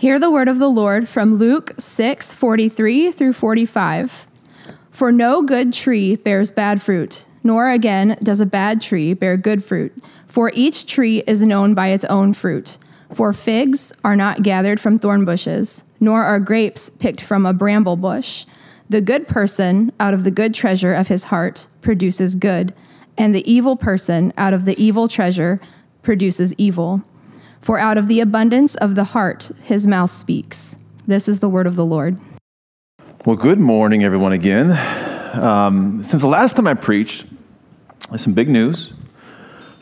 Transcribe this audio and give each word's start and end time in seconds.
Hear 0.00 0.18
the 0.18 0.30
word 0.30 0.48
of 0.48 0.58
the 0.58 0.70
Lord 0.70 1.10
from 1.10 1.34
Luke 1.34 1.74
6 1.78 2.32
43 2.32 3.12
through 3.12 3.34
45. 3.34 4.26
For 4.90 5.12
no 5.12 5.42
good 5.42 5.74
tree 5.74 6.16
bears 6.16 6.50
bad 6.50 6.80
fruit, 6.80 7.26
nor 7.44 7.68
again 7.68 8.16
does 8.22 8.40
a 8.40 8.46
bad 8.46 8.80
tree 8.80 9.12
bear 9.12 9.36
good 9.36 9.62
fruit. 9.62 9.92
For 10.26 10.52
each 10.54 10.86
tree 10.86 11.22
is 11.26 11.42
known 11.42 11.74
by 11.74 11.88
its 11.88 12.06
own 12.06 12.32
fruit. 12.32 12.78
For 13.12 13.34
figs 13.34 13.92
are 14.02 14.16
not 14.16 14.42
gathered 14.42 14.80
from 14.80 14.98
thorn 14.98 15.26
bushes, 15.26 15.82
nor 16.00 16.22
are 16.22 16.40
grapes 16.40 16.88
picked 16.88 17.20
from 17.20 17.44
a 17.44 17.52
bramble 17.52 17.96
bush. 17.96 18.46
The 18.88 19.02
good 19.02 19.28
person, 19.28 19.92
out 20.00 20.14
of 20.14 20.24
the 20.24 20.30
good 20.30 20.54
treasure 20.54 20.94
of 20.94 21.08
his 21.08 21.24
heart, 21.24 21.66
produces 21.82 22.36
good, 22.36 22.72
and 23.18 23.34
the 23.34 23.46
evil 23.46 23.76
person, 23.76 24.32
out 24.38 24.54
of 24.54 24.64
the 24.64 24.82
evil 24.82 25.08
treasure, 25.08 25.60
produces 26.00 26.54
evil. 26.54 27.04
For 27.60 27.78
out 27.78 27.98
of 27.98 28.08
the 28.08 28.20
abundance 28.20 28.74
of 28.76 28.94
the 28.94 29.04
heart, 29.04 29.50
his 29.62 29.86
mouth 29.86 30.10
speaks. 30.10 30.76
This 31.06 31.28
is 31.28 31.40
the 31.40 31.48
word 31.48 31.66
of 31.66 31.76
the 31.76 31.84
Lord. 31.84 32.16
Well, 33.26 33.36
good 33.36 33.60
morning, 33.60 34.02
everyone, 34.02 34.32
again. 34.32 34.70
Um, 35.34 36.02
since 36.02 36.22
the 36.22 36.28
last 36.28 36.56
time 36.56 36.66
I 36.66 36.72
preached, 36.72 37.26
there's 38.08 38.22
some 38.22 38.32
big 38.32 38.48
news. 38.48 38.94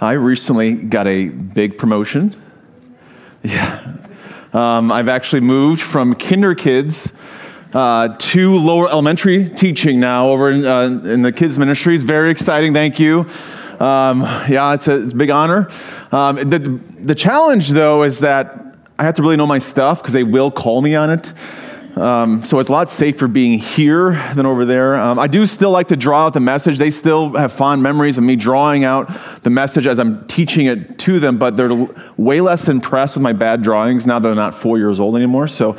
I 0.01 0.13
recently 0.13 0.75
got 0.75 1.07
a 1.07 1.29
big 1.29 1.79
promotion. 1.79 2.37
Yeah. 3.45 3.97
Um, 4.53 4.91
I've 4.91 5.09
actually 5.09 5.43
moved 5.43 5.81
from 5.81 6.17
kinder 6.17 6.57
kids 6.57 7.13
uh, 7.73 8.17
to 8.19 8.57
lower 8.57 8.91
elementary 8.91 9.49
teaching 9.51 10.01
now 10.01 10.29
over 10.29 10.51
in, 10.51 10.67
uh, 10.67 10.83
in 11.05 11.23
the 11.23 11.31
kids' 11.31 11.57
ministries. 11.57 12.03
Very 12.03 12.31
exciting, 12.31 12.75
thank 12.75 12.99
you. 12.99 13.27
Um, 13.81 14.23
yeah, 14.49 14.75
it's 14.75 14.89
a, 14.89 15.05
it's 15.05 15.13
a, 15.13 15.17
big 15.17 15.31
honor. 15.31 15.71
Um, 16.11 16.37
the, 16.37 16.59
the 17.01 17.15
challenge, 17.15 17.69
though, 17.71 18.03
is 18.03 18.21
that 18.21 18.77
I 18.99 19.05
have 19.05 19.15
to 19.15 19.23
really 19.23 19.37
know 19.37 19.47
my 19.47 19.59
stuff 19.59 20.03
because 20.03 20.13
they 20.13 20.25
will 20.25 20.51
call 20.51 20.83
me 20.83 20.95
on 20.97 21.11
it. 21.11 21.33
Um, 21.99 22.45
so 22.45 22.59
it's 22.61 22.69
a 22.69 22.73
lot 22.73 22.91
safer 22.91 23.27
being 23.27 23.59
here 23.59 24.13
than 24.35 24.47
over 24.47 24.65
there. 24.65 24.95
Um, 24.95 25.19
I 25.19 25.27
do 25.27 25.47
still 25.47 25.71
like 25.71 25.89
to 25.89 25.97
draw 25.97 26.27
out 26.27 26.35
the 26.35 26.41
message. 26.41 26.79
They 26.79 26.91
still 26.91 27.35
have 27.35 27.53
fond 27.53 27.83
memories 27.83 28.19
of 28.19 28.25
me 28.25 28.37
drawing 28.37 28.85
out 28.85 29.11
the 29.43 29.51
message 29.51 29.87
as 29.87 29.99
I'm 29.99 30.27
teaching 30.29 30.67
it 30.67 30.99
to 31.01 31.19
them, 31.19 31.39
but 31.39 31.57
they're 31.57 31.75
way 32.17 32.41
less 32.41 32.69
impressed 32.69 33.17
with 33.17 33.23
my 33.23 33.33
bad 33.33 33.63
drawings 33.63 34.07
now 34.07 34.19
that 34.19 34.29
they're 34.29 34.37
not 34.37 34.55
four 34.55 34.79
years 34.79 35.01
old 35.01 35.17
anymore. 35.17 35.49
So 35.49 35.71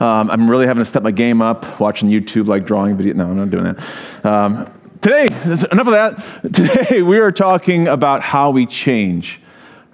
um, 0.00 0.30
I'm 0.30 0.50
really 0.50 0.66
having 0.66 0.80
to 0.80 0.86
step 0.86 1.02
my 1.02 1.10
game 1.10 1.42
up, 1.42 1.78
watching 1.78 2.08
YouTube, 2.08 2.46
like 2.46 2.64
drawing 2.64 2.96
video. 2.96 3.14
No, 3.14 3.28
I'm 3.28 3.36
not 3.36 3.50
doing 3.50 3.64
that. 3.64 4.72
Today, 5.06 5.26
enough 5.70 5.86
of 5.86 5.92
that. 5.92 6.52
Today, 6.52 7.00
we 7.00 7.18
are 7.18 7.30
talking 7.30 7.86
about 7.86 8.22
how 8.22 8.50
we 8.50 8.66
change. 8.66 9.40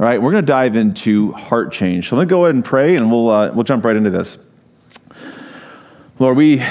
All 0.01 0.07
right, 0.07 0.19
we're 0.23 0.31
going 0.31 0.43
to 0.43 0.47
dive 0.47 0.75
into 0.75 1.33
heart 1.33 1.71
change. 1.71 2.09
So 2.09 2.17
let 2.17 2.23
me 2.23 2.31
go 2.31 2.47
ahead 2.47 2.55
and 2.55 2.65
pray, 2.65 2.97
and 2.97 3.11
we'll, 3.11 3.29
uh, 3.29 3.53
we'll 3.53 3.65
jump 3.65 3.85
right 3.85 3.95
into 3.95 4.09
this. 4.09 4.39
Lord, 6.19 6.39
we, 6.39 6.65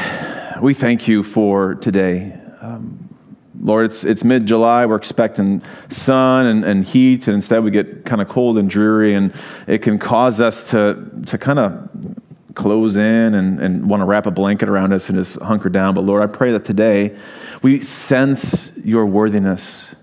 we 0.59 0.73
thank 0.73 1.07
you 1.07 1.21
for 1.21 1.75
today. 1.75 2.33
Um, 2.61 3.15
Lord, 3.59 3.85
it's, 3.85 4.03
it's 4.03 4.23
mid 4.23 4.47
July. 4.47 4.87
We're 4.87 4.95
expecting 4.95 5.61
sun 5.89 6.47
and, 6.47 6.65
and 6.65 6.83
heat, 6.83 7.27
and 7.27 7.35
instead 7.35 7.63
we 7.63 7.69
get 7.69 8.05
kind 8.05 8.23
of 8.23 8.27
cold 8.27 8.57
and 8.57 8.67
dreary, 8.67 9.13
and 9.13 9.35
it 9.67 9.83
can 9.83 9.99
cause 9.99 10.41
us 10.41 10.71
to, 10.71 11.11
to 11.27 11.37
kind 11.37 11.59
of 11.59 12.17
close 12.55 12.97
in 12.97 13.33
and, 13.33 13.59
and 13.59 13.89
want 13.89 14.01
to 14.01 14.05
wrap 14.05 14.25
a 14.25 14.31
blanket 14.31 14.69
around 14.69 14.93
us 14.93 15.09
and 15.09 15.17
just 15.17 15.39
hunker 15.39 15.69
down. 15.69 15.93
But 15.93 16.01
Lord, 16.01 16.21
I 16.21 16.27
pray 16.27 16.51
that 16.51 16.65
today 16.65 17.17
we 17.61 17.79
sense 17.79 18.71
your 18.83 19.05
worthiness, 19.05 19.95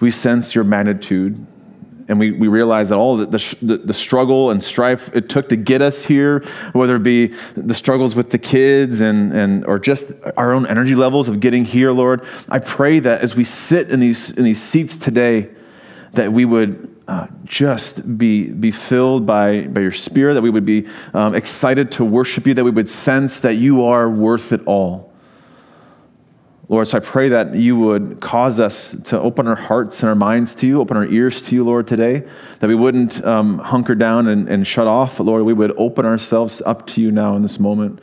we 0.00 0.10
sense 0.10 0.54
your 0.54 0.64
magnitude, 0.64 1.46
and 2.08 2.18
we, 2.18 2.32
we 2.32 2.48
realize 2.48 2.90
that 2.90 2.96
all 2.96 3.16
the, 3.16 3.26
the, 3.62 3.78
the, 3.78 3.94
struggle 3.94 4.50
and 4.50 4.62
strife 4.62 5.14
it 5.16 5.30
took 5.30 5.48
to 5.48 5.56
get 5.56 5.80
us 5.80 6.04
here, 6.04 6.40
whether 6.72 6.96
it 6.96 7.02
be 7.02 7.28
the 7.56 7.72
struggles 7.72 8.14
with 8.14 8.28
the 8.28 8.38
kids 8.38 9.00
and, 9.00 9.32
and 9.32 9.64
or 9.64 9.78
just 9.78 10.12
our 10.36 10.52
own 10.52 10.66
energy 10.66 10.94
levels 10.94 11.28
of 11.28 11.40
getting 11.40 11.64
here, 11.64 11.92
Lord, 11.92 12.26
I 12.48 12.58
pray 12.58 12.98
that 12.98 13.22
as 13.22 13.34
we 13.34 13.44
sit 13.44 13.90
in 13.90 14.00
these, 14.00 14.30
in 14.30 14.44
these 14.44 14.62
seats 14.62 14.98
today, 14.98 15.48
that 16.12 16.32
we 16.32 16.44
would 16.44 16.93
uh, 17.06 17.26
just 17.44 18.16
be, 18.16 18.48
be 18.48 18.70
filled 18.70 19.26
by, 19.26 19.62
by 19.62 19.80
your 19.80 19.92
spirit, 19.92 20.34
that 20.34 20.42
we 20.42 20.50
would 20.50 20.64
be 20.64 20.86
um, 21.12 21.34
excited 21.34 21.92
to 21.92 22.04
worship 22.04 22.46
you, 22.46 22.54
that 22.54 22.64
we 22.64 22.70
would 22.70 22.88
sense 22.88 23.40
that 23.40 23.54
you 23.54 23.84
are 23.84 24.08
worth 24.08 24.52
it 24.52 24.66
all. 24.66 25.12
Lord, 26.68 26.88
so 26.88 26.96
I 26.96 27.00
pray 27.00 27.28
that 27.28 27.54
you 27.54 27.76
would 27.76 28.20
cause 28.20 28.58
us 28.58 28.96
to 29.04 29.20
open 29.20 29.46
our 29.46 29.54
hearts 29.54 30.00
and 30.00 30.08
our 30.08 30.14
minds 30.14 30.54
to 30.56 30.66
you, 30.66 30.80
open 30.80 30.96
our 30.96 31.06
ears 31.06 31.42
to 31.42 31.54
you, 31.54 31.62
Lord, 31.62 31.86
today, 31.86 32.26
that 32.60 32.68
we 32.68 32.74
wouldn't 32.74 33.22
um, 33.22 33.58
hunker 33.58 33.94
down 33.94 34.28
and, 34.28 34.48
and 34.48 34.66
shut 34.66 34.86
off, 34.86 35.18
but 35.18 35.24
Lord, 35.24 35.44
we 35.44 35.52
would 35.52 35.74
open 35.76 36.06
ourselves 36.06 36.62
up 36.64 36.86
to 36.88 37.02
you 37.02 37.10
now 37.10 37.36
in 37.36 37.42
this 37.42 37.60
moment. 37.60 38.00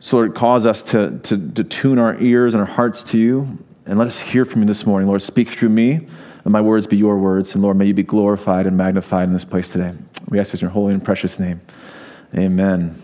So, 0.00 0.18
Lord, 0.18 0.34
cause 0.34 0.66
us 0.66 0.82
to, 0.82 1.18
to, 1.20 1.50
to 1.52 1.64
tune 1.64 1.98
our 1.98 2.20
ears 2.20 2.52
and 2.52 2.60
our 2.60 2.68
hearts 2.68 3.02
to 3.04 3.18
you, 3.18 3.58
and 3.86 3.98
let 3.98 4.06
us 4.06 4.20
hear 4.20 4.44
from 4.44 4.60
you 4.60 4.68
this 4.68 4.84
morning. 4.84 5.08
Lord, 5.08 5.22
speak 5.22 5.48
through 5.48 5.70
me, 5.70 6.06
and 6.44 6.52
my 6.52 6.60
words 6.60 6.86
be 6.86 6.96
your 6.96 7.18
words, 7.18 7.54
and 7.54 7.62
Lord, 7.62 7.76
may 7.76 7.86
you 7.86 7.94
be 7.94 8.02
glorified 8.02 8.66
and 8.66 8.76
magnified 8.76 9.28
in 9.28 9.32
this 9.32 9.44
place 9.44 9.68
today. 9.68 9.92
We 10.28 10.38
ask 10.38 10.52
this 10.52 10.60
in 10.60 10.66
your 10.66 10.72
holy 10.72 10.94
and 10.94 11.04
precious 11.04 11.38
name. 11.38 11.60
Amen. 12.36 13.00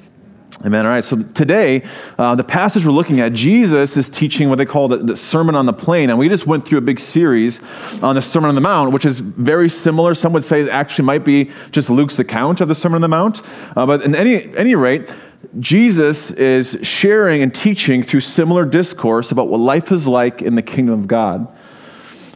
Amen. 0.64 0.86
All 0.86 0.92
right. 0.92 1.02
So 1.02 1.20
today, 1.22 1.82
uh, 2.16 2.36
the 2.36 2.44
passage 2.44 2.86
we're 2.86 2.92
looking 2.92 3.20
at, 3.20 3.32
Jesus 3.32 3.96
is 3.96 4.08
teaching 4.08 4.48
what 4.48 4.56
they 4.56 4.64
call 4.64 4.86
the, 4.86 4.98
the, 4.98 5.16
Sermon 5.16 5.56
on 5.56 5.66
the 5.66 5.72
Plain, 5.72 6.10
and 6.10 6.18
we 6.18 6.28
just 6.28 6.46
went 6.46 6.64
through 6.64 6.78
a 6.78 6.82
big 6.82 7.00
series 7.00 7.60
on 8.02 8.14
the 8.14 8.22
Sermon 8.22 8.48
on 8.48 8.54
the 8.54 8.60
Mount, 8.60 8.92
which 8.92 9.04
is 9.04 9.18
very 9.18 9.68
similar. 9.68 10.14
Some 10.14 10.32
would 10.32 10.44
say 10.44 10.60
it 10.60 10.68
actually 10.68 11.06
might 11.06 11.24
be 11.24 11.50
just 11.72 11.90
Luke's 11.90 12.18
account 12.18 12.60
of 12.60 12.68
the 12.68 12.74
Sermon 12.74 12.96
on 12.96 13.00
the 13.00 13.08
Mount. 13.08 13.42
Uh, 13.76 13.84
but 13.84 14.02
in 14.02 14.14
any 14.14 14.56
any 14.56 14.74
rate, 14.74 15.12
Jesus 15.58 16.30
is 16.30 16.78
sharing 16.82 17.42
and 17.42 17.54
teaching 17.54 18.02
through 18.02 18.20
similar 18.20 18.64
discourse 18.64 19.32
about 19.32 19.48
what 19.48 19.60
life 19.60 19.90
is 19.90 20.06
like 20.06 20.40
in 20.40 20.54
the 20.54 20.62
kingdom 20.62 20.98
of 20.98 21.08
God. 21.08 21.48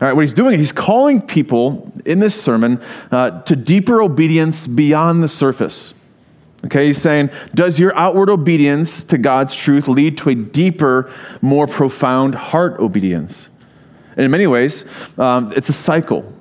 All 0.01 0.07
right, 0.07 0.15
what 0.15 0.21
he's 0.21 0.33
doing, 0.33 0.57
he's 0.59 0.71
calling 0.71 1.21
people 1.21 1.93
in 2.05 2.21
this 2.21 2.41
sermon 2.41 2.81
uh, 3.11 3.43
to 3.43 3.57
deeper 3.57 4.01
obedience 4.01 4.67
beyond 4.67 5.25
the 5.25 5.29
surface. 5.29 5.93
Okay, 6.65 6.87
he's 6.87 7.01
saying, 7.01 7.31
Does 7.55 7.81
your 7.81 7.97
outward 7.97 8.31
obedience 8.31 9.03
to 9.05 9.19
God's 9.19 9.55
truth 9.57 9.89
lead 9.89 10.17
to 10.19 10.31
a 10.31 10.35
deeper, 10.37 11.13
more 11.43 11.67
profound 11.67 12.37
heart 12.37 12.79
obedience? 12.79 13.49
And 14.13 14.25
in 14.25 14.31
many 14.31 14.47
ways, 14.47 14.85
um, 15.19 15.53
it's 15.57 15.69
a 15.69 15.73
cycle. 15.73 16.33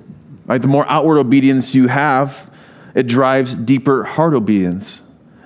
Right? 0.46 0.62
The 0.62 0.68
more 0.68 0.88
outward 0.88 1.18
obedience 1.18 1.74
you 1.74 1.88
have, 1.88 2.50
it 2.94 3.06
drives 3.06 3.54
deeper 3.54 4.04
heart 4.04 4.34
obedience. 4.34 5.02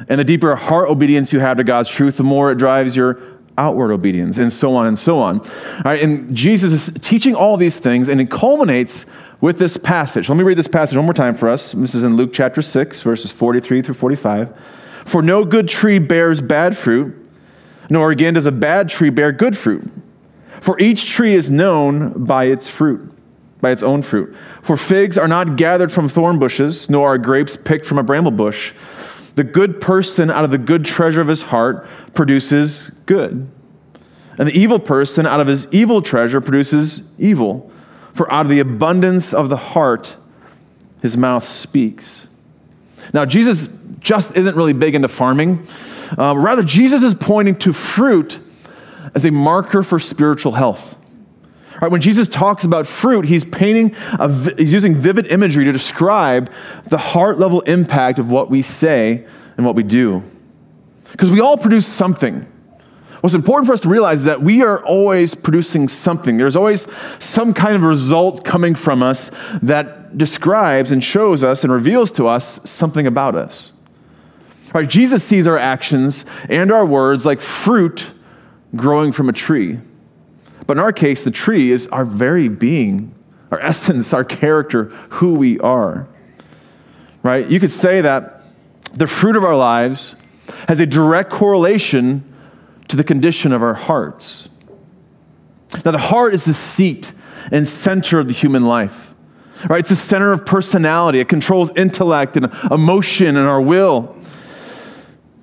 And 0.08 0.18
the 0.18 0.24
deeper 0.24 0.54
heart 0.56 0.88
obedience 0.88 1.32
you 1.32 1.40
have 1.40 1.56
to 1.56 1.64
God's 1.64 1.90
truth, 1.90 2.16
the 2.16 2.24
more 2.24 2.52
it 2.52 2.56
drives 2.56 2.94
your 2.96 3.14
outward 3.58 3.92
obedience, 3.92 4.38
and 4.38 4.52
so 4.52 4.74
on 4.74 4.86
and 4.86 4.98
so 4.98 5.18
on. 5.18 5.40
All 5.40 5.82
right, 5.84 6.02
and 6.02 6.34
Jesus 6.34 6.72
is 6.72 7.00
teaching 7.00 7.34
all 7.34 7.56
these 7.56 7.78
things, 7.78 8.08
and 8.08 8.20
it 8.20 8.30
culminates 8.30 9.04
with 9.40 9.58
this 9.58 9.76
passage. 9.76 10.28
Let 10.28 10.38
me 10.38 10.44
read 10.44 10.56
this 10.56 10.68
passage 10.68 10.96
one 10.96 11.04
more 11.04 11.14
time 11.14 11.34
for 11.34 11.48
us. 11.48 11.72
This 11.72 11.94
is 11.94 12.04
in 12.04 12.16
Luke 12.16 12.32
chapter 12.32 12.62
6, 12.62 13.02
verses 13.02 13.32
43 13.32 13.82
through 13.82 13.94
45. 13.94 14.56
For 15.04 15.20
no 15.20 15.44
good 15.44 15.68
tree 15.68 15.98
bears 15.98 16.40
bad 16.40 16.76
fruit, 16.78 17.14
nor 17.90 18.10
again 18.10 18.34
does 18.34 18.46
a 18.46 18.52
bad 18.52 18.88
tree 18.88 19.10
bear 19.10 19.32
good 19.32 19.58
fruit. 19.58 19.90
For 20.60 20.78
each 20.78 21.10
tree 21.10 21.34
is 21.34 21.50
known 21.50 22.24
by 22.24 22.44
its 22.44 22.68
fruit, 22.68 23.12
by 23.60 23.72
its 23.72 23.82
own 23.82 24.02
fruit. 24.02 24.34
For 24.62 24.76
figs 24.76 25.18
are 25.18 25.26
not 25.26 25.56
gathered 25.56 25.90
from 25.90 26.08
thorn 26.08 26.38
bushes, 26.38 26.88
nor 26.88 27.14
are 27.14 27.18
grapes 27.18 27.56
picked 27.56 27.84
from 27.84 27.98
a 27.98 28.04
bramble 28.04 28.30
bush. 28.30 28.72
The 29.34 29.44
good 29.44 29.80
person 29.80 30.30
out 30.30 30.44
of 30.44 30.50
the 30.50 30.58
good 30.58 30.84
treasure 30.84 31.20
of 31.20 31.28
his 31.28 31.42
heart 31.42 31.86
produces 32.14 32.90
good. 33.06 33.50
And 34.38 34.48
the 34.48 34.58
evil 34.58 34.78
person 34.78 35.26
out 35.26 35.40
of 35.40 35.46
his 35.46 35.66
evil 35.72 36.02
treasure 36.02 36.40
produces 36.40 37.10
evil. 37.18 37.70
For 38.14 38.30
out 38.32 38.46
of 38.46 38.50
the 38.50 38.60
abundance 38.60 39.32
of 39.32 39.48
the 39.48 39.56
heart, 39.56 40.16
his 41.00 41.16
mouth 41.16 41.46
speaks. 41.46 42.28
Now, 43.12 43.24
Jesus 43.24 43.68
just 44.00 44.36
isn't 44.36 44.56
really 44.56 44.72
big 44.72 44.94
into 44.94 45.08
farming. 45.08 45.66
Uh, 46.18 46.34
rather, 46.36 46.62
Jesus 46.62 47.02
is 47.02 47.14
pointing 47.14 47.56
to 47.60 47.72
fruit 47.72 48.38
as 49.14 49.24
a 49.24 49.30
marker 49.30 49.82
for 49.82 49.98
spiritual 49.98 50.52
health. 50.52 50.96
Right, 51.82 51.90
when 51.90 52.00
Jesus 52.00 52.28
talks 52.28 52.64
about 52.64 52.86
fruit, 52.86 53.24
he's 53.24 53.44
painting, 53.44 53.96
a, 54.12 54.54
he's 54.56 54.72
using 54.72 54.94
vivid 54.94 55.26
imagery 55.26 55.64
to 55.64 55.72
describe 55.72 56.48
the 56.86 56.96
heart 56.96 57.38
level 57.38 57.60
impact 57.62 58.20
of 58.20 58.30
what 58.30 58.48
we 58.48 58.62
say 58.62 59.26
and 59.56 59.66
what 59.66 59.74
we 59.74 59.82
do. 59.82 60.22
Because 61.10 61.32
we 61.32 61.40
all 61.40 61.56
produce 61.56 61.84
something. 61.84 62.46
What's 63.20 63.34
important 63.34 63.66
for 63.66 63.72
us 63.72 63.80
to 63.80 63.88
realize 63.88 64.20
is 64.20 64.24
that 64.26 64.42
we 64.42 64.62
are 64.62 64.80
always 64.84 65.34
producing 65.34 65.88
something. 65.88 66.36
There's 66.36 66.54
always 66.54 66.86
some 67.18 67.52
kind 67.52 67.74
of 67.74 67.82
result 67.82 68.44
coming 68.44 68.76
from 68.76 69.02
us 69.02 69.32
that 69.60 70.16
describes 70.16 70.92
and 70.92 71.02
shows 71.02 71.42
us 71.42 71.64
and 71.64 71.72
reveals 71.72 72.12
to 72.12 72.28
us 72.28 72.60
something 72.62 73.08
about 73.08 73.34
us. 73.34 73.72
Right? 74.72 74.88
Jesus 74.88 75.24
sees 75.24 75.48
our 75.48 75.58
actions 75.58 76.26
and 76.48 76.70
our 76.70 76.86
words 76.86 77.26
like 77.26 77.40
fruit 77.40 78.08
growing 78.76 79.10
from 79.10 79.28
a 79.28 79.32
tree. 79.32 79.80
But 80.66 80.76
in 80.76 80.82
our 80.82 80.92
case, 80.92 81.24
the 81.24 81.30
tree 81.30 81.70
is 81.70 81.86
our 81.88 82.04
very 82.04 82.48
being, 82.48 83.14
our 83.50 83.60
essence, 83.60 84.12
our 84.12 84.24
character, 84.24 84.84
who 85.10 85.34
we 85.34 85.58
are. 85.60 86.08
Right? 87.22 87.46
You 87.46 87.60
could 87.60 87.70
say 87.70 88.00
that 88.00 88.42
the 88.92 89.06
fruit 89.06 89.36
of 89.36 89.44
our 89.44 89.56
lives 89.56 90.16
has 90.68 90.80
a 90.80 90.86
direct 90.86 91.30
correlation 91.30 92.24
to 92.88 92.96
the 92.96 93.04
condition 93.04 93.52
of 93.52 93.62
our 93.62 93.74
hearts. 93.74 94.48
Now, 95.84 95.92
the 95.92 95.98
heart 95.98 96.34
is 96.34 96.44
the 96.44 96.52
seat 96.52 97.12
and 97.50 97.66
center 97.66 98.18
of 98.18 98.28
the 98.28 98.34
human 98.34 98.66
life. 98.66 99.14
Right? 99.68 99.80
It's 99.80 99.88
the 99.88 99.94
center 99.94 100.32
of 100.32 100.44
personality. 100.44 101.20
It 101.20 101.28
controls 101.28 101.70
intellect 101.76 102.36
and 102.36 102.52
emotion 102.70 103.36
and 103.36 103.48
our 103.48 103.60
will. 103.60 104.16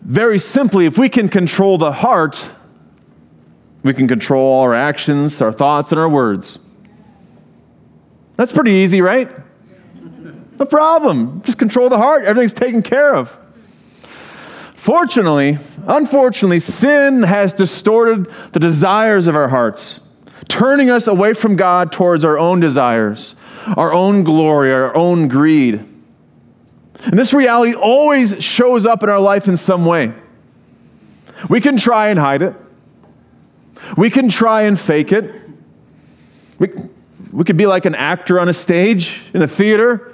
Very 0.01 0.39
simply, 0.39 0.85
if 0.85 0.97
we 0.97 1.09
can 1.09 1.29
control 1.29 1.77
the 1.77 1.91
heart, 1.91 2.51
we 3.83 3.93
can 3.93 4.07
control 4.07 4.61
our 4.61 4.73
actions, 4.73 5.41
our 5.41 5.51
thoughts, 5.51 5.91
and 5.91 5.99
our 5.99 6.09
words. 6.09 6.59
That's 8.35 8.51
pretty 8.51 8.71
easy, 8.71 9.01
right? 9.01 9.31
No 10.57 10.65
problem. 10.65 11.41
Just 11.43 11.57
control 11.57 11.89
the 11.89 11.97
heart. 11.97 12.23
Everything's 12.25 12.53
taken 12.53 12.81
care 12.81 13.15
of. 13.15 13.37
Fortunately, 14.75 15.57
unfortunately, 15.87 16.59
sin 16.59 17.23
has 17.23 17.53
distorted 17.53 18.27
the 18.53 18.59
desires 18.59 19.27
of 19.27 19.35
our 19.35 19.49
hearts, 19.49 20.01
turning 20.47 20.89
us 20.89 21.07
away 21.07 21.33
from 21.33 21.55
God 21.55 21.91
towards 21.91 22.23
our 22.23 22.37
own 22.37 22.59
desires, 22.59 23.35
our 23.75 23.93
own 23.93 24.23
glory, 24.23 24.71
our 24.71 24.95
own 24.95 25.27
greed. 25.27 25.83
And 27.03 27.17
this 27.17 27.33
reality 27.33 27.73
always 27.75 28.41
shows 28.43 28.85
up 28.85 29.03
in 29.03 29.09
our 29.09 29.19
life 29.19 29.47
in 29.47 29.57
some 29.57 29.85
way. 29.85 30.13
We 31.49 31.61
can 31.61 31.77
try 31.77 32.09
and 32.09 32.19
hide 32.19 32.41
it. 32.41 32.55
We 33.97 34.09
can 34.09 34.29
try 34.29 34.63
and 34.63 34.79
fake 34.79 35.11
it. 35.11 35.33
We, 36.57 36.69
we 37.31 37.43
could 37.43 37.57
be 37.57 37.65
like 37.65 37.85
an 37.85 37.95
actor 37.95 38.39
on 38.39 38.49
a 38.49 38.53
stage 38.53 39.21
in 39.33 39.41
a 39.41 39.47
theater, 39.47 40.13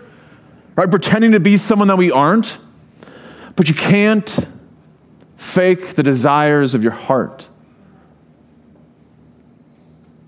right? 0.75 0.89
Pretending 0.89 1.31
to 1.33 1.39
be 1.39 1.57
someone 1.57 1.87
that 1.87 1.97
we 1.97 2.11
aren't. 2.11 2.57
But 3.55 3.69
you 3.69 3.75
can't 3.75 4.47
fake 5.37 5.95
the 5.95 6.03
desires 6.03 6.75
of 6.75 6.83
your 6.83 6.91
heart. 6.91 7.47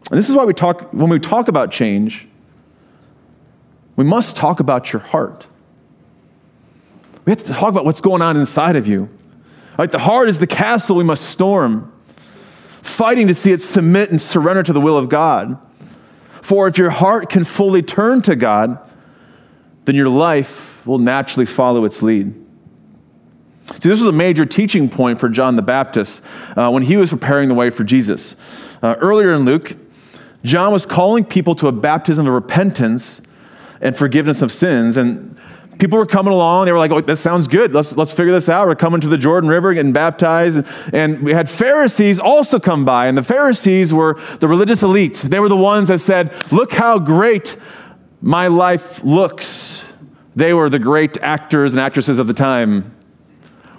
And 0.10 0.18
this 0.18 0.30
is 0.30 0.36
why 0.36 0.46
we 0.46 0.54
talk, 0.54 0.94
when 0.94 1.10
we 1.10 1.20
talk 1.20 1.50
about 1.50 1.72
change, 1.72 2.28
we 3.98 4.06
must 4.06 4.36
talk 4.36 4.60
about 4.60 4.94
your 4.94 5.02
heart. 5.02 5.48
We 7.26 7.32
have 7.32 7.44
to 7.44 7.52
talk 7.52 7.70
about 7.70 7.84
what's 7.84 8.00
going 8.00 8.22
on 8.22 8.38
inside 8.38 8.78
of 8.78 8.88
you. 8.88 9.10
Right? 9.78 9.92
The 9.92 10.00
heart 10.00 10.30
is 10.30 10.40
the 10.40 10.48
castle 10.48 10.96
we 10.96 11.04
must 11.04 11.30
storm, 11.30 11.92
fighting 12.88 13.28
to 13.28 13.34
see 13.34 13.51
it 13.51 13.62
submit 13.62 14.10
and 14.10 14.19
surrender 14.19 14.63
to 14.63 14.74
the 14.74 14.81
will 14.81 14.98
of 14.98 15.10
God. 15.10 15.60
For 16.42 16.68
if 16.68 16.78
your 16.78 16.89
heart 16.89 17.30
can 17.30 17.44
fully 17.44 17.81
turn 17.81 18.22
to 18.24 18.36
God, 18.36 18.80
then 19.86 19.95
your 19.95 20.10
life 20.10 20.86
will 20.86 20.98
naturally 20.98 21.45
follow 21.45 21.86
its 21.86 22.01
lead. 22.01 22.34
See, 23.74 23.89
this 23.89 24.00
was 24.00 24.07
a 24.07 24.13
major 24.13 24.45
teaching 24.45 24.89
point 24.89 25.19
for 25.19 25.28
John 25.28 25.57
the 25.57 25.62
Baptist 25.62 26.24
uh, 26.56 26.69
when 26.69 26.84
he 26.84 26.95
was 26.95 27.10
preparing 27.10 27.50
the 27.50 27.54
way 27.54 27.69
for 27.69 27.84
Jesus. 27.84 28.36
Uh, 28.81 28.95
earlier 29.00 29.34
in 29.34 29.44
Luke, 29.44 29.75
John 30.44 30.72
was 30.72 30.86
calling 30.86 31.25
people 31.25 31.56
to 31.56 31.68
a 31.68 31.72
baptism 31.72 32.28
of 32.28 32.34
repentance 32.34 33.22
and 33.81 33.95
forgiveness 33.95 34.42
of 34.42 34.51
sins. 34.51 34.95
And 34.95 35.37
people 35.79 35.97
were 35.97 36.06
coming 36.06 36.33
along. 36.33 36.65
They 36.65 36.71
were 36.71 36.77
like, 36.77 36.91
oh, 36.91 37.01
that 37.01 37.18
sounds 37.18 37.47
good. 37.47 37.74
Let's, 37.74 37.95
let's 37.95 38.12
figure 38.12 38.31
this 38.31 38.50
out. 38.50 38.68
We're 38.68 38.75
coming 38.75 39.01
to 39.01 39.07
the 39.07 39.18
Jordan 39.18 39.50
River, 39.50 39.74
getting 39.74 39.94
baptized. 39.94 40.65
And 40.94 41.21
we 41.21 41.31
had 41.31 41.50
Pharisees 41.50 42.19
also 42.19 42.59
come 42.59 42.85
by. 42.85 43.07
And 43.07 43.18
the 43.18 43.24
Pharisees 43.24 43.94
were 43.94 44.19
the 44.39 44.47
religious 44.47 44.83
elite. 44.83 45.15
They 45.15 45.39
were 45.39 45.50
the 45.50 45.57
ones 45.57 45.88
that 45.89 46.00
said, 46.00 46.33
look 46.51 46.74
how 46.74 47.00
great 47.00 47.57
my 48.21 48.47
life 48.47 49.03
looks. 49.03 49.83
They 50.35 50.53
were 50.53 50.69
the 50.69 50.79
great 50.79 51.18
actors 51.19 51.74
and 51.74 51.79
actresses 51.79 52.19
of 52.19 52.27
the 52.27 52.33
time. 52.33 52.95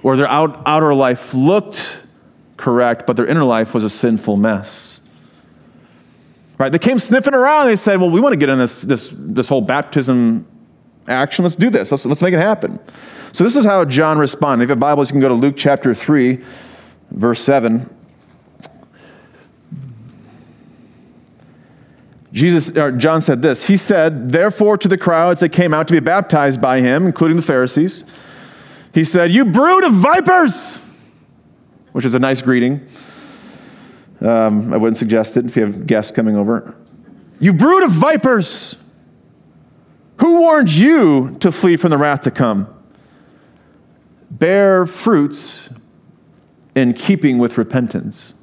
where 0.02 0.16
their 0.16 0.28
out, 0.28 0.62
outer 0.66 0.94
life 0.94 1.34
looked 1.34 2.02
correct, 2.56 3.06
but 3.06 3.16
their 3.16 3.26
inner 3.26 3.44
life 3.44 3.74
was 3.74 3.84
a 3.84 3.90
sinful 3.90 4.36
mess. 4.36 5.00
Right? 6.56 6.72
They 6.72 6.78
came 6.78 6.98
sniffing 6.98 7.34
around. 7.34 7.66
They 7.66 7.76
said, 7.76 8.00
well, 8.00 8.10
we 8.10 8.20
want 8.20 8.32
to 8.32 8.36
get 8.36 8.48
in 8.48 8.58
this, 8.58 8.80
this, 8.80 9.12
this 9.14 9.48
whole 9.48 9.60
baptism 9.60 10.46
action. 11.08 11.44
Let's 11.44 11.56
do 11.56 11.70
this. 11.70 11.90
Let's, 11.90 12.04
let's 12.06 12.22
make 12.22 12.34
it 12.34 12.38
happen. 12.38 12.78
So, 13.32 13.44
this 13.44 13.56
is 13.56 13.64
how 13.64 13.84
John 13.84 14.18
responded. 14.18 14.64
If 14.64 14.68
you 14.68 14.72
have 14.72 14.80
Bibles, 14.80 15.10
you 15.10 15.12
can 15.12 15.20
go 15.20 15.28
to 15.28 15.34
Luke 15.34 15.54
chapter 15.56 15.94
3, 15.94 16.42
verse 17.10 17.40
7. 17.40 17.94
Jesus, 22.32 22.76
or 22.76 22.92
John 22.92 23.20
said 23.20 23.42
this. 23.42 23.64
He 23.64 23.76
said, 23.76 24.30
Therefore, 24.30 24.78
to 24.78 24.88
the 24.88 24.98
crowds 24.98 25.40
that 25.40 25.48
came 25.48 25.74
out 25.74 25.88
to 25.88 25.94
be 25.94 26.00
baptized 26.00 26.60
by 26.60 26.80
him, 26.80 27.06
including 27.06 27.36
the 27.36 27.42
Pharisees, 27.42 28.04
he 28.92 29.04
said, 29.04 29.32
You 29.32 29.44
brood 29.44 29.84
of 29.84 29.94
vipers, 29.94 30.76
which 31.92 32.04
is 32.04 32.14
a 32.14 32.18
nice 32.18 32.42
greeting. 32.42 32.86
Um, 34.20 34.72
I 34.72 34.76
wouldn't 34.76 34.96
suggest 34.96 35.36
it 35.36 35.46
if 35.46 35.56
you 35.56 35.66
have 35.66 35.86
guests 35.86 36.12
coming 36.12 36.36
over. 36.36 36.74
You 37.40 37.52
brood 37.52 37.84
of 37.84 37.92
vipers! 37.92 38.76
Who 40.20 40.40
warned 40.40 40.70
you 40.70 41.36
to 41.40 41.52
flee 41.52 41.76
from 41.76 41.90
the 41.90 41.98
wrath 41.98 42.22
to 42.22 42.30
come? 42.30 42.74
Bear 44.30 44.86
fruits 44.86 45.68
in 46.74 46.92
keeping 46.92 47.38
with 47.38 47.58
repentance. 47.58 48.34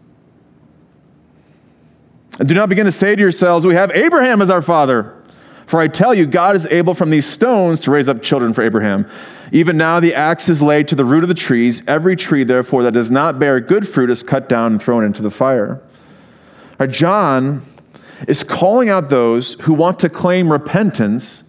And 2.39 2.49
do 2.49 2.55
not 2.55 2.69
begin 2.69 2.85
to 2.85 2.91
say 2.91 3.15
to 3.15 3.21
yourselves, 3.21 3.65
We 3.65 3.75
have 3.75 3.91
Abraham 3.91 4.41
as 4.41 4.49
our 4.49 4.61
father. 4.61 5.11
For 5.65 5.79
I 5.79 5.87
tell 5.87 6.13
you, 6.13 6.27
God 6.27 6.55
is 6.55 6.67
able 6.67 6.93
from 6.93 7.09
these 7.09 7.25
stones 7.25 7.79
to 7.81 7.91
raise 7.91 8.07
up 8.07 8.21
children 8.21 8.53
for 8.53 8.61
Abraham. 8.61 9.09
Even 9.51 9.77
now 9.77 9.99
the 9.99 10.13
axe 10.13 10.47
is 10.47 10.61
laid 10.61 10.87
to 10.89 10.95
the 10.95 11.05
root 11.05 11.23
of 11.23 11.29
the 11.29 11.35
trees. 11.35 11.81
Every 11.87 12.15
tree, 12.15 12.43
therefore, 12.43 12.83
that 12.83 12.91
does 12.91 13.09
not 13.09 13.39
bear 13.39 13.59
good 13.59 13.87
fruit 13.87 14.09
is 14.09 14.21
cut 14.21 14.47
down 14.47 14.73
and 14.73 14.81
thrown 14.81 15.03
into 15.03 15.21
the 15.21 15.31
fire. 15.31 15.81
Right, 16.79 16.89
John 16.89 17.65
is 18.27 18.43
calling 18.43 18.89
out 18.89 19.09
those 19.09 19.53
who 19.61 19.73
want 19.73 19.99
to 19.99 20.09
claim 20.09 20.51
repentance 20.51 21.44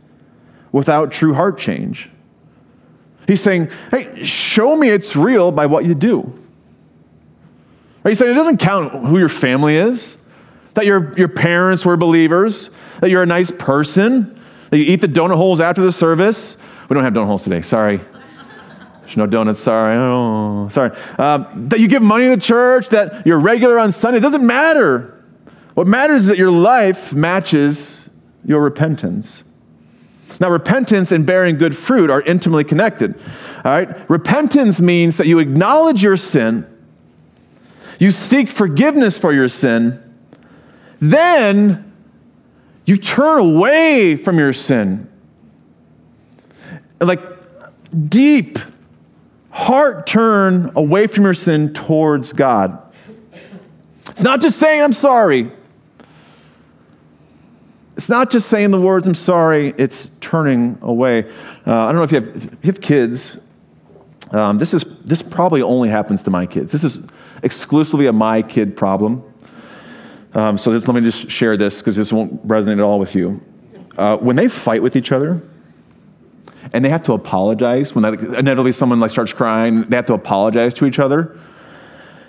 without 0.77 1.11
true 1.11 1.33
heart 1.33 1.57
change. 1.57 2.11
He's 3.27 3.41
saying, 3.41 3.71
hey, 3.91 4.23
show 4.23 4.77
me 4.77 4.91
it's 4.91 5.17
real 5.17 5.51
by 5.51 5.65
what 5.65 5.87
you 5.87 5.95
do. 5.95 6.31
He's 8.05 8.19
saying 8.19 8.31
it 8.31 8.35
doesn't 8.35 8.59
count 8.59 9.07
who 9.07 9.19
your 9.19 9.31
family 9.31 9.77
is, 9.77 10.19
that 10.75 10.85
your, 10.85 11.17
your 11.17 11.29
parents 11.29 11.87
were 11.87 11.97
believers, 11.97 12.69
that 13.01 13.09
you're 13.09 13.23
a 13.23 13.27
nice 13.27 13.51
person, 13.51 14.39
that 14.69 14.77
you 14.77 14.85
eat 14.85 15.01
the 15.01 15.09
donut 15.09 15.35
holes 15.35 15.63
after 15.63 15.81
the 15.81 15.91
service. 15.91 16.59
We 16.91 16.95
don't 16.95 17.05
have 17.05 17.15
donut 17.15 17.27
holes 17.27 17.45
today, 17.45 17.63
sorry. 17.63 17.99
There's 19.01 19.17
no 19.17 19.27
donuts, 19.27 19.61
sorry. 19.61 19.97
Oh, 19.97 20.69
sorry. 20.69 20.91
Um, 21.19 21.71
that 21.71 21.81
you 21.81 21.89
give 21.89 22.03
money 22.03 22.25
to 22.25 22.37
the 22.37 22.43
church, 22.43 22.91
that 22.91 23.27
you're 23.27 23.41
regular 23.41 23.79
on 23.79 23.93
Sunday. 23.93 24.19
It 24.19 24.23
doesn't 24.23 24.47
matter. 24.47 25.25
What 25.73 25.87
matters 25.87 26.25
is 26.25 26.29
that 26.29 26.37
your 26.37 26.51
life 26.51 27.15
matches 27.15 28.11
your 28.45 28.61
repentance. 28.61 29.43
Now, 30.41 30.51
repentance 30.51 31.13
and 31.13 31.25
bearing 31.25 31.57
good 31.57 31.77
fruit 31.77 32.11
are 32.11 32.23
intimately 32.23 32.65
connected. 32.65 33.15
All 33.65 33.73
right? 33.73 34.11
Repentance 34.11 34.81
means 34.81 35.17
that 35.17 35.27
you 35.27 35.39
acknowledge 35.39 36.03
your 36.03 36.17
sin, 36.17 36.67
you 37.99 38.11
seek 38.11 38.51
forgiveness 38.51 39.19
for 39.19 39.33
your 39.33 39.49
sin, 39.49 40.03
then 41.01 41.93
you 42.85 42.97
turn 42.97 43.39
away 43.39 44.17
from 44.17 44.39
your 44.39 44.53
sin. 44.53 45.11
Like 47.01 47.21
deep 48.09 48.59
heart 49.51 50.07
turn 50.07 50.71
away 50.77 51.07
from 51.07 51.25
your 51.25 51.35
sin 51.35 51.73
towards 51.73 52.33
God. 52.33 52.79
It's 54.11 54.23
not 54.23 54.41
just 54.41 54.59
saying, 54.59 54.83
I'm 54.83 54.93
sorry. 54.93 55.51
It's 57.97 58.09
not 58.09 58.31
just 58.31 58.49
saying 58.49 58.71
the 58.71 58.81
words, 58.81 59.09
I'm 59.09 59.15
sorry, 59.15 59.75
it's 59.79 60.07
turning 60.21 60.79
away. 60.83 61.31
Uh, 61.67 61.75
I 61.75 61.93
don't 61.93 61.97
know 61.97 62.03
if 62.03 62.13
you 62.13 62.21
have, 62.21 62.37
if 62.37 62.45
you 62.45 62.73
have 62.73 62.81
kids. 62.81 63.41
Um, 64.33 64.59
this, 64.59 64.75
is, 64.75 64.85
this 65.03 65.23
probably 65.23 65.63
only 65.63 65.89
happens 65.89 66.23
to 66.25 66.31
my 66.31 66.47
kids. 66.47 66.73
This 66.73 66.85
is 66.85 67.09
exclusively 67.43 68.07
a 68.07 68.13
my 68.13 68.43
kid 68.43 68.77
problem. 68.77 69.25
Um, 70.35 70.59
so 70.59 70.71
let 70.71 70.89
me 70.89 71.01
just 71.01 71.31
share 71.31 71.57
this 71.57 71.81
because 71.81 71.97
this 71.97 72.13
won't 72.13 72.47
resonate 72.47 72.75
at 72.75 72.81
all 72.81 72.99
with 72.99 73.15
you. 73.15 73.41
Uh, 73.97 74.19
when 74.19 74.37
they 74.37 74.49
fight 74.49 74.83
with 74.83 74.95
each 74.97 75.11
other, 75.11 75.41
and 76.73 76.85
they 76.85 76.89
have 76.89 77.05
to 77.05 77.13
apologize 77.13 77.95
when 77.95 78.05
inevitably 78.05 78.73
someone 78.73 79.01
like 79.01 79.11
starts 79.11 79.33
crying, 79.33 79.83
they 79.85 79.97
have 79.97 80.07
to 80.07 80.15
apologize 80.15 80.75
to 80.75 80.85
each 80.85 80.99
other. 80.99 81.39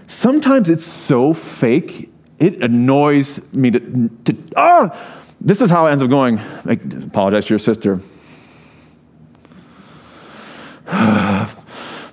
Sometimes 0.06 0.70
it's 0.70 0.86
so 0.86 1.34
fake, 1.34 2.10
it 2.40 2.62
annoys 2.62 3.52
me 3.54 3.72
to, 3.72 4.10
to 4.26 4.38
oh, 4.56 5.17
this 5.40 5.62
is 5.62 5.70
how 5.70 5.86
it 5.86 5.92
ends 5.92 6.04
up 6.04 6.10
going. 6.10 6.40
I 6.40 6.80
apologize 7.06 7.46
to 7.48 7.54
your 7.54 7.60
sister. 7.60 8.00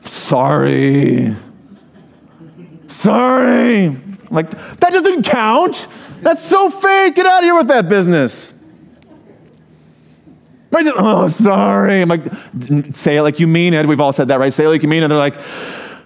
Sorry. 0.04 1.34
Sorry. 2.88 3.96
Like, 4.30 4.50
that 4.50 4.90
doesn't 4.90 5.24
count. 5.24 5.88
That's 6.22 6.42
so 6.42 6.70
fake. 6.70 7.14
Get 7.14 7.26
out 7.26 7.38
of 7.38 7.44
here 7.44 7.54
with 7.54 7.68
that 7.68 7.88
business. 7.88 8.52
Right? 10.70 10.84
Just, 10.84 10.96
oh, 10.98 11.28
sorry. 11.28 12.00
I'm 12.02 12.08
like, 12.08 12.22
say 12.90 13.18
it 13.18 13.22
like 13.22 13.38
you 13.38 13.46
mean 13.46 13.74
it. 13.74 13.86
We've 13.86 14.00
all 14.00 14.12
said 14.12 14.28
that, 14.28 14.40
right? 14.40 14.52
Say 14.52 14.64
it 14.64 14.68
like 14.68 14.82
you 14.82 14.88
mean 14.88 15.02
it. 15.02 15.04
And 15.04 15.12
they're 15.12 15.18
like, 15.18 15.38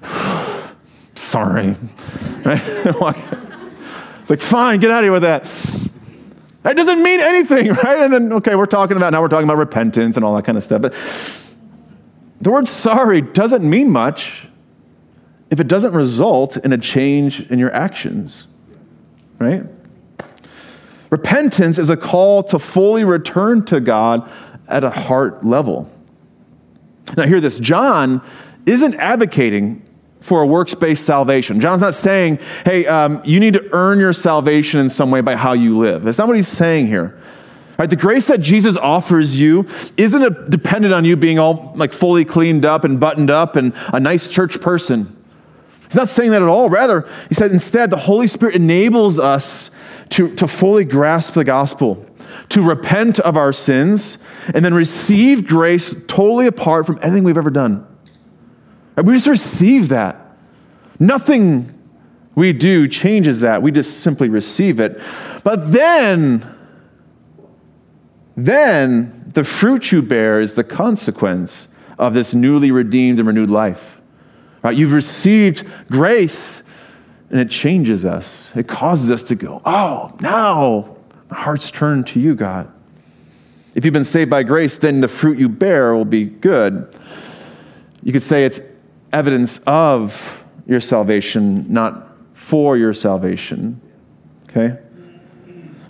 sorry. 1.14 1.74
Right? 2.44 3.00
like, 4.28 4.40
fine, 4.42 4.80
get 4.80 4.90
out 4.90 4.98
of 4.98 5.04
here 5.04 5.12
with 5.12 5.22
that. 5.22 5.46
That 6.62 6.76
doesn't 6.76 7.02
mean 7.02 7.20
anything, 7.20 7.68
right? 7.84 7.98
And 7.98 8.12
then, 8.12 8.32
okay, 8.34 8.54
we're 8.54 8.66
talking 8.66 8.96
about, 8.96 9.12
now 9.12 9.22
we're 9.22 9.28
talking 9.28 9.48
about 9.48 9.58
repentance 9.58 10.16
and 10.16 10.24
all 10.24 10.34
that 10.36 10.44
kind 10.44 10.58
of 10.58 10.64
stuff. 10.64 10.82
But 10.82 10.94
the 12.40 12.50
word 12.50 12.68
sorry 12.68 13.20
doesn't 13.20 13.68
mean 13.68 13.90
much 13.90 14.48
if 15.50 15.60
it 15.60 15.68
doesn't 15.68 15.92
result 15.92 16.56
in 16.58 16.72
a 16.72 16.78
change 16.78 17.50
in 17.50 17.58
your 17.58 17.72
actions, 17.74 18.46
right? 19.38 19.64
Repentance 21.10 21.78
is 21.78 21.88
a 21.88 21.96
call 21.96 22.42
to 22.44 22.58
fully 22.58 23.04
return 23.04 23.64
to 23.66 23.80
God 23.80 24.30
at 24.68 24.84
a 24.84 24.90
heart 24.90 25.44
level. 25.44 25.90
Now, 27.16 27.26
hear 27.26 27.40
this 27.40 27.58
John 27.58 28.22
isn't 28.66 28.94
advocating 28.96 29.87
for 30.20 30.42
a 30.42 30.46
works 30.46 30.74
based 30.74 31.06
salvation. 31.06 31.60
John's 31.60 31.80
not 31.80 31.94
saying, 31.94 32.38
hey, 32.64 32.86
um, 32.86 33.20
you 33.24 33.40
need 33.40 33.54
to 33.54 33.68
earn 33.72 33.98
your 33.98 34.12
salvation 34.12 34.80
in 34.80 34.90
some 34.90 35.10
way 35.10 35.20
by 35.20 35.36
how 35.36 35.52
you 35.52 35.78
live. 35.78 36.02
That's 36.02 36.18
not 36.18 36.26
what 36.26 36.36
he's 36.36 36.48
saying 36.48 36.86
here. 36.86 37.18
Right, 37.78 37.88
the 37.88 37.94
grace 37.96 38.26
that 38.26 38.40
Jesus 38.40 38.76
offers 38.76 39.36
you 39.36 39.64
isn't 39.96 40.50
dependent 40.50 40.92
on 40.92 41.04
you 41.04 41.16
being 41.16 41.38
all 41.38 41.72
like 41.76 41.92
fully 41.92 42.24
cleaned 42.24 42.64
up 42.64 42.82
and 42.82 42.98
buttoned 42.98 43.30
up 43.30 43.54
and 43.54 43.72
a 43.92 44.00
nice 44.00 44.28
church 44.28 44.60
person. 44.60 45.16
He's 45.84 45.94
not 45.94 46.08
saying 46.08 46.32
that 46.32 46.42
at 46.42 46.48
all. 46.48 46.68
Rather, 46.68 47.08
he 47.28 47.36
said 47.36 47.52
instead, 47.52 47.90
the 47.90 47.96
Holy 47.96 48.26
Spirit 48.26 48.56
enables 48.56 49.20
us 49.20 49.70
to, 50.10 50.34
to 50.34 50.48
fully 50.48 50.84
grasp 50.84 51.34
the 51.34 51.44
gospel, 51.44 52.04
to 52.48 52.62
repent 52.62 53.20
of 53.20 53.36
our 53.36 53.52
sins, 53.52 54.18
and 54.52 54.64
then 54.64 54.74
receive 54.74 55.46
grace 55.46 55.94
totally 56.08 56.46
apart 56.48 56.84
from 56.84 56.98
anything 57.00 57.22
we've 57.22 57.38
ever 57.38 57.50
done. 57.50 57.86
We 59.04 59.14
just 59.14 59.26
receive 59.26 59.90
that. 59.90 60.16
Nothing 60.98 61.74
we 62.34 62.52
do 62.52 62.88
changes 62.88 63.40
that. 63.40 63.62
We 63.62 63.72
just 63.72 64.00
simply 64.00 64.28
receive 64.28 64.80
it. 64.80 65.00
But 65.44 65.72
then, 65.72 66.54
then 68.36 69.30
the 69.34 69.44
fruit 69.44 69.92
you 69.92 70.02
bear 70.02 70.38
is 70.38 70.54
the 70.54 70.64
consequence 70.64 71.68
of 71.98 72.14
this 72.14 72.34
newly 72.34 72.70
redeemed 72.70 73.18
and 73.18 73.26
renewed 73.26 73.50
life. 73.50 74.00
Right? 74.62 74.76
You've 74.76 74.92
received 74.92 75.68
grace 75.90 76.62
and 77.30 77.40
it 77.40 77.50
changes 77.50 78.06
us. 78.06 78.56
It 78.56 78.68
causes 78.68 79.10
us 79.10 79.22
to 79.24 79.34
go, 79.34 79.60
oh, 79.64 80.16
now 80.20 80.96
my 81.30 81.36
heart's 81.36 81.70
turned 81.70 82.06
to 82.08 82.20
you, 82.20 82.34
God. 82.34 82.72
If 83.74 83.84
you've 83.84 83.94
been 83.94 84.04
saved 84.04 84.30
by 84.30 84.42
grace, 84.42 84.78
then 84.78 85.00
the 85.00 85.08
fruit 85.08 85.38
you 85.38 85.48
bear 85.48 85.94
will 85.94 86.04
be 86.04 86.24
good. 86.24 86.94
You 88.02 88.12
could 88.12 88.22
say 88.22 88.44
it's 88.44 88.60
evidence 89.12 89.58
of 89.66 90.44
your 90.66 90.80
salvation, 90.80 91.72
not 91.72 92.08
for 92.34 92.76
your 92.76 92.94
salvation. 92.94 93.80
Okay? 94.48 94.78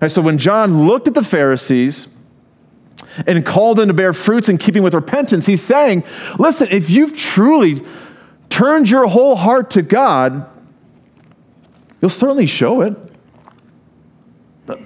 Right, 0.01 0.11
so 0.11 0.23
when 0.23 0.39
John 0.39 0.87
looked 0.87 1.09
at 1.09 1.15
the 1.15 1.25
Pharisees 1.25 2.09
and 3.27 3.45
called 3.45 3.79
them 3.79 3.89
to 3.89 3.95
bear 3.95 4.13
fruits 4.13 4.49
in 4.49 4.59
keeping 4.59 4.83
with 4.83 4.95
repentance, 4.95 5.47
he's 5.47 5.63
saying, 5.63 6.05
listen, 6.39 6.69
if 6.71 6.89
you've 6.89 7.17
truly 7.17 7.83
turned 8.49 8.89
your 8.89 9.07
whole 9.07 9.35
heart 9.35 9.71
to 9.73 9.83
God, 9.83 10.49
you'll 12.01 12.11
certainly 12.11 12.47
show 12.47 12.83
it. 12.83 12.97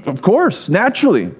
Of 0.06 0.22
course, 0.22 0.68
naturally. 0.68 1.34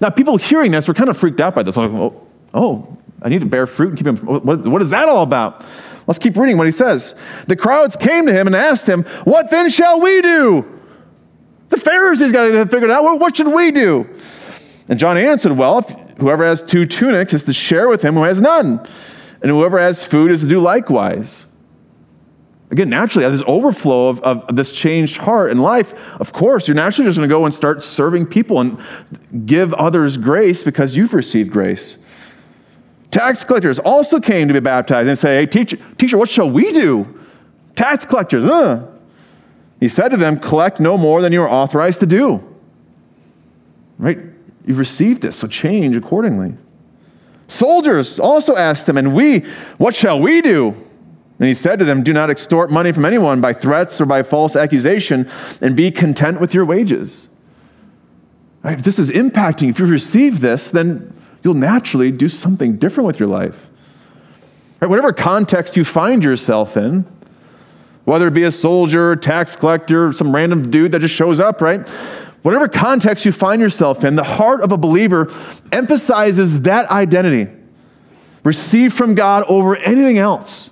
Now, 0.00 0.10
people 0.10 0.36
hearing 0.36 0.70
this 0.70 0.88
were 0.88 0.94
kind 0.94 1.10
of 1.10 1.16
freaked 1.16 1.40
out 1.40 1.54
by 1.54 1.62
this. 1.62 1.76
Like, 1.76 1.90
oh, 1.90 2.26
oh, 2.54 2.96
I 3.20 3.28
need 3.28 3.40
to 3.40 3.46
bear 3.46 3.66
fruit 3.66 3.90
and 3.90 3.98
keep 3.98 4.06
him. 4.06 4.16
What, 4.18 4.64
what 4.64 4.80
is 4.80 4.90
that 4.90 5.08
all 5.08 5.22
about? 5.22 5.64
Let's 6.10 6.18
keep 6.18 6.36
reading 6.36 6.58
what 6.58 6.66
he 6.66 6.72
says. 6.72 7.14
The 7.46 7.54
crowds 7.54 7.94
came 7.94 8.26
to 8.26 8.32
him 8.32 8.48
and 8.48 8.56
asked 8.56 8.84
him, 8.84 9.04
What 9.22 9.48
then 9.48 9.70
shall 9.70 10.00
we 10.00 10.20
do? 10.20 10.80
The 11.68 11.76
Pharisees 11.76 12.32
got 12.32 12.48
to 12.48 12.66
figure 12.66 12.88
it 12.88 12.90
out. 12.90 13.04
What 13.20 13.36
should 13.36 13.46
we 13.46 13.70
do? 13.70 14.10
And 14.88 14.98
John 14.98 15.16
answered, 15.16 15.52
Well, 15.52 15.82
whoever 16.18 16.44
has 16.44 16.64
two 16.64 16.84
tunics 16.84 17.32
is 17.32 17.44
to 17.44 17.52
share 17.52 17.88
with 17.88 18.04
him 18.04 18.14
who 18.14 18.24
has 18.24 18.40
none, 18.40 18.84
and 19.40 19.52
whoever 19.52 19.78
has 19.78 20.04
food 20.04 20.32
is 20.32 20.40
to 20.40 20.48
do 20.48 20.58
likewise. 20.58 21.46
Again, 22.72 22.90
naturally, 22.90 23.30
this 23.30 23.44
overflow 23.46 24.08
of, 24.08 24.20
of 24.22 24.56
this 24.56 24.72
changed 24.72 25.18
heart 25.18 25.52
and 25.52 25.62
life, 25.62 25.94
of 26.18 26.32
course, 26.32 26.66
you're 26.66 26.74
naturally 26.74 27.06
just 27.06 27.18
going 27.18 27.28
to 27.28 27.32
go 27.32 27.44
and 27.44 27.54
start 27.54 27.84
serving 27.84 28.26
people 28.26 28.58
and 28.58 28.80
give 29.46 29.72
others 29.74 30.16
grace 30.16 30.64
because 30.64 30.96
you've 30.96 31.14
received 31.14 31.52
grace. 31.52 31.98
Tax 33.10 33.44
collectors 33.44 33.78
also 33.78 34.20
came 34.20 34.48
to 34.48 34.54
be 34.54 34.60
baptized 34.60 35.08
and 35.08 35.18
say, 35.18 35.36
Hey, 35.36 35.46
teacher, 35.46 35.78
teacher 35.98 36.16
what 36.16 36.30
shall 36.30 36.50
we 36.50 36.72
do? 36.72 37.20
Tax 37.74 38.04
collectors. 38.04 38.44
He 39.80 39.88
said 39.88 40.10
to 40.10 40.16
them, 40.16 40.38
Collect 40.38 40.80
no 40.80 40.96
more 40.96 41.20
than 41.22 41.32
you 41.32 41.42
are 41.42 41.50
authorized 41.50 42.00
to 42.00 42.06
do. 42.06 42.46
Right? 43.98 44.18
You've 44.64 44.78
received 44.78 45.22
this, 45.22 45.36
so 45.36 45.46
change 45.46 45.96
accordingly. 45.96 46.54
Soldiers 47.48 48.18
also 48.20 48.54
asked 48.54 48.88
him, 48.88 48.96
And 48.96 49.14
we, 49.14 49.40
what 49.78 49.94
shall 49.94 50.20
we 50.20 50.40
do? 50.40 50.68
And 51.40 51.48
he 51.48 51.54
said 51.54 51.78
to 51.78 51.84
them, 51.84 52.02
Do 52.02 52.12
not 52.12 52.30
extort 52.30 52.70
money 52.70 52.92
from 52.92 53.04
anyone 53.04 53.40
by 53.40 53.54
threats 53.54 54.00
or 54.00 54.06
by 54.06 54.22
false 54.22 54.54
accusation, 54.54 55.28
and 55.60 55.74
be 55.74 55.90
content 55.90 56.40
with 56.40 56.54
your 56.54 56.64
wages. 56.64 57.28
Right? 58.62 58.78
If 58.78 58.84
this 58.84 58.98
is 58.98 59.10
impacting, 59.10 59.70
if 59.70 59.78
you 59.78 59.86
receive 59.86 60.40
this, 60.40 60.70
then 60.70 61.12
you'll 61.42 61.54
naturally 61.54 62.10
do 62.10 62.28
something 62.28 62.76
different 62.76 63.06
with 63.06 63.18
your 63.18 63.28
life. 63.28 63.68
Right? 64.80 64.88
Whatever 64.88 65.12
context 65.12 65.76
you 65.76 65.84
find 65.84 66.24
yourself 66.24 66.76
in, 66.76 67.06
whether 68.04 68.26
it 68.26 68.34
be 68.34 68.44
a 68.44 68.52
soldier, 68.52 69.14
tax 69.16 69.56
collector, 69.56 70.12
some 70.12 70.34
random 70.34 70.70
dude 70.70 70.92
that 70.92 71.00
just 71.00 71.14
shows 71.14 71.38
up, 71.38 71.60
right? 71.60 71.86
Whatever 72.42 72.68
context 72.68 73.24
you 73.26 73.32
find 73.32 73.60
yourself 73.60 74.04
in, 74.04 74.16
the 74.16 74.24
heart 74.24 74.62
of 74.62 74.72
a 74.72 74.78
believer 74.78 75.32
emphasizes 75.70 76.62
that 76.62 76.90
identity 76.90 77.52
received 78.42 78.94
from 78.94 79.14
God 79.14 79.44
over 79.48 79.76
anything 79.76 80.18
else. 80.18 80.70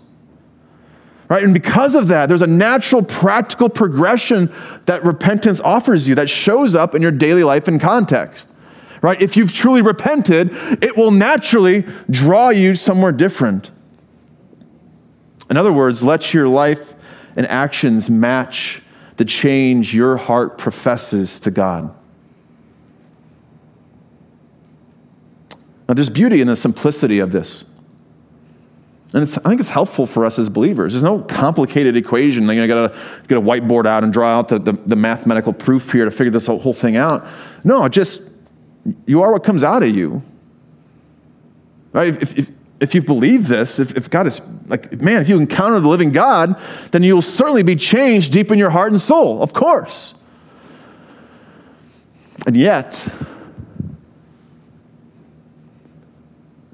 Right? 1.29 1.45
And 1.45 1.53
because 1.53 1.95
of 1.95 2.09
that, 2.09 2.31
there's 2.31 2.41
a 2.41 2.47
natural, 2.47 3.03
practical 3.03 3.69
progression 3.69 4.51
that 4.87 5.05
repentance 5.05 5.61
offers 5.61 6.09
you 6.09 6.15
that 6.15 6.31
shows 6.31 6.75
up 6.75 6.95
in 6.95 7.03
your 7.03 7.11
daily 7.11 7.45
life 7.45 7.69
and 7.69 7.79
context. 7.79 8.51
Right? 9.01 9.21
If 9.21 9.37
you've 9.37 9.53
truly 9.53 9.83
repented, 9.83 10.51
it 10.83 10.97
will 10.97 11.11
naturally 11.11 11.85
draw 12.11 12.49
you 12.49 12.75
somewhere 12.75 13.13
different. 13.13 13.71
In 15.51 15.57
other 15.57 15.73
words, 15.73 16.03
let 16.03 16.35
your 16.35 16.49
life 16.49 16.95
and 17.37 17.47
actions 17.47 18.11
match 18.11 18.83
the 19.17 19.25
change 19.25 19.95
your 19.95 20.17
heart 20.17 20.59
professes 20.59 21.41
to 21.41 21.51
God. 21.51 21.95
Now, 25.89 25.95
there's 25.95 26.11
beauty 26.11 26.41
in 26.41 26.47
the 26.47 26.57
simplicity 26.57 27.19
of 27.19 27.33
this. 27.33 27.65
And 29.15 29.23
I 29.23 29.49
think 29.49 29.59
it's 29.59 29.71
helpful 29.71 30.07
for 30.07 30.27
us 30.27 30.39
as 30.39 30.51
believers. 30.51 30.93
There's 30.93 31.03
no 31.03 31.21
complicated 31.21 31.97
equation. 31.97 32.47
You 32.47 32.67
got 32.67 32.93
to 32.93 32.99
get 33.27 33.39
a 33.39 33.41
whiteboard 33.41 33.87
out 33.87 34.05
and 34.05 34.13
draw 34.13 34.39
out 34.39 34.49
the, 34.49 34.59
the, 34.59 34.73
the, 34.73 34.97
mathematical 34.97 35.55
proof 35.55 35.91
here 35.91 36.05
to 36.05 36.11
figure 36.11 36.31
this 36.31 36.45
whole 36.45 36.75
thing 36.75 36.97
out. 36.97 37.27
No, 37.65 37.89
just 37.89 38.21
you 39.07 39.23
are 39.23 39.33
what 39.33 39.45
comes 39.45 39.65
out 39.65 39.83
of 39.83 39.95
you. 39.95 40.23
Right? 41.93 42.09
If, 42.09 42.39
if, 42.39 42.51
if 42.81 42.95
you 42.95 43.03
believe 43.03 43.49
this, 43.49 43.79
if, 43.79 43.97
if 43.97 44.09
God 44.11 44.27
is 44.27 44.41
like, 44.67 44.93
man, 45.01 45.21
if 45.21 45.29
you 45.29 45.39
encounter 45.39 45.81
the 45.81 45.89
living 45.89 46.13
God, 46.13 46.61
then 46.93 47.03
you'll 47.03 47.23
certainly 47.23 47.63
be 47.63 47.77
changed 47.77 48.33
deep 48.33 48.51
in 48.51 48.59
your 48.59 48.71
heart 48.71 48.93
and 48.93 49.01
soul, 49.01 49.43
of 49.43 49.53
course. 49.53 50.15
And 52.47 52.57
yet, 52.57 53.07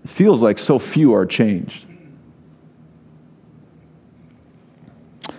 it 0.04 0.10
feels 0.10 0.42
like 0.42 0.58
so 0.58 0.78
few 0.78 1.14
are 1.14 1.24
changed. 1.24 1.86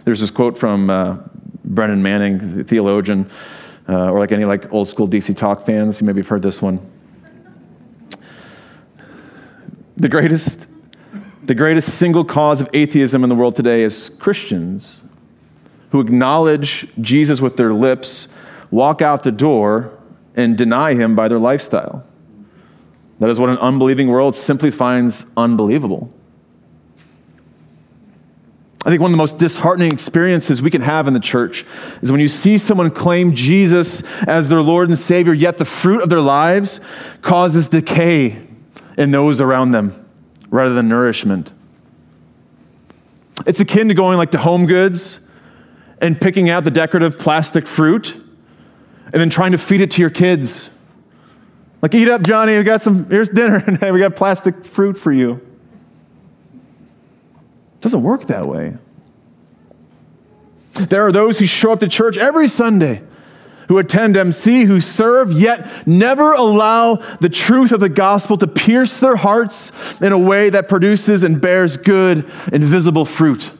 There's 0.03 0.21
this 0.21 0.31
quote 0.31 0.57
from 0.57 0.89
uh, 0.89 1.17
Brennan 1.63 2.01
Manning, 2.01 2.57
the 2.57 2.63
theologian, 2.63 3.29
uh, 3.87 4.11
or 4.11 4.19
like 4.19 4.31
any 4.31 4.45
like 4.45 4.71
old 4.71 4.87
school 4.87 5.07
DC 5.07 5.35
Talk 5.35 5.65
fans. 5.65 6.01
You 6.01 6.07
maybe 6.07 6.21
have 6.21 6.27
heard 6.27 6.41
this 6.41 6.61
one. 6.61 6.79
The 9.97 10.09
greatest, 10.09 10.67
the 11.43 11.55
greatest 11.55 11.95
single 11.97 12.25
cause 12.25 12.59
of 12.61 12.69
atheism 12.73 13.23
in 13.23 13.29
the 13.29 13.35
world 13.35 13.55
today 13.55 13.83
is 13.83 14.09
Christians 14.19 15.01
who 15.91 16.01
acknowledge 16.01 16.87
Jesus 16.99 17.39
with 17.39 17.55
their 17.55 17.73
lips, 17.73 18.27
walk 18.71 19.01
out 19.01 19.23
the 19.23 19.31
door, 19.31 19.97
and 20.35 20.57
deny 20.57 20.93
him 20.93 21.15
by 21.15 21.29
their 21.29 21.39
lifestyle. 21.39 22.05
That 23.19 23.29
is 23.29 23.39
what 23.39 23.49
an 23.49 23.57
unbelieving 23.59 24.09
world 24.09 24.35
simply 24.35 24.71
finds 24.71 25.25
unbelievable. 25.37 26.13
I 28.85 28.89
think 28.89 29.01
one 29.01 29.09
of 29.09 29.13
the 29.13 29.17
most 29.17 29.39
disheartening 29.39 29.91
experiences 29.91 30.61
we 30.61 30.69
can 30.69 30.81
have 30.81 31.07
in 31.07 31.15
the 31.15 31.19
church 31.19 31.65
is 32.03 32.11
when 32.11 32.21
you 32.21 32.27
see 32.27 32.59
someone 32.59 32.91
claim 32.91 33.33
Jesus 33.33 34.03
as 34.27 34.47
their 34.47 34.61
Lord 34.61 34.89
and 34.89 34.97
Savior, 34.97 35.33
yet 35.33 35.57
the 35.57 35.65
fruit 35.65 36.03
of 36.03 36.09
their 36.09 36.21
lives 36.21 36.79
causes 37.23 37.67
decay 37.67 38.39
in 38.95 39.09
those 39.09 39.41
around 39.41 39.71
them 39.71 40.07
rather 40.51 40.75
than 40.75 40.87
nourishment. 40.87 41.51
It's 43.47 43.59
akin 43.59 43.87
to 43.87 43.95
going 43.95 44.19
like 44.19 44.31
to 44.31 44.37
Home 44.37 44.67
Goods 44.67 45.27
and 45.99 46.21
picking 46.21 46.49
out 46.49 46.63
the 46.63 46.71
decorative 46.71 47.17
plastic 47.17 47.67
fruit 47.67 48.13
and 48.13 49.13
then 49.13 49.31
trying 49.31 49.53
to 49.53 49.57
feed 49.57 49.81
it 49.81 49.91
to 49.91 50.01
your 50.01 50.09
kids. 50.09 50.69
Like, 51.81 51.93
eat 51.93 52.07
up, 52.07 52.21
Johnny. 52.21 52.57
We 52.57 52.63
got 52.63 52.81
some, 52.81 53.09
here's 53.09 53.29
dinner, 53.29 53.63
and 53.81 53.93
we 53.93 53.99
got 53.99 54.15
plastic 54.15 54.63
fruit 54.63 54.97
for 54.97 55.11
you. 55.11 55.44
Doesn't 57.85 58.01
work 58.01 58.25
that 58.25 58.47
way. 58.47 58.73
There 60.73 61.05
are 61.05 61.11
those 61.11 61.37
who 61.37 61.45
show 61.45 61.71
up 61.71 61.81
to 61.81 61.87
church 61.87 62.17
every 62.17 62.47
Sunday, 62.47 63.03
who 63.67 63.77
attend 63.77 64.17
MC, 64.17 64.63
who 64.63 64.81
serve, 64.81 65.31
yet 65.31 65.87
never 65.87 66.33
allow 66.33 66.95
the 67.19 67.29
truth 67.29 67.71
of 67.71 67.79
the 67.79 67.89
gospel 67.89 68.39
to 68.39 68.47
pierce 68.47 68.99
their 68.99 69.15
hearts 69.15 69.71
in 70.01 70.13
a 70.13 70.17
way 70.17 70.49
that 70.49 70.67
produces 70.67 71.23
and 71.23 71.39
bears 71.39 71.77
good 71.77 72.27
invisible 72.51 73.05
fruit. 73.05 73.51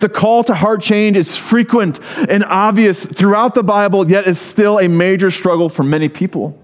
The 0.00 0.10
call 0.10 0.44
to 0.44 0.54
heart 0.54 0.82
change 0.82 1.16
is 1.16 1.38
frequent 1.38 2.00
and 2.28 2.44
obvious 2.44 3.02
throughout 3.02 3.54
the 3.54 3.62
Bible, 3.62 4.10
yet 4.10 4.26
is 4.26 4.38
still 4.38 4.78
a 4.78 4.88
major 4.88 5.30
struggle 5.30 5.70
for 5.70 5.84
many 5.84 6.10
people. 6.10 6.62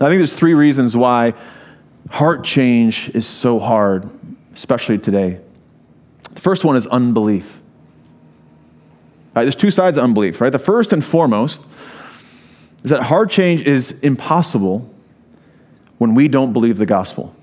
I 0.00 0.08
think 0.08 0.18
there's 0.18 0.34
three 0.34 0.54
reasons 0.54 0.96
why 0.96 1.34
heart 2.10 2.44
change 2.44 3.10
is 3.14 3.26
so 3.26 3.58
hard, 3.58 4.08
especially 4.54 4.98
today. 4.98 5.40
The 6.32 6.40
first 6.40 6.64
one 6.64 6.76
is 6.76 6.86
unbelief. 6.86 7.60
Right, 9.34 9.44
there's 9.44 9.56
two 9.56 9.70
sides 9.70 9.98
of 9.98 10.04
unbelief, 10.04 10.40
right? 10.40 10.50
The 10.50 10.58
first 10.58 10.92
and 10.92 11.04
foremost 11.04 11.62
is 12.82 12.90
that 12.90 13.02
heart 13.02 13.30
change 13.30 13.62
is 13.62 14.00
impossible 14.00 14.88
when 15.98 16.14
we 16.14 16.28
don't 16.28 16.52
believe 16.52 16.78
the 16.78 16.86
gospel. 16.86 17.34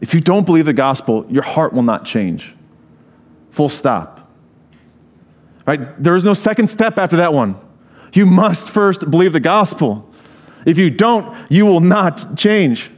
If 0.00 0.14
you 0.14 0.20
don't 0.20 0.46
believe 0.46 0.66
the 0.66 0.72
gospel, 0.72 1.26
your 1.28 1.42
heart 1.42 1.72
will 1.72 1.82
not 1.82 2.04
change. 2.04 2.54
Full 3.50 3.68
stop. 3.68 4.30
Right? 5.66 6.02
There 6.02 6.16
is 6.16 6.24
no 6.24 6.34
second 6.34 6.68
step 6.68 6.98
after 6.98 7.16
that 7.16 7.34
one. 7.34 7.56
You 8.14 8.24
must 8.24 8.70
first 8.70 9.10
believe 9.10 9.32
the 9.32 9.40
gospel. 9.40 10.07
If 10.66 10.78
you 10.78 10.90
don't, 10.90 11.36
you 11.50 11.64
will 11.66 11.80
not 11.80 12.36
change. 12.36 12.90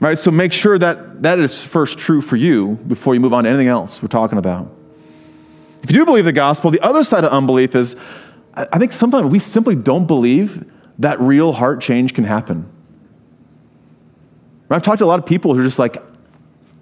Right? 0.00 0.18
So 0.18 0.30
make 0.30 0.52
sure 0.52 0.78
that 0.78 1.22
that 1.22 1.38
is 1.38 1.62
first 1.62 1.98
true 1.98 2.20
for 2.20 2.36
you 2.36 2.78
before 2.86 3.14
you 3.14 3.20
move 3.20 3.32
on 3.32 3.44
to 3.44 3.50
anything 3.50 3.68
else 3.68 4.02
we're 4.02 4.08
talking 4.08 4.38
about. 4.38 4.70
If 5.82 5.90
you 5.90 5.98
do 5.98 6.04
believe 6.04 6.24
the 6.24 6.32
gospel, 6.32 6.70
the 6.70 6.80
other 6.80 7.04
side 7.04 7.24
of 7.24 7.32
unbelief 7.32 7.74
is 7.74 7.96
I 8.54 8.78
think 8.78 8.92
sometimes 8.92 9.30
we 9.30 9.38
simply 9.38 9.74
don't 9.74 10.06
believe 10.06 10.64
that 10.98 11.20
real 11.20 11.52
heart 11.52 11.80
change 11.80 12.14
can 12.14 12.24
happen. 12.24 12.68
I've 14.68 14.82
talked 14.82 14.98
to 14.98 15.04
a 15.04 15.06
lot 15.06 15.18
of 15.18 15.26
people 15.26 15.54
who 15.54 15.60
are 15.60 15.64
just 15.64 15.78
like, 15.78 15.96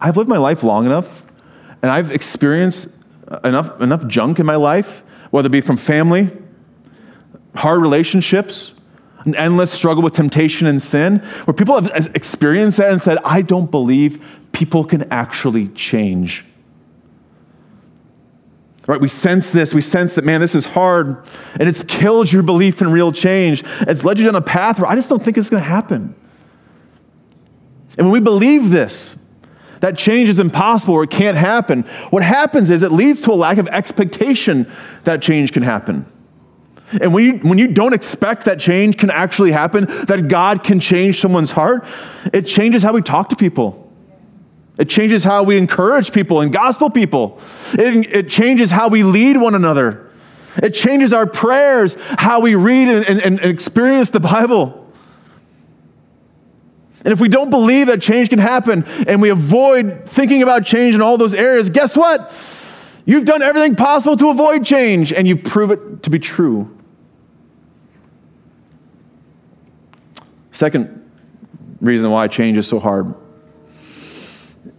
I've 0.01 0.17
lived 0.17 0.29
my 0.29 0.39
life 0.39 0.63
long 0.63 0.87
enough 0.87 1.25
and 1.83 1.91
I've 1.91 2.11
experienced 2.11 2.89
enough, 3.45 3.81
enough 3.81 4.07
junk 4.07 4.39
in 4.39 4.47
my 4.47 4.57
life, 4.57 5.03
whether 5.31 5.47
it 5.47 5.51
be 5.51 5.61
from 5.61 5.77
family, 5.77 6.31
hard 7.55 7.81
relationships, 7.81 8.73
an 9.25 9.35
endless 9.37 9.71
struggle 9.71 10.03
with 10.03 10.15
temptation 10.15 10.67
and 10.67 10.83
sin, 10.83 11.19
where 11.45 11.55
people 11.55 11.81
have 11.81 12.11
experienced 12.15 12.79
that 12.79 12.91
and 12.91 13.01
said, 13.01 13.19
I 13.25 13.43
don't 13.43 13.71
believe 13.71 14.25
people 14.53 14.85
can 14.85 15.11
actually 15.13 15.69
change. 15.69 16.45
Right? 18.87 19.01
We 19.01 19.09
sense 19.09 19.51
this. 19.51 19.73
We 19.73 19.83
sense 19.83 20.15
that, 20.17 20.25
man, 20.25 20.41
this 20.41 20.55
is 20.55 20.65
hard. 20.65 21.25
And 21.59 21.69
it's 21.69 21.85
killed 21.85 22.33
your 22.33 22.43
belief 22.43 22.83
in 22.83 22.91
real 22.91 23.13
change. 23.13 23.63
It's 23.83 24.03
led 24.03 24.19
you 24.19 24.25
down 24.25 24.35
a 24.35 24.41
path 24.41 24.81
where 24.81 24.91
I 24.91 24.97
just 24.97 25.09
don't 25.09 25.23
think 25.23 25.39
it's 25.39 25.49
going 25.49 25.63
to 25.63 25.69
happen. 25.69 26.15
And 27.99 28.07
when 28.07 28.13
we 28.13 28.21
believe 28.21 28.71
this, 28.71 29.17
that 29.81 29.97
change 29.97 30.29
is 30.29 30.41
impossible 30.41 30.95
or 30.95 31.05
it 31.05 31.11
can't 31.11 31.37
happen, 31.37 31.83
what 32.11 32.23
happens 32.23 32.71
is 32.71 32.83
it 32.83 32.93
leads 32.93 33.21
to 33.23 33.33
a 33.33 33.35
lack 33.35 33.59
of 33.59 33.69
expectation 33.69 34.71
that 35.05 35.23
change 35.23 35.53
can 35.53 35.63
happen. 35.63 36.11
And 37.01 37.15
when 37.15 37.25
you, 37.25 37.33
when 37.39 37.59
you 37.59 37.69
don't 37.69 37.93
expect 37.93 38.47
that 38.47 38.59
change 38.59 38.97
can 38.97 39.11
actually 39.11 39.53
happen, 39.53 39.85
that 40.07 40.29
God 40.29 40.65
can 40.65 40.81
change 40.81 41.21
someone's 41.21 41.53
heart, 41.53 41.85
it 42.33 42.47
changes 42.47 42.83
how 42.83 42.93
we 42.93 43.03
talk 43.03 43.29
to 43.29 43.37
people. 43.37 43.93
It 44.79 44.89
changes 44.89 45.23
how 45.23 45.43
we 45.43 45.57
encourage 45.59 46.11
people 46.11 46.41
and 46.41 46.53
gospel 46.53 46.91
people. 46.91 47.39
It, 47.75 48.15
it 48.15 48.29
changes 48.29 48.71
how 48.71 48.89
we 48.89 49.03
lead 49.03 49.37
one 49.37 49.55
another. 49.55 50.11
It 50.57 50.71
changes 50.71 51.13
our 51.13 51.27
prayers, 51.27 51.97
how 52.01 52.41
we 52.41 52.55
read 52.55 52.89
and, 52.89 53.07
and, 53.07 53.41
and 53.41 53.51
experience 53.51 54.11
the 54.11 54.21
Bible. 54.21 54.77
And 57.05 57.13
if 57.13 57.21
we 57.21 57.29
don't 57.29 57.51
believe 57.51 57.87
that 57.87 58.03
change 58.03 58.31
can 58.31 58.39
happen 58.39 58.85
and 59.07 59.23
we 59.23 59.31
avoid 59.31 60.09
thinking 60.09 60.43
about 60.43 60.67
change 60.67 60.95
in 60.95 61.01
all 61.01 61.17
those 61.19 61.35
areas, 61.35 61.71
guess 61.71 61.97
what? 61.97 62.33
You've 63.07 63.25
done 63.25 63.43
everything 63.43 63.77
possible 63.77 64.17
to 64.17 64.31
avoid 64.31 64.65
change 64.65 65.13
and 65.13 65.27
you 65.27 65.37
prove 65.37 65.71
it 65.71 66.03
to 66.03 66.11
be 66.11 66.19
true. 66.19 66.75
Second 70.53 71.11
reason 71.81 72.11
why 72.11 72.29
change 72.29 72.59
is 72.59 72.67
so 72.67 72.79
hard 72.79 73.15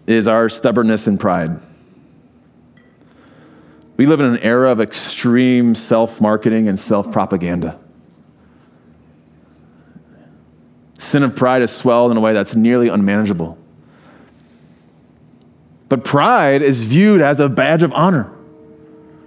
is 0.07 0.27
our 0.27 0.49
stubbornness 0.49 1.07
and 1.07 1.19
pride. 1.19 1.59
We 3.97 4.05
live 4.05 4.19
in 4.19 4.25
an 4.25 4.39
era 4.39 4.71
of 4.71 4.81
extreme 4.81 5.75
self 5.75 6.19
marketing 6.19 6.67
and 6.67 6.79
self 6.79 7.11
propaganda. 7.11 7.79
sin 11.01 11.23
of 11.23 11.35
pride 11.35 11.61
has 11.61 11.75
swelled 11.75 12.11
in 12.11 12.17
a 12.17 12.21
way 12.21 12.33
that's 12.33 12.55
nearly 12.55 12.87
unmanageable. 12.87 13.57
But 15.89 16.05
pride 16.05 16.61
is 16.61 16.83
viewed 16.83 17.21
as 17.21 17.39
a 17.39 17.49
badge 17.49 17.83
of 17.83 17.91
honor. 17.91 18.31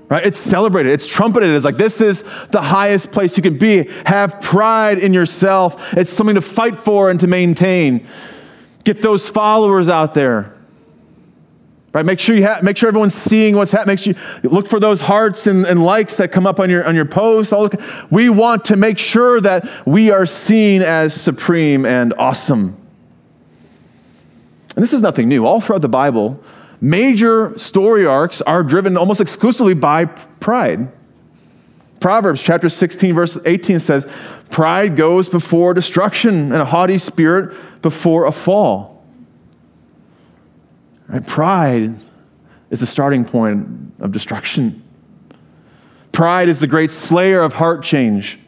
Right? 0.09 0.25
It's 0.27 0.39
celebrated, 0.39 0.93
it's 0.93 1.07
trumpeted 1.07 1.51
It's 1.51 1.65
like 1.65 1.79
this 1.79 2.01
is 2.01 2.25
the 2.51 2.61
highest 2.61 3.11
place 3.11 3.37
you 3.37 3.43
can 3.43 3.59
be. 3.59 3.89
Have 4.05 4.41
pride 4.41 4.99
in 4.99 5.15
yourself. 5.15 5.95
It's 5.95 6.13
something 6.13 6.35
to 6.35 6.43
fight 6.43 6.77
for 6.77 7.11
and 7.11 7.19
to 7.21 7.27
maintain. 7.27 8.07
Get 8.85 9.01
those 9.01 9.29
followers 9.29 9.89
out 9.89 10.13
there. 10.13 10.55
Right? 11.95 12.05
Make 12.05 12.19
sure 12.19 12.35
you 12.35 12.43
have, 12.43 12.63
make 12.65 12.77
sure 12.77 12.89
everyone's 12.89 13.15
seeing 13.15 13.55
what's 13.55 13.71
happening. 13.71 13.93
Make 13.93 14.01
sure 14.01 14.15
you 14.43 14.51
look 14.51 14.67
for 14.67 14.81
those 14.81 15.01
hearts 15.01 15.47
and, 15.47 15.65
and 15.65 15.85
likes 15.85 16.17
that 16.17 16.33
come 16.33 16.47
up 16.47 16.59
on 16.59 16.69
your 16.69 16.85
on 16.85 16.97
your 16.97 17.05
post. 17.05 17.53
All, 17.53 17.71
we 18.11 18.29
want 18.29 18.65
to 18.67 18.77
make 18.77 18.99
sure 18.99 19.41
that 19.41 19.87
we 19.87 20.11
are 20.11 20.27
seen 20.27 20.83
as 20.83 21.15
supreme 21.15 21.87
and 21.87 22.13
awesome. 22.19 22.77
And 24.75 24.83
this 24.83 24.93
is 24.93 25.03
nothing 25.03 25.29
new. 25.29 25.47
All 25.47 25.61
throughout 25.61 25.83
the 25.83 25.89
Bible, 25.89 26.43
major 26.85 27.59
story 27.59 28.05
arcs 28.05 28.43
are 28.43 28.63
driven 28.63 28.97
almost 28.97 29.21
exclusively 29.21 29.75
by 29.75 30.05
pride. 30.05 30.93
Proverbs 31.99 32.43
chapter 32.43 32.69
16, 32.69 33.15
verse 33.15 33.39
18 33.47 33.81
says, 33.81 34.07
Pride 34.51 34.95
goes 34.95 35.31
before 35.31 35.73
destruction, 35.73 36.53
and 36.53 36.57
a 36.57 36.65
haughty 36.65 36.99
spirit 36.99 37.57
before 37.81 38.27
a 38.27 38.33
fall. 38.33 39.03
Right? 41.09 41.27
Pride 41.27 41.99
is 42.71 42.81
the 42.81 42.87
starting 42.87 43.25
point 43.25 43.67
of 44.01 44.13
destruction. 44.13 44.83
Pride 46.13 46.49
is 46.51 46.59
the 46.59 46.67
great 46.67 46.91
slayer 46.91 47.41
of 47.41 47.55
heart 47.55 47.83
change. 47.83 48.39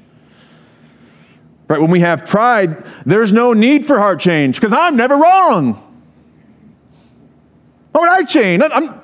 Right? 1.68 1.81
When 1.81 1.90
we 1.90 2.01
have 2.01 2.27
pride, 2.27 2.85
there's 3.07 3.33
no 3.33 3.55
need 3.55 3.87
for 3.87 3.99
heart 3.99 4.20
change 4.20 4.57
because 4.57 4.75
I'm 4.75 4.96
never 4.96 5.16
wrong. 5.16 5.86
Why 7.96 8.00
would 8.00 8.11
I 8.11 8.24
change? 8.24 8.62
I'm, 8.62 9.00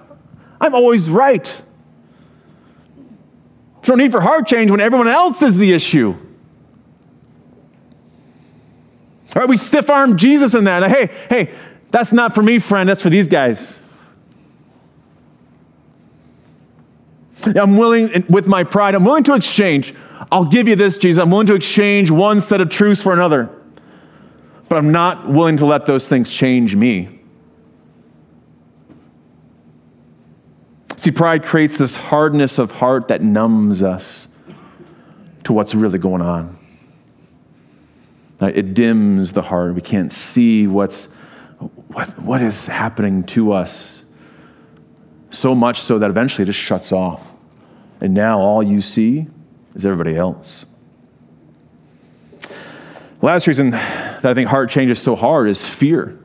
I'm 0.60 0.74
always 0.74 1.08
right. 1.08 1.44
There's 1.44 1.62
no 3.88 3.94
need 3.94 4.12
for 4.12 4.20
heart 4.20 4.46
change 4.46 4.70
when 4.70 4.80
everyone 4.80 5.08
else 5.08 5.40
is 5.40 5.56
the 5.56 5.72
issue. 5.72 6.14
All 9.34 9.40
right, 9.40 9.48
we 9.48 9.56
stiff 9.56 9.88
arm 9.88 10.18
Jesus 10.18 10.54
in 10.54 10.64
that. 10.64 10.90
Hey, 10.90 11.10
hey, 11.30 11.54
that's 11.90 12.12
not 12.12 12.34
for 12.34 12.42
me, 12.42 12.58
friend. 12.58 12.86
That's 12.86 13.00
for 13.00 13.08
these 13.08 13.26
guys. 13.26 13.78
I'm 17.46 17.78
willing, 17.78 18.26
with 18.28 18.46
my 18.46 18.62
pride, 18.62 18.94
I'm 18.94 19.06
willing 19.06 19.24
to 19.24 19.32
exchange. 19.32 19.94
I'll 20.30 20.44
give 20.44 20.68
you 20.68 20.76
this, 20.76 20.98
Jesus. 20.98 21.18
I'm 21.18 21.30
willing 21.30 21.46
to 21.46 21.54
exchange 21.54 22.10
one 22.10 22.42
set 22.42 22.60
of 22.60 22.68
truths 22.68 23.00
for 23.00 23.14
another. 23.14 23.48
But 24.68 24.76
I'm 24.76 24.92
not 24.92 25.30
willing 25.30 25.56
to 25.56 25.64
let 25.64 25.86
those 25.86 26.08
things 26.08 26.30
change 26.30 26.76
me. 26.76 27.21
See, 31.02 31.10
pride 31.10 31.42
creates 31.42 31.78
this 31.78 31.96
hardness 31.96 32.60
of 32.60 32.70
heart 32.70 33.08
that 33.08 33.22
numbs 33.22 33.82
us 33.82 34.28
to 35.42 35.52
what's 35.52 35.74
really 35.74 35.98
going 35.98 36.22
on. 36.22 36.56
It 38.40 38.74
dims 38.74 39.32
the 39.32 39.42
heart. 39.42 39.74
We 39.74 39.80
can't 39.80 40.12
see 40.12 40.68
what's 40.68 41.06
what, 41.88 42.16
what 42.20 42.40
is 42.40 42.68
happening 42.68 43.24
to 43.24 43.50
us? 43.50 44.04
So 45.30 45.56
much 45.56 45.80
so 45.80 45.98
that 45.98 46.08
eventually 46.08 46.44
it 46.44 46.46
just 46.46 46.60
shuts 46.60 46.92
off. 46.92 47.34
And 48.00 48.14
now 48.14 48.38
all 48.38 48.62
you 48.62 48.80
see 48.80 49.26
is 49.74 49.84
everybody 49.84 50.16
else. 50.16 50.66
Last 53.20 53.48
reason 53.48 53.70
that 53.70 54.24
I 54.24 54.34
think 54.34 54.48
heart 54.48 54.70
changes 54.70 55.02
so 55.02 55.16
hard 55.16 55.48
is 55.48 55.68
fear. 55.68 56.16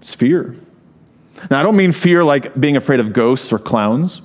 It's 0.00 0.14
fear. 0.14 0.56
Now, 1.50 1.60
I 1.60 1.62
don't 1.62 1.76
mean 1.76 1.92
fear 1.92 2.24
like 2.24 2.58
being 2.58 2.76
afraid 2.76 3.00
of 3.00 3.12
ghosts 3.12 3.52
or 3.52 3.58
clowns. 3.58 4.22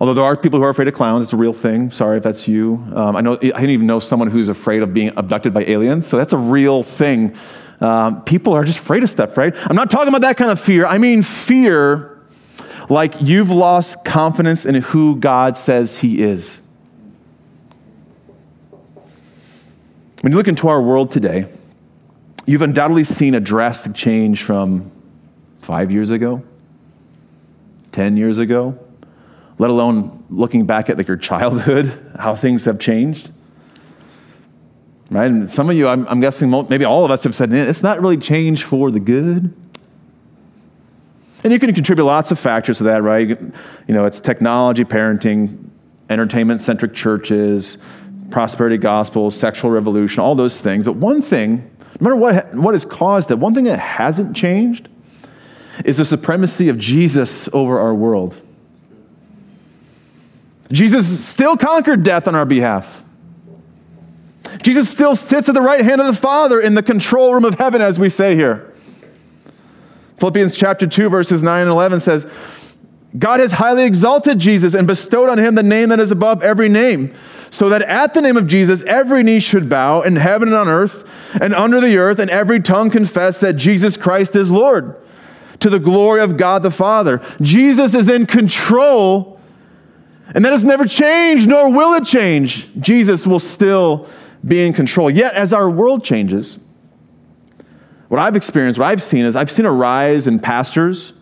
Although 0.00 0.14
there 0.14 0.24
are 0.24 0.36
people 0.36 0.58
who 0.58 0.64
are 0.64 0.70
afraid 0.70 0.88
of 0.88 0.94
clowns, 0.94 1.22
it's 1.22 1.32
a 1.32 1.36
real 1.36 1.52
thing. 1.52 1.90
Sorry 1.90 2.16
if 2.18 2.22
that's 2.22 2.46
you. 2.48 2.84
Um, 2.94 3.16
I 3.16 3.20
know 3.20 3.34
I 3.34 3.36
didn't 3.36 3.70
even 3.70 3.86
know 3.86 4.00
someone 4.00 4.28
who's 4.28 4.48
afraid 4.48 4.82
of 4.82 4.92
being 4.92 5.12
abducted 5.16 5.54
by 5.54 5.64
aliens, 5.64 6.06
so 6.06 6.16
that's 6.16 6.32
a 6.32 6.38
real 6.38 6.82
thing. 6.82 7.36
Um, 7.80 8.22
people 8.24 8.52
are 8.52 8.64
just 8.64 8.78
afraid 8.78 9.02
of 9.02 9.10
stuff, 9.10 9.36
right? 9.36 9.54
I'm 9.56 9.76
not 9.76 9.90
talking 9.90 10.08
about 10.08 10.22
that 10.22 10.36
kind 10.36 10.50
of 10.50 10.60
fear. 10.60 10.86
I 10.86 10.98
mean 10.98 11.22
fear 11.22 12.20
like 12.88 13.14
you've 13.20 13.50
lost 13.50 14.04
confidence 14.04 14.66
in 14.66 14.74
who 14.76 15.16
God 15.16 15.56
says 15.56 15.96
He 15.96 16.22
is. 16.22 16.60
When 20.20 20.32
you 20.32 20.38
look 20.38 20.48
into 20.48 20.68
our 20.68 20.80
world 20.80 21.12
today, 21.12 21.46
you've 22.46 22.62
undoubtedly 22.62 23.04
seen 23.04 23.34
a 23.34 23.40
drastic 23.40 23.94
change 23.94 24.42
from 24.42 24.90
five 25.64 25.90
years 25.90 26.10
ago, 26.10 26.42
10 27.92 28.16
years 28.16 28.38
ago, 28.38 28.78
let 29.58 29.70
alone 29.70 30.24
looking 30.28 30.66
back 30.66 30.90
at 30.90 30.98
like 30.98 31.08
your 31.08 31.16
childhood, 31.30 32.12
how 32.18 32.34
things 32.34 32.66
have 32.66 32.78
changed. 32.78 33.30
Right? 35.10 35.26
And 35.26 35.48
some 35.48 35.70
of 35.70 35.76
you, 35.76 35.88
I'm, 35.88 36.06
I'm 36.08 36.20
guessing 36.20 36.50
maybe 36.68 36.84
all 36.84 37.04
of 37.04 37.10
us 37.10 37.24
have 37.24 37.34
said, 37.34 37.52
it's 37.52 37.82
not 37.82 38.00
really 38.00 38.16
changed 38.16 38.64
for 38.64 38.90
the 38.90 39.00
good. 39.00 39.54
And 41.44 41.52
you 41.52 41.58
can 41.58 41.72
contribute 41.74 42.04
lots 42.04 42.30
of 42.30 42.38
factors 42.38 42.78
to 42.78 42.84
that, 42.84 43.02
right? 43.02 43.28
You 43.28 43.94
know, 43.94 44.06
it's 44.06 44.18
technology, 44.18 44.84
parenting, 44.84 45.58
entertainment 46.08 46.60
centric 46.62 46.94
churches, 46.94 47.78
prosperity 48.30 48.78
gospel, 48.78 49.30
sexual 49.30 49.70
revolution, 49.70 50.20
all 50.20 50.34
those 50.34 50.60
things. 50.60 50.86
But 50.86 50.96
one 50.96 51.22
thing, 51.22 51.70
no 52.00 52.04
matter 52.04 52.16
what, 52.16 52.54
what 52.54 52.74
has 52.74 52.84
caused 52.84 53.30
it, 53.30 53.38
one 53.38 53.54
thing 53.54 53.64
that 53.64 53.78
hasn't 53.78 54.34
changed 54.34 54.88
is 55.84 55.96
the 55.96 56.04
supremacy 56.04 56.68
of 56.68 56.78
Jesus 56.78 57.48
over 57.52 57.78
our 57.78 57.94
world. 57.94 58.40
Jesus 60.72 61.24
still 61.24 61.56
conquered 61.56 62.02
death 62.02 62.26
on 62.26 62.34
our 62.34 62.46
behalf. 62.46 63.02
Jesus 64.62 64.88
still 64.88 65.14
sits 65.14 65.48
at 65.48 65.54
the 65.54 65.62
right 65.62 65.84
hand 65.84 66.00
of 66.00 66.06
the 66.06 66.14
Father 66.14 66.60
in 66.60 66.74
the 66.74 66.82
control 66.82 67.34
room 67.34 67.44
of 67.44 67.54
heaven, 67.54 67.82
as 67.82 67.98
we 67.98 68.08
say 68.08 68.34
here. 68.34 68.72
Philippians 70.18 70.56
chapter 70.56 70.86
2, 70.86 71.08
verses 71.08 71.42
9 71.42 71.62
and 71.62 71.70
11 71.70 72.00
says, 72.00 72.26
God 73.18 73.40
has 73.40 73.52
highly 73.52 73.84
exalted 73.84 74.38
Jesus 74.38 74.74
and 74.74 74.86
bestowed 74.86 75.28
on 75.28 75.38
him 75.38 75.54
the 75.54 75.62
name 75.62 75.90
that 75.90 76.00
is 76.00 76.10
above 76.10 76.42
every 76.42 76.68
name, 76.68 77.14
so 77.50 77.68
that 77.68 77.82
at 77.82 78.14
the 78.14 78.20
name 78.20 78.36
of 78.36 78.46
Jesus 78.46 78.82
every 78.84 79.22
knee 79.22 79.38
should 79.38 79.68
bow 79.68 80.02
in 80.02 80.16
heaven 80.16 80.48
and 80.48 80.56
on 80.56 80.68
earth 80.68 81.08
and 81.40 81.54
under 81.54 81.80
the 81.80 81.96
earth, 81.96 82.18
and 82.18 82.30
every 82.30 82.60
tongue 82.60 82.90
confess 82.90 83.40
that 83.40 83.54
Jesus 83.54 83.96
Christ 83.96 84.34
is 84.34 84.50
Lord, 84.50 84.96
to 85.64 85.70
the 85.70 85.78
glory 85.78 86.20
of 86.20 86.36
God 86.36 86.62
the 86.62 86.70
Father. 86.70 87.22
Jesus 87.40 87.94
is 87.94 88.10
in 88.10 88.26
control, 88.26 89.40
and 90.34 90.44
that 90.44 90.52
has 90.52 90.62
never 90.62 90.84
changed, 90.84 91.48
nor 91.48 91.72
will 91.72 91.94
it 91.94 92.04
change. 92.04 92.68
Jesus 92.80 93.26
will 93.26 93.38
still 93.38 94.06
be 94.46 94.66
in 94.66 94.74
control. 94.74 95.10
Yet, 95.10 95.32
as 95.32 95.54
our 95.54 95.70
world 95.70 96.04
changes, 96.04 96.58
what 98.08 98.20
I've 98.20 98.36
experienced, 98.36 98.78
what 98.78 98.88
I've 98.88 99.02
seen 99.02 99.24
is 99.24 99.36
I've 99.36 99.50
seen 99.50 99.64
a 99.64 99.72
rise 99.72 100.26
in 100.26 100.38
pastors 100.38 101.14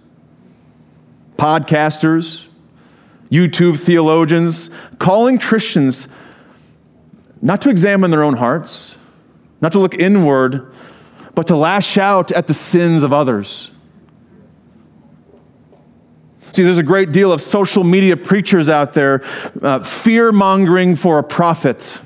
podcasters, 1.39 2.47
YouTube 3.31 3.79
theologians, 3.79 4.71
calling 4.99 5.39
Christians 5.39 6.07
not 7.41 7.63
to 7.63 7.71
examine 7.71 8.11
their 8.11 8.23
own 8.23 8.35
hearts, 8.35 8.97
not 9.61 9.73
to 9.73 9.79
look 9.79 9.95
inward, 9.95 10.73
but 11.35 11.47
to 11.49 11.57
lash 11.57 11.97
out 11.97 12.31
at 12.31 12.47
the 12.47 12.55
sins 12.55 13.03
of 13.03 13.13
others. 13.13 13.72
See, 16.53 16.63
there's 16.63 16.79
a 16.79 16.83
great 16.83 17.13
deal 17.13 17.33
of 17.33 17.41
social 17.41 17.83
media 17.83 18.17
preachers 18.17 18.69
out 18.69 18.93
there 18.93 19.23
uh, 19.63 19.83
fear 19.83 20.33
mongering 20.33 20.97
for 20.97 21.19
a 21.19 21.25
profit. 21.25 21.99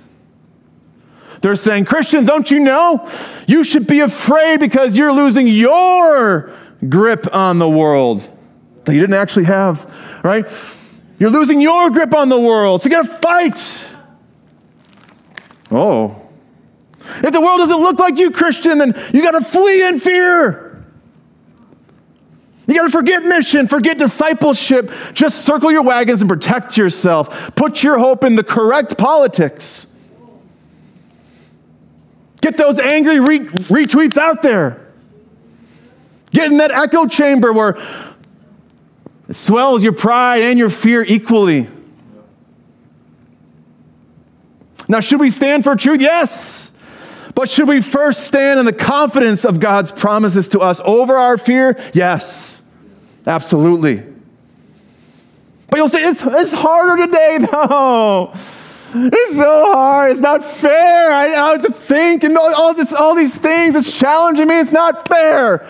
They're 1.42 1.56
saying, 1.56 1.84
Christians, 1.84 2.28
don't 2.28 2.50
you 2.50 2.60
know? 2.60 3.10
You 3.46 3.64
should 3.64 3.86
be 3.86 4.00
afraid 4.00 4.60
because 4.60 4.96
you're 4.96 5.12
losing 5.12 5.46
your 5.46 6.52
grip 6.88 7.26
on 7.34 7.58
the 7.58 7.68
world 7.68 8.28
that 8.84 8.94
you 8.94 9.00
didn't 9.00 9.16
actually 9.16 9.44
have, 9.44 9.92
right? 10.22 10.46
You're 11.18 11.30
losing 11.30 11.60
your 11.60 11.90
grip 11.90 12.14
on 12.14 12.28
the 12.28 12.40
world, 12.40 12.82
so 12.82 12.88
you 12.88 12.94
gotta 12.94 13.08
fight. 13.08 13.86
Oh. 15.70 16.22
If 17.22 17.32
the 17.32 17.40
world 17.40 17.58
doesn't 17.58 17.80
look 17.80 17.98
like 17.98 18.18
you, 18.18 18.30
Christian, 18.30 18.78
then 18.78 18.94
you 19.12 19.22
gotta 19.22 19.44
flee 19.44 19.86
in 19.86 19.98
fear. 19.98 20.65
You 22.66 22.74
got 22.74 22.84
to 22.84 22.90
forget 22.90 23.22
mission, 23.22 23.68
forget 23.68 23.96
discipleship. 23.96 24.90
Just 25.12 25.44
circle 25.44 25.70
your 25.70 25.82
wagons 25.82 26.20
and 26.20 26.28
protect 26.28 26.76
yourself. 26.76 27.54
Put 27.54 27.82
your 27.82 27.98
hope 27.98 28.24
in 28.24 28.34
the 28.34 28.42
correct 28.42 28.98
politics. 28.98 29.86
Get 32.40 32.56
those 32.56 32.78
angry 32.80 33.20
re- 33.20 33.38
retweets 33.40 34.16
out 34.16 34.42
there. 34.42 34.84
Get 36.32 36.50
in 36.50 36.58
that 36.58 36.72
echo 36.72 37.06
chamber 37.06 37.52
where 37.52 37.78
it 39.28 39.34
swells 39.34 39.82
your 39.82 39.92
pride 39.92 40.42
and 40.42 40.58
your 40.58 40.70
fear 40.70 41.04
equally. 41.04 41.68
Now, 44.88 45.00
should 45.00 45.20
we 45.20 45.30
stand 45.30 45.64
for 45.64 45.74
truth? 45.76 46.00
Yes. 46.00 46.70
But 47.34 47.50
should 47.50 47.68
we 47.68 47.82
first 47.82 48.24
stand 48.24 48.58
in 48.58 48.66
the 48.66 48.72
confidence 48.72 49.44
of 49.44 49.60
God's 49.60 49.92
promises 49.92 50.48
to 50.48 50.60
us 50.60 50.80
over 50.84 51.16
our 51.16 51.36
fear? 51.36 51.78
Yes, 51.92 52.55
absolutely. 53.26 54.02
But 55.68 55.78
you'll 55.78 55.88
say, 55.88 56.02
it's, 56.02 56.22
it's 56.24 56.52
harder 56.52 57.06
today, 57.06 57.38
though. 57.50 58.32
It's 58.94 59.36
so 59.36 59.72
hard. 59.74 60.12
It's 60.12 60.20
not 60.20 60.44
fair. 60.44 61.12
I, 61.12 61.34
I 61.34 61.52
have 61.52 61.62
to 61.64 61.72
think 61.72 62.24
and 62.24 62.36
all, 62.38 62.54
all, 62.54 62.74
this, 62.74 62.92
all 62.92 63.14
these 63.14 63.36
things. 63.36 63.76
It's 63.76 63.96
challenging 63.96 64.48
me. 64.48 64.58
It's 64.58 64.72
not 64.72 65.08
fair. 65.08 65.68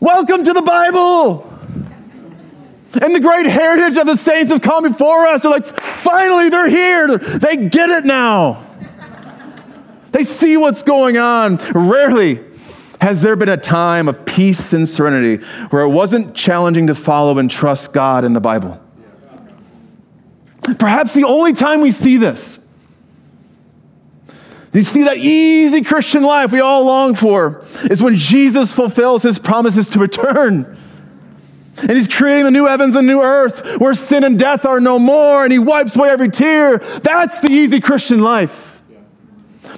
Welcome 0.00 0.44
to 0.44 0.52
the 0.52 0.62
Bible. 0.62 1.50
And 3.02 3.14
the 3.14 3.20
great 3.20 3.46
heritage 3.46 3.96
of 3.96 4.06
the 4.06 4.16
saints 4.16 4.52
have 4.52 4.60
come 4.60 4.84
before 4.84 5.26
us. 5.26 5.42
They're 5.42 5.50
like, 5.50 5.66
finally, 5.66 6.50
they're 6.50 6.68
here. 6.68 7.18
They 7.18 7.68
get 7.68 7.90
it 7.90 8.04
now. 8.04 8.64
They 10.12 10.22
see 10.22 10.56
what's 10.56 10.84
going 10.84 11.16
on. 11.18 11.56
Rarely 11.74 12.40
has 13.04 13.20
there 13.20 13.36
been 13.36 13.50
a 13.50 13.56
time 13.58 14.08
of 14.08 14.24
peace 14.24 14.72
and 14.72 14.88
serenity 14.88 15.44
where 15.68 15.82
it 15.82 15.90
wasn't 15.90 16.34
challenging 16.34 16.86
to 16.86 16.94
follow 16.94 17.38
and 17.38 17.50
trust 17.50 17.92
God 17.92 18.24
in 18.24 18.32
the 18.32 18.40
Bible. 18.40 18.80
Perhaps 20.78 21.12
the 21.12 21.24
only 21.24 21.52
time 21.52 21.82
we 21.82 21.90
see 21.90 22.16
this, 22.16 22.66
you 24.72 24.80
see 24.80 25.02
that 25.02 25.18
easy 25.18 25.82
Christian 25.82 26.22
life 26.22 26.50
we 26.50 26.60
all 26.60 26.86
long 26.86 27.14
for, 27.14 27.66
is 27.90 28.02
when 28.02 28.16
Jesus 28.16 28.72
fulfills 28.72 29.22
his 29.22 29.38
promises 29.38 29.86
to 29.88 29.98
return. 29.98 30.74
And 31.76 31.90
he's 31.90 32.08
creating 32.08 32.44
the 32.44 32.50
new 32.50 32.64
heavens 32.64 32.96
and 32.96 33.06
new 33.06 33.20
earth 33.20 33.80
where 33.80 33.92
sin 33.92 34.24
and 34.24 34.38
death 34.38 34.64
are 34.64 34.80
no 34.80 34.98
more, 34.98 35.44
and 35.44 35.52
he 35.52 35.58
wipes 35.58 35.94
away 35.94 36.08
every 36.08 36.30
tear. 36.30 36.78
That's 36.78 37.38
the 37.40 37.50
easy 37.50 37.80
Christian 37.80 38.20
life. 38.20 38.82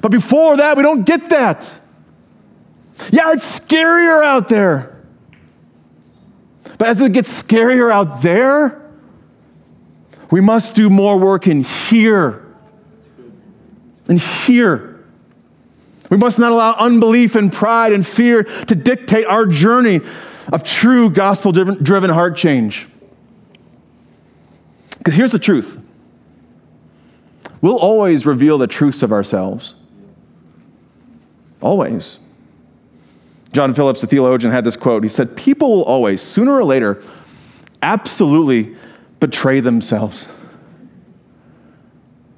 But 0.00 0.12
before 0.12 0.58
that, 0.58 0.76
we 0.76 0.84
don't 0.84 1.02
get 1.02 1.30
that. 1.30 1.80
Yeah, 3.10 3.32
it's 3.32 3.60
scarier 3.60 4.24
out 4.24 4.48
there. 4.48 4.96
But 6.78 6.88
as 6.88 7.00
it 7.00 7.12
gets 7.12 7.42
scarier 7.42 7.90
out 7.90 8.22
there, 8.22 8.82
we 10.30 10.40
must 10.40 10.74
do 10.74 10.90
more 10.90 11.18
work 11.18 11.46
in 11.46 11.62
here. 11.62 12.44
In 14.08 14.16
here. 14.16 15.04
We 16.10 16.16
must 16.16 16.38
not 16.38 16.52
allow 16.52 16.74
unbelief 16.78 17.34
and 17.34 17.52
pride 17.52 17.92
and 17.92 18.06
fear 18.06 18.44
to 18.44 18.74
dictate 18.74 19.26
our 19.26 19.46
journey 19.46 20.00
of 20.52 20.62
true 20.62 21.10
gospel 21.10 21.52
driven 21.52 22.10
heart 22.10 22.36
change. 22.36 22.88
Because 24.98 25.14
here's 25.14 25.32
the 25.32 25.38
truth 25.38 25.80
we'll 27.60 27.78
always 27.78 28.26
reveal 28.26 28.58
the 28.58 28.66
truths 28.66 29.02
of 29.02 29.12
ourselves. 29.12 29.74
Always. 31.60 32.18
John 33.56 33.72
Phillips, 33.72 34.02
the 34.02 34.06
theologian, 34.06 34.52
had 34.52 34.64
this 34.64 34.76
quote. 34.76 35.02
He 35.02 35.08
said, 35.08 35.34
People 35.34 35.70
will 35.70 35.84
always, 35.84 36.20
sooner 36.20 36.52
or 36.52 36.62
later, 36.62 37.02
absolutely 37.80 38.76
betray 39.18 39.60
themselves. 39.60 40.28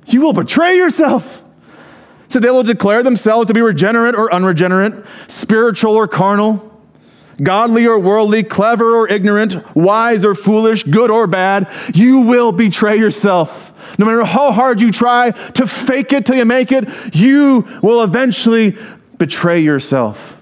You 0.07 0.21
will 0.21 0.33
betray 0.33 0.77
yourself. 0.77 1.43
So 2.29 2.39
they 2.39 2.51
will 2.51 2.63
declare 2.63 3.03
themselves 3.03 3.49
to 3.49 3.55
be 3.55 3.61
regenerate 3.61 4.15
or 4.15 4.33
unregenerate, 4.33 5.05
spiritual 5.27 5.97
or 5.97 6.07
carnal 6.07 6.65
godly 7.43 7.87
or 7.87 7.99
worldly, 7.99 8.43
clever 8.43 8.97
or 8.97 9.09
ignorant, 9.09 9.77
wise 9.77 10.25
or 10.25 10.35
foolish, 10.35 10.83
good 10.83 11.09
or 11.09 11.29
bad, 11.29 11.71
you 11.95 12.21
will 12.23 12.51
betray 12.51 12.99
yourself. 12.99 13.73
No 13.97 14.07
matter 14.07 14.25
how 14.25 14.51
hard 14.51 14.81
you 14.81 14.91
try 14.91 15.31
to 15.31 15.65
fake 15.65 16.13
it 16.13 16.27
till 16.27 16.35
you 16.35 16.45
make 16.45 16.73
it, 16.73 16.89
you 17.15 17.67
will 17.81 18.03
eventually 18.03 18.77
betray 19.19 19.61
yourself. 19.61 20.38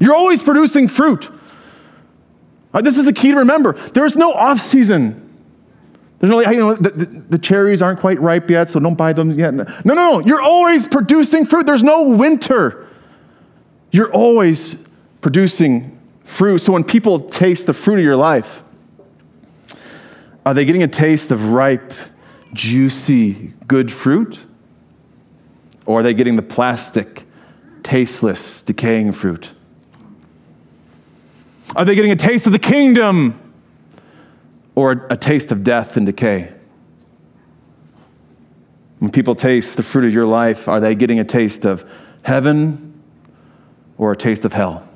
You're 0.00 0.14
always 0.14 0.42
producing 0.42 0.88
fruit. 0.88 1.30
Uh, 2.72 2.82
this 2.82 2.98
is 2.98 3.06
the 3.06 3.12
key 3.12 3.30
to 3.30 3.38
remember. 3.38 3.72
There's 3.72 4.16
no 4.16 4.32
off 4.32 4.60
season. 4.60 5.24
There's 6.18 6.30
no, 6.30 6.40
you 6.40 6.58
know, 6.58 6.74
the, 6.74 6.90
the, 6.90 7.06
the, 7.06 7.38
cherries 7.38 7.80
aren't 7.80 8.00
quite 8.00 8.20
ripe 8.20 8.50
yet, 8.50 8.68
so 8.68 8.80
don't 8.80 8.96
buy 8.96 9.12
them 9.12 9.30
yet. 9.30 9.54
No, 9.54 9.64
no, 9.84 9.94
no. 9.94 10.20
You're 10.20 10.42
always 10.42 10.86
producing 10.86 11.44
fruit. 11.44 11.64
There's 11.64 11.82
no 11.82 12.08
winter. 12.08 12.88
You're 13.92 14.12
always 14.12 14.76
producing 15.20 15.98
fruit. 16.24 16.58
So 16.58 16.72
when 16.72 16.84
people 16.84 17.20
taste 17.20 17.66
the 17.66 17.72
fruit 17.72 17.98
of 17.98 18.04
your 18.04 18.16
life, 18.16 18.62
are 20.44 20.54
they 20.54 20.64
getting 20.64 20.82
a 20.82 20.88
taste 20.88 21.30
of 21.30 21.52
ripe, 21.52 21.92
juicy, 22.52 23.52
good 23.66 23.92
fruit? 23.92 24.40
Or 25.86 26.00
are 26.00 26.02
they 26.02 26.14
getting 26.14 26.36
the 26.36 26.42
plastic, 26.42 27.24
tasteless, 27.82 28.62
decaying 28.62 29.12
fruit? 29.12 29.52
Are 31.76 31.84
they 31.84 31.94
getting 31.94 32.10
a 32.10 32.16
taste 32.16 32.46
of 32.46 32.52
the 32.52 32.58
kingdom 32.58 33.40
or 34.74 35.06
a 35.10 35.16
taste 35.16 35.52
of 35.52 35.64
death 35.64 35.96
and 35.96 36.06
decay? 36.06 36.52
When 38.98 39.10
people 39.10 39.34
taste 39.34 39.76
the 39.76 39.82
fruit 39.82 40.04
of 40.04 40.12
your 40.12 40.26
life, 40.26 40.66
are 40.66 40.80
they 40.80 40.94
getting 40.94 41.20
a 41.20 41.24
taste 41.24 41.64
of 41.64 41.88
heaven 42.22 43.00
or 43.96 44.12
a 44.12 44.16
taste 44.16 44.44
of 44.44 44.52
hell? 44.52 44.88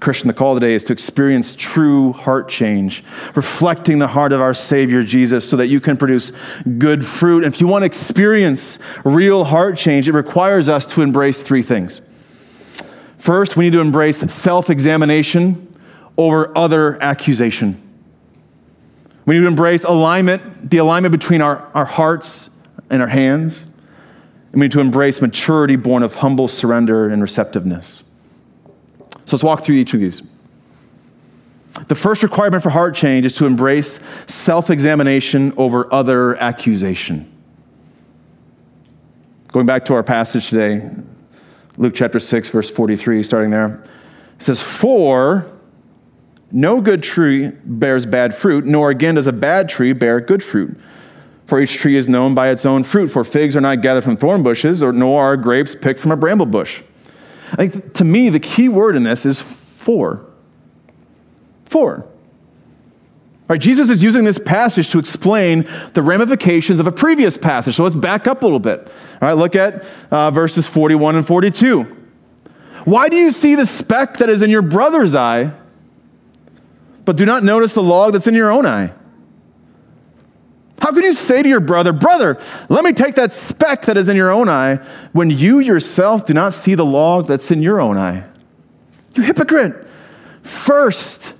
Christian, 0.00 0.26
the 0.26 0.34
call 0.34 0.54
today 0.54 0.74
is 0.74 0.82
to 0.84 0.92
experience 0.92 1.54
true 1.54 2.12
heart 2.12 2.48
change, 2.48 3.04
reflecting 3.36 4.00
the 4.00 4.08
heart 4.08 4.32
of 4.32 4.40
our 4.40 4.52
Savior 4.52 5.04
Jesus 5.04 5.48
so 5.48 5.56
that 5.56 5.68
you 5.68 5.80
can 5.80 5.96
produce 5.96 6.32
good 6.78 7.06
fruit. 7.06 7.44
And 7.44 7.54
if 7.54 7.60
you 7.60 7.68
want 7.68 7.82
to 7.82 7.86
experience 7.86 8.80
real 9.04 9.44
heart 9.44 9.78
change, 9.78 10.08
it 10.08 10.12
requires 10.12 10.68
us 10.68 10.86
to 10.86 11.02
embrace 11.02 11.40
three 11.40 11.62
things. 11.62 12.00
First, 13.22 13.56
we 13.56 13.62
need 13.62 13.74
to 13.74 13.80
embrace 13.80 14.18
self 14.32 14.68
examination 14.68 15.72
over 16.18 16.58
other 16.58 17.00
accusation. 17.00 17.80
We 19.26 19.36
need 19.36 19.42
to 19.42 19.46
embrace 19.46 19.84
alignment, 19.84 20.68
the 20.68 20.78
alignment 20.78 21.12
between 21.12 21.40
our, 21.40 21.70
our 21.72 21.84
hearts 21.84 22.50
and 22.90 23.00
our 23.00 23.06
hands. 23.06 23.62
And 24.50 24.60
we 24.60 24.62
need 24.62 24.72
to 24.72 24.80
embrace 24.80 25.22
maturity 25.22 25.76
born 25.76 26.02
of 26.02 26.16
humble 26.16 26.48
surrender 26.48 27.10
and 27.10 27.22
receptiveness. 27.22 28.02
So 29.24 29.36
let's 29.36 29.44
walk 29.44 29.62
through 29.62 29.76
each 29.76 29.94
of 29.94 30.00
these. 30.00 30.20
The 31.86 31.94
first 31.94 32.24
requirement 32.24 32.64
for 32.64 32.70
heart 32.70 32.96
change 32.96 33.24
is 33.24 33.34
to 33.34 33.46
embrace 33.46 34.00
self 34.26 34.68
examination 34.68 35.54
over 35.56 35.94
other 35.94 36.34
accusation. 36.38 37.32
Going 39.46 39.66
back 39.66 39.84
to 39.84 39.94
our 39.94 40.02
passage 40.02 40.48
today, 40.48 40.90
Luke 41.78 41.94
chapter 41.94 42.20
6, 42.20 42.48
verse 42.50 42.70
43, 42.70 43.22
starting 43.22 43.50
there. 43.50 43.82
It 44.36 44.42
says, 44.42 44.60
For 44.60 45.46
no 46.50 46.80
good 46.80 47.02
tree 47.02 47.48
bears 47.64 48.04
bad 48.04 48.34
fruit, 48.34 48.66
nor 48.66 48.90
again 48.90 49.14
does 49.14 49.26
a 49.26 49.32
bad 49.32 49.68
tree 49.68 49.92
bear 49.92 50.20
good 50.20 50.44
fruit. 50.44 50.78
For 51.46 51.60
each 51.60 51.74
tree 51.74 51.96
is 51.96 52.08
known 52.08 52.34
by 52.34 52.50
its 52.50 52.64
own 52.64 52.84
fruit. 52.84 53.08
For 53.08 53.24
figs 53.24 53.56
are 53.56 53.60
not 53.60 53.80
gathered 53.82 54.04
from 54.04 54.16
thorn 54.16 54.42
bushes, 54.42 54.82
or 54.82 54.92
nor 54.92 55.22
are 55.22 55.36
grapes 55.36 55.74
picked 55.74 56.00
from 56.00 56.10
a 56.10 56.16
bramble 56.16 56.46
bush. 56.46 56.82
I 57.52 57.68
think 57.68 57.94
to 57.94 58.04
me, 58.04 58.28
the 58.28 58.40
key 58.40 58.68
word 58.68 58.96
in 58.96 59.02
this 59.02 59.26
is 59.26 59.40
for. 59.40 60.24
For. 61.66 62.06
Right, 63.52 63.60
Jesus 63.60 63.90
is 63.90 64.02
using 64.02 64.24
this 64.24 64.38
passage 64.38 64.88
to 64.92 64.98
explain 64.98 65.68
the 65.92 66.00
ramifications 66.00 66.80
of 66.80 66.86
a 66.86 66.90
previous 66.90 67.36
passage. 67.36 67.76
So 67.76 67.82
let's 67.82 67.94
back 67.94 68.26
up 68.26 68.40
a 68.40 68.46
little 68.46 68.58
bit. 68.58 68.80
All 68.80 69.28
right, 69.28 69.34
look 69.34 69.54
at 69.54 69.84
uh, 70.10 70.30
verses 70.30 70.66
41 70.66 71.16
and 71.16 71.26
42. 71.26 71.82
Why 72.86 73.10
do 73.10 73.16
you 73.16 73.30
see 73.30 73.54
the 73.54 73.66
speck 73.66 74.16
that 74.16 74.30
is 74.30 74.40
in 74.40 74.48
your 74.48 74.62
brother's 74.62 75.14
eye, 75.14 75.52
but 77.04 77.18
do 77.18 77.26
not 77.26 77.44
notice 77.44 77.74
the 77.74 77.82
log 77.82 78.14
that's 78.14 78.26
in 78.26 78.32
your 78.32 78.50
own 78.50 78.64
eye? 78.64 78.90
How 80.78 80.90
can 80.90 81.02
you 81.02 81.12
say 81.12 81.42
to 81.42 81.48
your 81.50 81.60
brother, 81.60 81.92
Brother, 81.92 82.40
let 82.70 82.84
me 82.84 82.94
take 82.94 83.16
that 83.16 83.34
speck 83.34 83.82
that 83.82 83.98
is 83.98 84.08
in 84.08 84.16
your 84.16 84.30
own 84.30 84.48
eye, 84.48 84.76
when 85.12 85.28
you 85.28 85.58
yourself 85.58 86.24
do 86.24 86.32
not 86.32 86.54
see 86.54 86.74
the 86.74 86.86
log 86.86 87.26
that's 87.26 87.50
in 87.50 87.60
your 87.60 87.82
own 87.82 87.98
eye? 87.98 88.24
You 89.14 89.24
hypocrite! 89.24 89.86
First, 90.40 91.34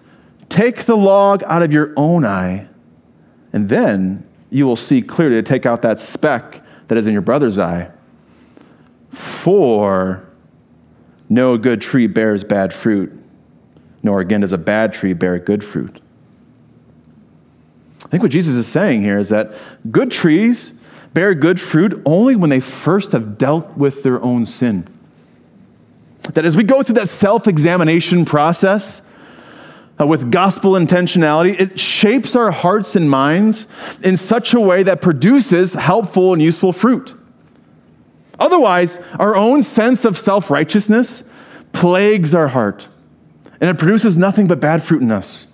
Take 0.52 0.84
the 0.84 0.98
log 0.98 1.42
out 1.44 1.62
of 1.62 1.72
your 1.72 1.94
own 1.96 2.26
eye, 2.26 2.66
and 3.54 3.70
then 3.70 4.22
you 4.50 4.66
will 4.66 4.76
see 4.76 5.00
clearly 5.00 5.36
to 5.36 5.42
take 5.42 5.64
out 5.64 5.80
that 5.80 5.98
speck 5.98 6.62
that 6.88 6.98
is 6.98 7.06
in 7.06 7.14
your 7.14 7.22
brother's 7.22 7.56
eye. 7.56 7.90
For 9.12 10.28
no 11.30 11.56
good 11.56 11.80
tree 11.80 12.06
bears 12.06 12.44
bad 12.44 12.74
fruit, 12.74 13.18
nor 14.02 14.20
again 14.20 14.42
does 14.42 14.52
a 14.52 14.58
bad 14.58 14.92
tree 14.92 15.14
bear 15.14 15.38
good 15.38 15.64
fruit. 15.64 16.02
I 18.04 18.08
think 18.08 18.22
what 18.22 18.30
Jesus 18.32 18.54
is 18.54 18.68
saying 18.68 19.00
here 19.00 19.16
is 19.16 19.30
that 19.30 19.54
good 19.90 20.10
trees 20.10 20.74
bear 21.14 21.34
good 21.34 21.62
fruit 21.62 22.02
only 22.04 22.36
when 22.36 22.50
they 22.50 22.60
first 22.60 23.12
have 23.12 23.38
dealt 23.38 23.74
with 23.78 24.02
their 24.02 24.20
own 24.20 24.44
sin. 24.44 24.86
That 26.34 26.44
as 26.44 26.58
we 26.58 26.62
go 26.62 26.82
through 26.82 26.96
that 26.96 27.08
self 27.08 27.48
examination 27.48 28.26
process, 28.26 29.00
uh, 30.02 30.06
with 30.06 30.30
gospel 30.30 30.72
intentionality, 30.72 31.58
it 31.60 31.78
shapes 31.78 32.34
our 32.34 32.50
hearts 32.50 32.96
and 32.96 33.08
minds 33.08 33.66
in 34.02 34.16
such 34.16 34.54
a 34.54 34.60
way 34.60 34.82
that 34.82 35.00
produces 35.00 35.74
helpful 35.74 36.32
and 36.32 36.42
useful 36.42 36.72
fruit. 36.72 37.14
Otherwise, 38.38 38.98
our 39.18 39.36
own 39.36 39.62
sense 39.62 40.04
of 40.04 40.18
self 40.18 40.50
righteousness 40.50 41.24
plagues 41.72 42.34
our 42.34 42.48
heart, 42.48 42.88
and 43.60 43.70
it 43.70 43.78
produces 43.78 44.18
nothing 44.18 44.46
but 44.46 44.60
bad 44.60 44.82
fruit 44.82 45.02
in 45.02 45.12
us. 45.12 45.46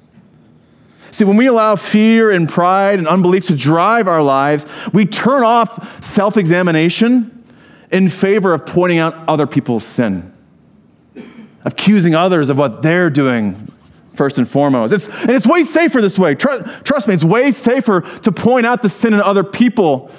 See, 1.11 1.24
when 1.24 1.37
we 1.37 1.46
allow 1.46 1.76
fear 1.76 2.30
and 2.30 2.48
pride 2.48 2.98
and 2.98 3.08
unbelief 3.08 3.46
to 3.46 3.56
drive 3.56 4.08
our 4.08 4.22
lives, 4.22 4.66
we 4.92 5.04
turn 5.04 5.42
off 5.42 6.02
self 6.04 6.37
examination 6.37 7.34
in 7.90 8.08
favor 8.08 8.52
of 8.54 8.64
pointing 8.64 8.98
out 8.98 9.14
other 9.28 9.46
people's 9.46 9.84
sin, 9.84 10.32
accusing 11.64 12.14
others 12.14 12.50
of 12.50 12.58
what 12.58 12.82
they're 12.82 13.11
doing 13.11 13.70
first 14.18 14.37
and 14.37 14.46
foremost. 14.46 14.92
It's, 14.92 15.09
and 15.09 15.31
it's 15.31 15.46
way 15.46 15.62
safer 15.62 16.02
this 16.02 16.18
way. 16.18 16.35
Trust, 16.35 16.85
trust 16.85 17.09
me, 17.09 17.14
it's 17.14 17.24
way 17.24 17.50
safer 17.52 18.02
to 18.02 18.33
point 18.33 18.66
out 18.66 18.83
the 18.83 18.88
sin 18.90 19.14
in 19.14 19.20
other 19.20 19.44
people 19.44 20.11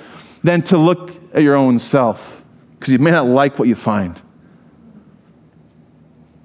than 0.41 0.63
to 0.63 0.77
look 0.77 1.11
at 1.33 1.43
your 1.43 1.55
own 1.55 1.77
self 1.77 2.43
because 2.79 2.93
you 2.93 2.97
may 2.97 3.11
not 3.11 3.27
like 3.27 3.59
what 3.59 3.67
you 3.67 3.75
find. 3.75 4.19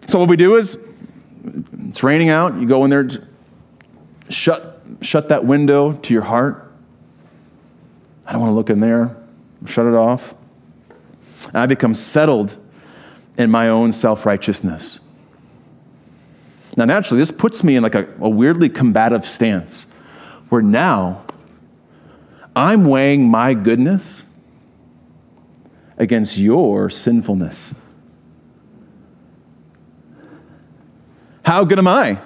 So, 0.07 0.19
what 0.19 0.29
we 0.29 0.37
do 0.37 0.57
is 0.57 0.77
it's 1.89 2.03
raining 2.03 2.29
out, 2.29 2.57
you 2.57 2.67
go 2.67 2.85
in 2.85 2.91
there, 2.91 3.09
shut, 4.29 4.83
shut 5.01 5.29
that 5.29 5.45
window 5.45 5.93
to 5.93 6.13
your 6.13 6.23
heart. 6.23 6.73
I 8.27 8.33
don't 8.33 8.41
want 8.41 8.51
to 8.51 8.55
look 8.55 8.69
in 8.69 8.81
there, 8.81 9.17
shut 9.65 9.87
it 9.87 9.95
off. 9.95 10.35
And 11.49 11.59
I 11.59 11.67
become 11.67 11.95
settled 11.95 12.57
in 13.39 13.51
my 13.51 13.69
own 13.69 13.93
self 13.93 14.27
righteousness. 14.27 15.01
Now, 16.77 16.85
naturally, 16.85 17.21
this 17.21 17.31
puts 17.31 17.63
me 17.63 17.77
in 17.77 17.83
like 17.83 17.95
a, 17.95 18.09
a 18.21 18.29
weirdly 18.29 18.69
combative 18.69 19.25
stance 19.27 19.87
where 20.49 20.63
now 20.63 21.25
I'm 22.57 22.85
weighing 22.85 23.29
my 23.29 23.55
goodness 23.55 24.25
against 25.97 26.37
your 26.37 26.91
sinfulness. 26.91 27.75
How 31.45 31.65
good 31.65 31.79
am 31.79 31.87
I? 31.87 32.19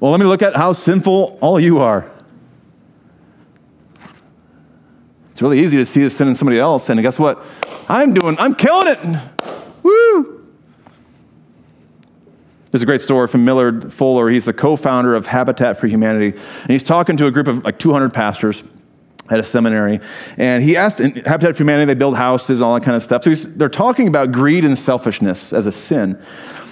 Well, 0.00 0.10
let 0.10 0.20
me 0.20 0.26
look 0.26 0.42
at 0.42 0.56
how 0.56 0.72
sinful 0.72 1.38
all 1.40 1.60
you 1.60 1.78
are. 1.78 2.10
It's 5.30 5.40
really 5.40 5.60
easy 5.60 5.76
to 5.78 5.86
see 5.86 6.02
the 6.02 6.10
sin 6.10 6.28
in 6.28 6.34
somebody 6.34 6.58
else, 6.58 6.88
and 6.88 7.00
guess 7.00 7.18
what? 7.18 7.42
I'm 7.88 8.12
doing, 8.12 8.36
I'm 8.38 8.54
killing 8.54 8.88
it. 8.88 8.98
There's 12.72 12.82
a 12.82 12.86
great 12.86 13.02
story 13.02 13.28
from 13.28 13.44
Millard 13.44 13.92
Fuller. 13.92 14.30
He's 14.30 14.46
the 14.46 14.54
co 14.54 14.76
founder 14.76 15.14
of 15.14 15.26
Habitat 15.26 15.78
for 15.78 15.86
Humanity. 15.86 16.36
And 16.62 16.70
he's 16.70 16.82
talking 16.82 17.18
to 17.18 17.26
a 17.26 17.30
group 17.30 17.46
of 17.46 17.62
like 17.64 17.78
200 17.78 18.14
pastors 18.14 18.64
at 19.28 19.38
a 19.38 19.42
seminary. 19.42 20.00
And 20.38 20.64
he 20.64 20.74
asked, 20.78 20.98
Habitat 20.98 21.54
for 21.54 21.62
Humanity, 21.62 21.84
they 21.84 21.94
build 21.94 22.16
houses, 22.16 22.62
all 22.62 22.72
that 22.74 22.82
kind 22.82 22.96
of 22.96 23.02
stuff. 23.02 23.24
So 23.24 23.34
they're 23.34 23.68
talking 23.68 24.08
about 24.08 24.32
greed 24.32 24.64
and 24.64 24.76
selfishness 24.76 25.52
as 25.52 25.66
a 25.66 25.72
sin. 25.72 26.20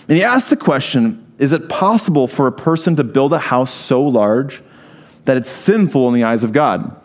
And 0.09 0.17
he 0.17 0.25
asked 0.25 0.49
the 0.49 0.57
question 0.57 1.35
Is 1.39 1.53
it 1.53 1.69
possible 1.69 2.27
for 2.27 2.47
a 2.47 2.53
person 2.53 2.97
to 2.97 3.05
build 3.05 3.35
a 3.35 3.39
house 3.39 3.73
so 3.73 4.03
large 4.03 4.63
that 5.27 5.37
it's 5.37 5.51
sinful 5.51 6.09
in 6.09 6.15
the 6.15 6.25
eyes 6.25 6.45
of 6.45 6.53
God? 6.55 6.97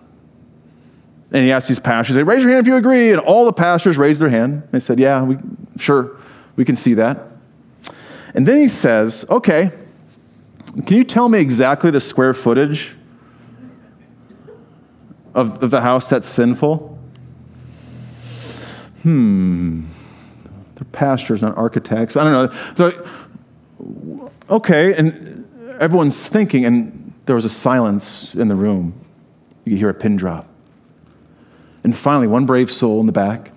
And 1.34 1.44
he 1.44 1.52
asked 1.52 1.68
these 1.68 1.80
pastors, 1.80 2.16
they 2.16 2.24
Raise 2.24 2.44
your 2.44 2.52
hand 2.54 2.66
if 2.66 2.68
you 2.68 2.78
agree. 2.78 3.12
And 3.12 3.20
all 3.20 3.44
the 3.44 3.52
pastors 3.52 3.98
raised 3.98 4.22
their 4.22 4.30
hand. 4.30 4.64
They 4.72 4.80
said, 4.80 5.02
Yeah, 5.02 5.22
we, 5.24 5.36
sure, 5.78 6.16
we 6.56 6.64
can 6.64 6.78
see 6.78 6.94
that. 6.94 7.35
And 8.36 8.48
then 8.48 8.58
he 8.58 8.68
says, 8.68 9.26
Okay, 9.30 9.72
can 10.86 10.98
you 10.98 11.04
tell 11.04 11.30
me 11.30 11.40
exactly 11.40 11.90
the 11.90 12.02
square 12.02 12.34
footage 12.34 12.96
of, 15.34 15.64
of 15.64 15.72
the 15.72 15.82
house 15.82 16.10
that's 16.10 16.28
sinful? 16.28 17.00
Hmm. 19.02 19.86
They're 20.76 20.86
pastors, 20.92 21.42
not 21.42 21.58
architects. 21.58 22.18
I 22.18 22.24
don't 22.24 22.52
know. 22.78 22.92
So, 22.92 24.30
okay, 24.50 24.94
and 24.94 25.48
everyone's 25.80 26.28
thinking, 26.28 26.66
and 26.66 27.14
there 27.26 27.36
was 27.36 27.46
a 27.46 27.50
silence 27.50 28.36
in 28.36 28.50
the 28.50 28.56
room. 28.56 28.94
You 29.64 29.72
could 29.72 29.80
hear 29.80 29.90
a 29.90 29.94
pin 29.94 30.18
drop. 30.18 30.48
And 31.84 31.96
finally, 31.96 32.28
one 32.28 32.46
brave 32.46 32.70
soul 32.70 33.00
in 33.00 33.06
the 33.06 33.12
back 33.14 33.52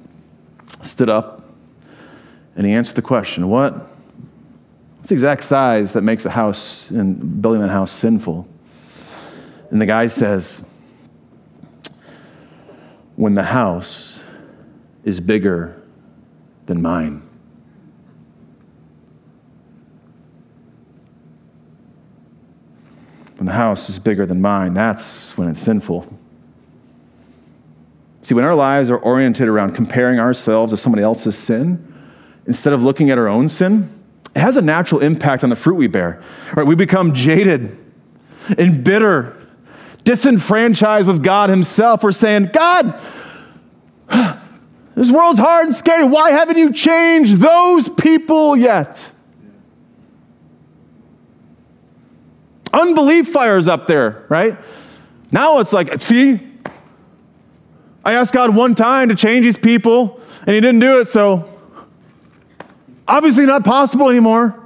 stood 0.82 1.08
up 1.08 1.38
and 2.58 2.66
he 2.66 2.72
answered 2.72 2.96
the 2.96 3.02
question 3.02 3.48
What? 3.48 3.86
What's 5.08 5.22
the 5.22 5.26
exact 5.26 5.44
size 5.44 5.94
that 5.94 6.02
makes 6.02 6.26
a 6.26 6.30
house 6.30 6.90
and 6.90 7.40
building 7.40 7.62
that 7.62 7.70
house 7.70 7.90
sinful? 7.90 8.46
And 9.70 9.80
the 9.80 9.86
guy 9.86 10.06
says, 10.06 10.66
When 13.16 13.32
the 13.32 13.42
house 13.42 14.20
is 15.04 15.18
bigger 15.18 15.82
than 16.66 16.82
mine. 16.82 17.26
When 23.38 23.46
the 23.46 23.52
house 23.52 23.88
is 23.88 23.98
bigger 23.98 24.26
than 24.26 24.42
mine, 24.42 24.74
that's 24.74 25.34
when 25.38 25.48
it's 25.48 25.62
sinful. 25.62 26.04
See, 28.24 28.34
when 28.34 28.44
our 28.44 28.54
lives 28.54 28.90
are 28.90 28.98
oriented 28.98 29.48
around 29.48 29.74
comparing 29.74 30.18
ourselves 30.18 30.74
to 30.74 30.76
somebody 30.76 31.02
else's 31.02 31.38
sin, 31.38 31.94
instead 32.46 32.74
of 32.74 32.82
looking 32.82 33.08
at 33.08 33.16
our 33.16 33.28
own 33.28 33.48
sin, 33.48 33.94
it 34.34 34.40
has 34.40 34.56
a 34.56 34.62
natural 34.62 35.00
impact 35.00 35.42
on 35.42 35.50
the 35.50 35.56
fruit 35.56 35.74
we 35.74 35.86
bear. 35.86 36.22
Right? 36.54 36.66
We 36.66 36.74
become 36.74 37.14
jaded 37.14 37.76
and 38.56 38.84
bitter, 38.84 39.36
disenfranchised 40.04 41.06
with 41.06 41.22
God 41.22 41.50
Himself. 41.50 42.02
We're 42.02 42.12
saying, 42.12 42.50
God, 42.52 42.98
this 44.94 45.10
world's 45.10 45.38
hard 45.38 45.66
and 45.66 45.74
scary. 45.74 46.04
Why 46.04 46.30
haven't 46.30 46.58
you 46.58 46.72
changed 46.72 47.38
those 47.38 47.88
people 47.88 48.56
yet? 48.56 49.12
Unbelief 52.72 53.28
fires 53.28 53.66
up 53.66 53.86
there, 53.86 54.26
right? 54.28 54.58
Now 55.32 55.58
it's 55.58 55.72
like, 55.72 56.00
see, 56.02 56.40
I 58.04 58.12
asked 58.14 58.32
God 58.32 58.54
one 58.54 58.74
time 58.74 59.08
to 59.08 59.14
change 59.14 59.44
these 59.44 59.58
people, 59.58 60.20
and 60.40 60.54
He 60.54 60.60
didn't 60.60 60.80
do 60.80 61.00
it, 61.00 61.08
so 61.08 61.57
obviously 63.08 63.46
not 63.46 63.64
possible 63.64 64.08
anymore. 64.08 64.62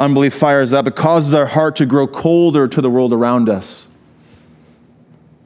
Unbelief 0.00 0.32
fires 0.32 0.72
up. 0.72 0.86
It 0.86 0.94
causes 0.94 1.34
our 1.34 1.46
heart 1.46 1.76
to 1.76 1.86
grow 1.86 2.06
colder 2.06 2.68
to 2.68 2.80
the 2.80 2.88
world 2.88 3.12
around 3.12 3.48
us. 3.48 3.88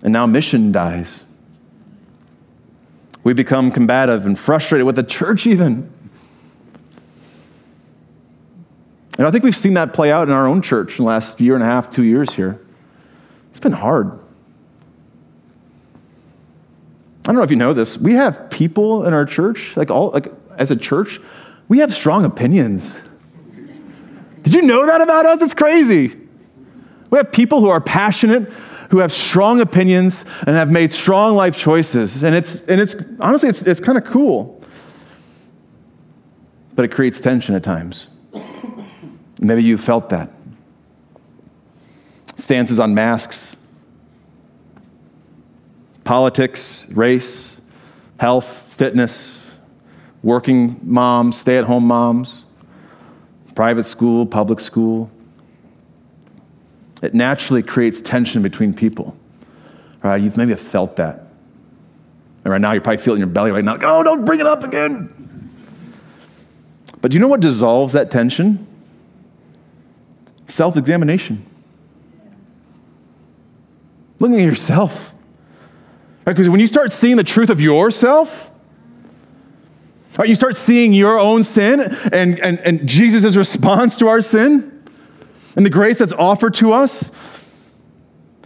And 0.02 0.12
now 0.12 0.26
mission 0.26 0.70
dies. 0.72 1.24
We 3.24 3.32
become 3.32 3.70
combative 3.70 4.26
and 4.26 4.38
frustrated 4.38 4.84
with 4.84 4.96
the 4.96 5.04
church, 5.04 5.46
even. 5.46 5.90
And 9.16 9.26
I 9.26 9.30
think 9.30 9.44
we've 9.44 9.56
seen 9.56 9.74
that 9.74 9.92
play 9.92 10.10
out 10.10 10.28
in 10.28 10.34
our 10.34 10.46
own 10.46 10.60
church 10.60 10.98
in 10.98 11.04
the 11.04 11.08
last 11.08 11.40
year 11.40 11.54
and 11.54 11.62
a 11.62 11.66
half, 11.66 11.88
two 11.88 12.02
years 12.02 12.32
here. 12.34 12.60
It's 13.50 13.60
been 13.60 13.72
hard. 13.72 14.18
I 17.22 17.26
don't 17.26 17.36
know 17.36 17.42
if 17.42 17.50
you 17.50 17.56
know 17.56 17.72
this. 17.72 17.96
We 17.96 18.14
have 18.14 18.50
people 18.50 19.04
in 19.04 19.14
our 19.14 19.24
church, 19.24 19.76
like 19.76 19.90
all 19.90 20.10
like 20.10 20.32
as 20.58 20.70
a 20.70 20.76
church, 20.76 21.20
we 21.68 21.78
have 21.78 21.94
strong 21.94 22.24
opinions. 22.24 22.94
Did 24.42 24.54
you 24.54 24.62
know 24.62 24.86
that 24.86 25.00
about 25.00 25.26
us? 25.26 25.40
It's 25.42 25.54
crazy. 25.54 26.16
We 27.10 27.18
have 27.18 27.30
people 27.30 27.60
who 27.60 27.68
are 27.68 27.80
passionate, 27.80 28.50
who 28.90 28.98
have 28.98 29.12
strong 29.12 29.60
opinions 29.60 30.24
and 30.46 30.56
have 30.56 30.70
made 30.70 30.92
strong 30.92 31.34
life 31.34 31.56
choices. 31.56 32.22
And 32.22 32.34
it's, 32.34 32.56
and 32.56 32.80
it's 32.80 32.96
honestly, 33.20 33.48
it's, 33.48 33.62
it's 33.62 33.80
kind 33.80 33.96
of 33.96 34.04
cool. 34.04 34.62
But 36.74 36.84
it 36.84 36.88
creates 36.88 37.20
tension 37.20 37.54
at 37.54 37.62
times. 37.62 38.08
Maybe 39.40 39.62
you 39.62 39.76
felt 39.76 40.08
that. 40.10 40.30
Stances 42.36 42.80
on 42.80 42.94
masks, 42.94 43.56
politics, 46.04 46.86
race, 46.90 47.60
health, 48.18 48.74
fitness, 48.76 49.41
working 50.22 50.80
moms, 50.82 51.38
stay 51.38 51.58
at 51.58 51.64
home 51.64 51.84
moms, 51.84 52.44
private 53.54 53.84
school, 53.84 54.24
public 54.26 54.60
school, 54.60 55.10
it 57.02 57.14
naturally 57.14 57.62
creates 57.62 58.00
tension 58.00 58.42
between 58.42 58.72
people. 58.72 59.16
Right, 60.02 60.20
you've 60.20 60.36
maybe 60.36 60.54
felt 60.54 60.96
that. 60.96 61.26
And 62.44 62.50
right 62.50 62.60
now, 62.60 62.72
you're 62.72 62.80
probably 62.80 63.02
feeling 63.02 63.20
your 63.20 63.28
belly 63.28 63.52
right 63.52 63.64
now, 63.64 63.72
like, 63.72 63.82
oh, 63.84 64.02
don't 64.02 64.24
bring 64.24 64.40
it 64.40 64.46
up 64.46 64.64
again. 64.64 65.12
But 67.00 67.10
do 67.10 67.16
you 67.16 67.20
know 67.20 67.28
what 67.28 67.40
dissolves 67.40 67.92
that 67.92 68.10
tension? 68.10 68.66
Self 70.46 70.76
examination. 70.76 71.44
Looking 74.18 74.38
at 74.38 74.44
yourself. 74.44 75.12
Because 76.24 76.46
right, 76.46 76.52
when 76.52 76.60
you 76.60 76.68
start 76.68 76.92
seeing 76.92 77.16
the 77.16 77.24
truth 77.24 77.50
of 77.50 77.60
yourself, 77.60 78.51
right, 80.18 80.28
you 80.28 80.34
start 80.34 80.56
seeing 80.56 80.92
your 80.92 81.18
own 81.18 81.42
sin 81.42 81.80
and, 81.80 82.38
and, 82.38 82.58
and 82.60 82.86
Jesus' 82.86 83.36
response 83.36 83.96
to 83.96 84.08
our 84.08 84.20
sin, 84.20 84.68
and 85.56 85.64
the 85.64 85.70
grace 85.70 85.98
that's 85.98 86.12
offered 86.12 86.54
to 86.54 86.72
us, 86.72 87.10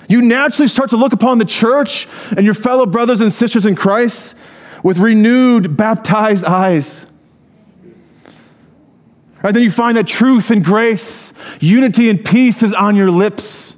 you 0.09 0.23
naturally 0.23 0.69
start 0.69 0.91
to 0.91 0.97
look 0.97 1.13
upon 1.13 1.39
the 1.39 1.45
church 1.45 2.07
and 2.37 2.45
your 2.45 2.55
fellow 2.55 2.87
brothers 2.87 3.21
and 3.21 3.33
sisters 3.33 3.67
in 3.67 3.75
Christ 3.75 4.35
with 4.83 4.99
renewed, 4.99 5.77
baptized 5.77 6.45
eyes. 6.45 7.07
Right, 9.43 9.53
then 9.53 9.63
you 9.63 9.71
find 9.71 9.97
that 9.97 10.07
truth 10.07 10.51
and 10.51 10.65
grace, 10.65 11.33
unity 11.61 12.09
and 12.09 12.25
peace 12.25 12.63
is 12.63 12.73
on 12.73 12.97
your 12.97 13.11
lips. 13.11 13.75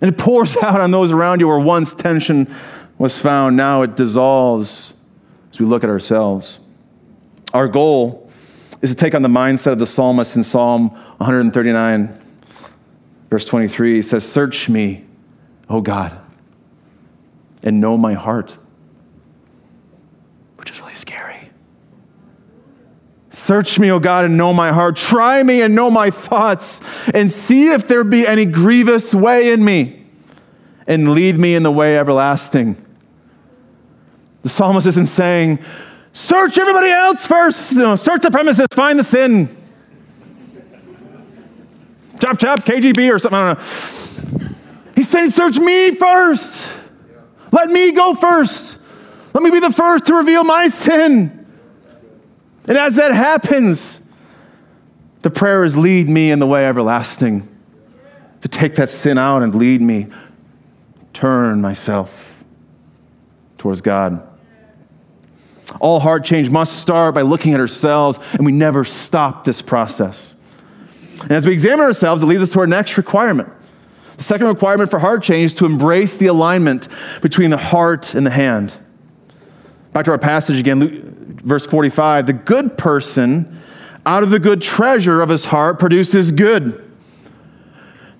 And 0.00 0.10
it 0.10 0.18
pours 0.18 0.56
out 0.62 0.80
on 0.80 0.90
those 0.90 1.10
around 1.12 1.40
you 1.40 1.48
where 1.48 1.58
once 1.58 1.94
tension 1.94 2.54
was 2.98 3.18
found, 3.18 3.56
now 3.56 3.82
it 3.82 3.96
dissolves 3.96 4.94
as 5.52 5.60
we 5.60 5.66
look 5.66 5.84
at 5.84 5.90
ourselves. 5.90 6.58
Our 7.52 7.68
goal 7.68 8.30
is 8.80 8.90
to 8.90 8.96
take 8.96 9.14
on 9.14 9.22
the 9.22 9.28
mindset 9.28 9.72
of 9.72 9.78
the 9.78 9.86
psalmist 9.86 10.34
in 10.34 10.42
Psalm 10.42 10.88
139, 11.18 12.20
verse 13.30 13.44
23. 13.44 13.94
He 13.94 14.02
says, 14.02 14.28
Search 14.28 14.68
me, 14.68 15.04
O 15.68 15.80
God, 15.80 16.18
and 17.62 17.80
know 17.80 17.98
my 17.98 18.14
heart, 18.14 18.56
which 20.56 20.70
is 20.70 20.80
really 20.80 20.94
scary. 20.94 21.50
Search 23.30 23.78
me, 23.78 23.90
O 23.90 23.98
God, 23.98 24.24
and 24.24 24.36
know 24.36 24.52
my 24.52 24.72
heart. 24.72 24.96
Try 24.96 25.42
me 25.42 25.62
and 25.62 25.74
know 25.74 25.90
my 25.90 26.10
thoughts, 26.10 26.80
and 27.14 27.30
see 27.30 27.68
if 27.72 27.86
there 27.86 28.04
be 28.04 28.26
any 28.26 28.46
grievous 28.46 29.14
way 29.14 29.52
in 29.52 29.62
me, 29.64 30.06
and 30.86 31.12
lead 31.12 31.38
me 31.38 31.54
in 31.54 31.62
the 31.62 31.70
way 31.70 31.98
everlasting. 31.98 32.82
The 34.42 34.48
psalmist 34.48 34.86
isn't 34.86 35.06
saying, 35.06 35.58
Search 36.12 36.58
everybody 36.58 36.90
else 36.90 37.26
first. 37.26 37.72
You 37.72 37.78
know, 37.78 37.94
search 37.94 38.22
the 38.22 38.30
premises, 38.30 38.66
find 38.72 38.98
the 38.98 39.04
sin. 39.04 39.48
chop, 42.20 42.38
chop, 42.38 42.60
KGB 42.60 43.12
or 43.12 43.18
something. 43.18 43.38
I 43.38 43.54
don't 43.54 44.42
know. 44.42 44.48
He's 44.94 45.08
saying, 45.08 45.30
Search 45.30 45.58
me 45.58 45.94
first. 45.94 46.68
Let 47.50 47.70
me 47.70 47.92
go 47.92 48.14
first. 48.14 48.78
Let 49.34 49.42
me 49.42 49.50
be 49.50 49.60
the 49.60 49.72
first 49.72 50.06
to 50.06 50.14
reveal 50.14 50.44
my 50.44 50.68
sin. 50.68 51.46
And 52.68 52.78
as 52.78 52.96
that 52.96 53.12
happens, 53.12 54.00
the 55.22 55.30
prayer 55.30 55.64
is 55.64 55.76
lead 55.76 56.08
me 56.08 56.30
in 56.30 56.38
the 56.38 56.46
way 56.46 56.66
everlasting. 56.66 57.48
To 58.42 58.48
take 58.48 58.74
that 58.74 58.90
sin 58.90 59.18
out 59.18 59.42
and 59.42 59.54
lead 59.54 59.80
me, 59.80 60.08
turn 61.12 61.60
myself 61.60 62.42
towards 63.56 63.80
God. 63.80 64.28
All 65.80 66.00
heart 66.00 66.24
change 66.24 66.50
must 66.50 66.80
start 66.80 67.14
by 67.14 67.22
looking 67.22 67.54
at 67.54 67.60
ourselves, 67.60 68.18
and 68.32 68.44
we 68.44 68.52
never 68.52 68.84
stop 68.84 69.44
this 69.44 69.62
process. 69.62 70.34
And 71.22 71.32
as 71.32 71.46
we 71.46 71.52
examine 71.52 71.84
ourselves, 71.84 72.22
it 72.22 72.26
leads 72.26 72.42
us 72.42 72.50
to 72.50 72.60
our 72.60 72.66
next 72.66 72.96
requirement. 72.96 73.48
The 74.16 74.22
second 74.22 74.46
requirement 74.48 74.90
for 74.90 74.98
heart 74.98 75.22
change 75.22 75.52
is 75.52 75.54
to 75.56 75.66
embrace 75.66 76.14
the 76.14 76.26
alignment 76.26 76.88
between 77.22 77.50
the 77.50 77.56
heart 77.56 78.14
and 78.14 78.26
the 78.26 78.30
hand. 78.30 78.74
Back 79.92 80.04
to 80.06 80.10
our 80.10 80.18
passage 80.18 80.58
again, 80.58 80.80
Luke, 80.80 81.04
verse 81.42 81.66
45. 81.66 82.26
The 82.26 82.32
good 82.32 82.78
person 82.78 83.60
out 84.04 84.22
of 84.22 84.30
the 84.30 84.38
good 84.38 84.62
treasure 84.62 85.22
of 85.22 85.28
his 85.28 85.44
heart 85.44 85.78
produces 85.78 86.32
good. 86.32 86.90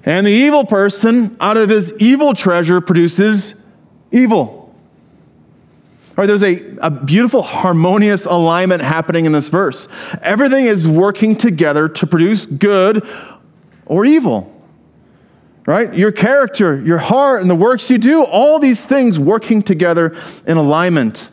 And 0.05 0.27
the 0.27 0.31
evil 0.31 0.65
person, 0.65 1.37
out 1.41 1.57
of 1.57 1.69
his 1.69 1.93
evil 1.99 2.35
treasure, 2.35 2.81
produces 2.81 3.55
evil. 4.11 4.62
Right, 6.15 6.27
there's 6.27 6.43
a, 6.43 6.63
a 6.83 6.91
beautiful 6.91 7.41
harmonious 7.41 8.27
alignment 8.27 8.83
happening 8.83 9.25
in 9.25 9.33
this 9.33 9.49
verse. 9.49 9.89
Everything 10.21 10.67
is 10.67 10.87
working 10.87 11.37
together 11.37 11.89
to 11.89 12.07
produce 12.07 12.45
good 12.45 13.07
or 13.87 14.05
evil. 14.05 14.49
Right? 15.65 15.95
Your 15.95 16.13
character, 16.13 16.83
your 16.83 16.99
heart, 16.99 17.41
and 17.41 17.49
the 17.49 17.55
works 17.55 17.89
you 17.91 17.97
do, 17.97 18.25
all 18.25 18.59
these 18.59 18.85
things 18.85 19.19
working 19.19 19.63
together 19.63 20.15
in 20.47 20.59
alignment. 20.59 21.31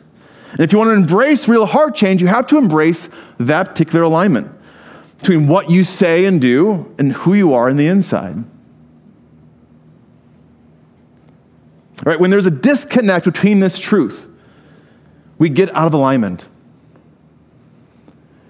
And 0.52 0.60
if 0.60 0.72
you 0.72 0.78
want 0.78 0.88
to 0.88 0.94
embrace 0.94 1.46
real 1.46 1.66
heart 1.66 1.94
change, 1.94 2.22
you 2.22 2.28
have 2.28 2.46
to 2.46 2.56
embrace 2.56 3.10
that 3.38 3.68
particular 3.68 4.04
alignment 4.04 4.50
between 5.18 5.46
what 5.46 5.68
you 5.68 5.84
say 5.84 6.24
and 6.24 6.40
do 6.40 6.94
and 6.98 7.12
who 7.12 7.34
you 7.34 7.52
are 7.52 7.68
in 7.68 7.76
the 7.76 7.86
inside. 7.86 8.42
Right? 12.04 12.18
When 12.18 12.30
there's 12.30 12.46
a 12.46 12.50
disconnect 12.50 13.26
between 13.26 13.60
this 13.60 13.78
truth, 13.78 14.29
we 15.40 15.48
get 15.48 15.74
out 15.74 15.86
of 15.86 15.94
alignment. 15.94 16.46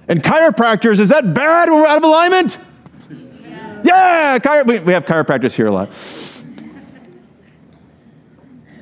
And 0.08 0.22
chiropractors, 0.22 0.98
is 0.98 1.10
that 1.10 1.32
bad 1.32 1.70
when 1.70 1.80
we're 1.80 1.86
out 1.86 1.98
of 1.98 2.04
alignment? 2.04 2.58
Yeah, 3.84 4.38
yeah 4.44 4.62
we 4.64 4.92
have 4.92 5.06
chiropractors 5.06 5.54
here 5.54 5.68
a 5.68 5.70
lot. 5.70 5.88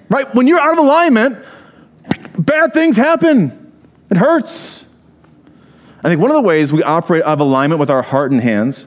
right? 0.09 0.35
When 0.35 0.47
you're 0.47 0.59
out 0.59 0.73
of 0.73 0.79
alignment, 0.79 1.45
bad 2.39 2.73
things 2.73 2.97
happen. 2.97 3.73
It 4.11 4.17
hurts. 4.17 4.87
I 6.03 6.09
think 6.09 6.19
one 6.19 6.31
of 6.31 6.37
the 6.37 6.43
ways 6.43 6.73
we 6.73 6.83
operate 6.83 7.23
out 7.25 7.35
of 7.35 7.41
alignment 7.41 7.79
with 7.79 7.91
our 7.91 8.01
heart 8.01 8.33
and 8.33 8.41
hands 8.41 8.87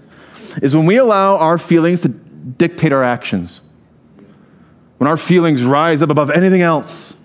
is 0.64 0.76
when 0.76 0.88
we 0.88 0.98
allow 0.98 1.38
our 1.38 1.60
feelings 1.60 2.02
to 2.02 2.08
dictate 2.08 2.92
our 2.92 3.04
actions. 3.04 3.62
When 4.98 5.08
our 5.08 5.18
feelings 5.18 5.64
rise 5.64 6.02
up 6.02 6.10
above 6.10 6.32
anything 6.32 6.62
else. 6.62 7.16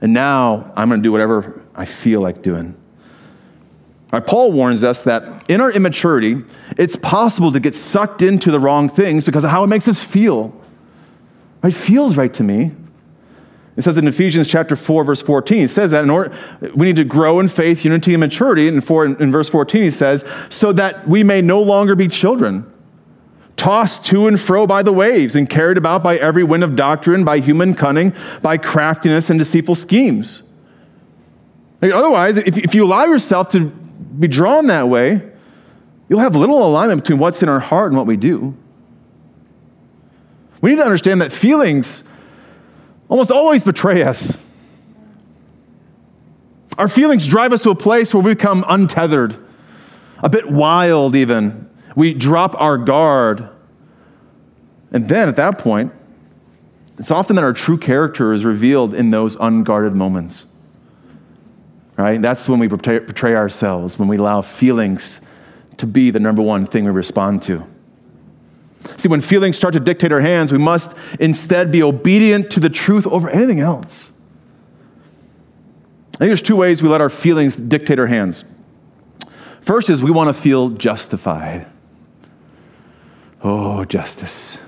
And 0.00 0.12
now 0.12 0.72
I'm 0.76 0.88
going 0.88 1.00
to 1.00 1.02
do 1.02 1.12
whatever 1.12 1.60
I 1.74 1.84
feel 1.84 2.20
like 2.20 2.42
doing. 2.42 2.74
Right, 4.12 4.24
Paul 4.24 4.52
warns 4.52 4.84
us 4.84 5.02
that 5.02 5.50
in 5.50 5.60
our 5.60 5.70
immaturity, 5.70 6.42
it's 6.78 6.96
possible 6.96 7.52
to 7.52 7.60
get 7.60 7.74
sucked 7.74 8.22
into 8.22 8.50
the 8.50 8.58
wrong 8.58 8.88
things 8.88 9.24
because 9.24 9.44
of 9.44 9.50
how 9.50 9.64
it 9.64 9.66
makes 9.66 9.86
us 9.86 10.02
feel. 10.02 10.54
It 11.62 11.72
feels 11.72 12.16
right 12.16 12.32
to 12.34 12.42
me. 12.42 12.72
It 13.76 13.82
says 13.82 13.98
in 13.98 14.08
Ephesians 14.08 14.48
chapter 14.48 14.76
4, 14.76 15.04
verse 15.04 15.22
14, 15.22 15.62
it 15.64 15.68
says 15.68 15.90
that 15.90 16.02
in 16.02 16.10
order, 16.10 16.34
we 16.74 16.86
need 16.86 16.96
to 16.96 17.04
grow 17.04 17.38
in 17.38 17.46
faith, 17.46 17.84
unity, 17.84 18.14
and 18.14 18.20
maturity. 18.20 18.66
And 18.66 18.84
for, 18.84 19.04
in 19.04 19.30
verse 19.30 19.48
14, 19.48 19.82
he 19.82 19.90
says, 19.90 20.24
so 20.48 20.72
that 20.72 21.06
we 21.06 21.22
may 21.22 21.42
no 21.42 21.60
longer 21.60 21.94
be 21.94 22.08
children 22.08 22.72
tossed 23.58 24.06
to 24.06 24.26
and 24.26 24.40
fro 24.40 24.66
by 24.66 24.82
the 24.82 24.92
waves 24.92 25.36
and 25.36 25.50
carried 25.50 25.76
about 25.76 26.02
by 26.02 26.16
every 26.16 26.44
wind 26.44 26.64
of 26.64 26.76
doctrine, 26.76 27.24
by 27.24 27.40
human 27.40 27.74
cunning, 27.74 28.14
by 28.40 28.56
craftiness 28.56 29.28
and 29.28 29.38
deceitful 29.38 29.74
schemes. 29.74 30.44
Otherwise, 31.82 32.38
if, 32.38 32.56
if 32.56 32.74
you 32.74 32.84
allow 32.84 33.04
yourself 33.04 33.50
to 33.50 33.66
be 33.66 34.28
drawn 34.28 34.68
that 34.68 34.88
way, 34.88 35.20
you'll 36.08 36.20
have 36.20 36.34
little 36.34 36.66
alignment 36.66 37.02
between 37.02 37.18
what's 37.18 37.42
in 37.42 37.48
our 37.48 37.60
heart 37.60 37.88
and 37.88 37.96
what 37.96 38.06
we 38.06 38.16
do. 38.16 38.56
We 40.60 40.70
need 40.70 40.76
to 40.76 40.84
understand 40.84 41.20
that 41.20 41.32
feelings 41.32 42.04
almost 43.08 43.30
always 43.30 43.62
betray 43.62 44.02
us. 44.02 44.36
Our 46.78 46.88
feelings 46.88 47.26
drive 47.26 47.52
us 47.52 47.60
to 47.62 47.70
a 47.70 47.74
place 47.74 48.14
where 48.14 48.22
we 48.22 48.34
become 48.34 48.64
untethered, 48.68 49.36
a 50.22 50.28
bit 50.28 50.48
wild, 50.48 51.16
even. 51.16 51.67
We 51.98 52.14
drop 52.14 52.54
our 52.60 52.78
guard. 52.78 53.48
And 54.92 55.08
then 55.08 55.28
at 55.28 55.34
that 55.34 55.58
point, 55.58 55.92
it's 56.96 57.10
often 57.10 57.34
that 57.34 57.42
our 57.42 57.52
true 57.52 57.76
character 57.76 58.32
is 58.32 58.44
revealed 58.44 58.94
in 58.94 59.10
those 59.10 59.34
unguarded 59.34 59.96
moments. 59.96 60.46
Right? 61.96 62.22
That's 62.22 62.48
when 62.48 62.60
we 62.60 62.68
betray 62.68 63.34
ourselves, 63.34 63.98
when 63.98 64.06
we 64.06 64.16
allow 64.16 64.42
feelings 64.42 65.20
to 65.78 65.88
be 65.88 66.12
the 66.12 66.20
number 66.20 66.40
one 66.40 66.66
thing 66.66 66.84
we 66.84 66.92
respond 66.92 67.42
to. 67.42 67.66
See, 68.96 69.08
when 69.08 69.20
feelings 69.20 69.56
start 69.56 69.74
to 69.74 69.80
dictate 69.80 70.12
our 70.12 70.20
hands, 70.20 70.52
we 70.52 70.58
must 70.58 70.94
instead 71.18 71.72
be 71.72 71.82
obedient 71.82 72.52
to 72.52 72.60
the 72.60 72.70
truth 72.70 73.08
over 73.08 73.28
anything 73.28 73.58
else. 73.58 74.12
I 76.14 76.18
think 76.18 76.28
there's 76.28 76.42
two 76.42 76.54
ways 76.54 76.80
we 76.80 76.90
let 76.90 77.00
our 77.00 77.10
feelings 77.10 77.56
dictate 77.56 77.98
our 77.98 78.06
hands. 78.06 78.44
First 79.62 79.90
is 79.90 80.00
we 80.00 80.12
want 80.12 80.28
to 80.28 80.40
feel 80.40 80.70
justified. 80.70 81.66
Oh, 83.42 83.84
justice. 83.84 84.58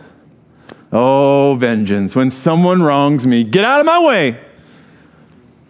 Oh, 0.93 1.57
vengeance. 1.59 2.17
When 2.17 2.31
someone 2.31 2.83
wrongs 2.83 3.27
me, 3.27 3.45
get 3.45 3.65
out 3.65 3.81
of 3.81 3.87
my 3.87 4.05
way. 4.05 4.41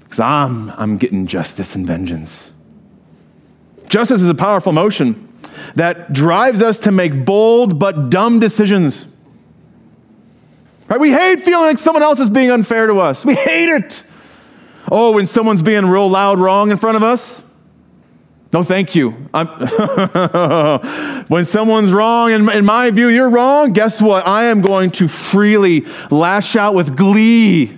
Because 0.00 0.20
I'm, 0.20 0.70
I'm 0.70 0.98
getting 0.98 1.26
justice 1.26 1.74
and 1.74 1.86
vengeance. 1.86 2.52
Justice 3.88 4.22
is 4.22 4.28
a 4.28 4.34
powerful 4.34 4.70
emotion 4.70 5.28
that 5.74 6.12
drives 6.12 6.62
us 6.62 6.78
to 6.78 6.92
make 6.92 7.24
bold 7.24 7.78
but 7.78 8.10
dumb 8.10 8.40
decisions. 8.40 9.06
Right? 10.88 10.98
We 10.98 11.12
hate 11.12 11.42
feeling 11.42 11.66
like 11.66 11.78
someone 11.78 12.02
else 12.02 12.18
is 12.18 12.28
being 12.28 12.50
unfair 12.50 12.86
to 12.86 12.98
us. 13.00 13.24
We 13.24 13.34
hate 13.34 13.68
it. 13.68 14.02
Oh, 14.90 15.12
when 15.12 15.26
someone's 15.26 15.62
being 15.62 15.86
real 15.86 16.08
loud 16.08 16.38
wrong 16.38 16.70
in 16.70 16.76
front 16.76 16.96
of 16.96 17.02
us, 17.02 17.40
no, 18.52 18.64
thank 18.64 18.96
you. 18.96 19.10
when 21.28 21.44
someone's 21.44 21.92
wrong, 21.92 22.32
in, 22.32 22.50
in 22.50 22.64
my 22.64 22.90
view, 22.90 23.08
you're 23.08 23.30
wrong, 23.30 23.72
guess 23.72 24.02
what? 24.02 24.26
I 24.26 24.44
am 24.44 24.60
going 24.60 24.90
to 24.92 25.06
freely 25.06 25.86
lash 26.10 26.56
out 26.56 26.74
with 26.74 26.96
glee. 26.96 27.76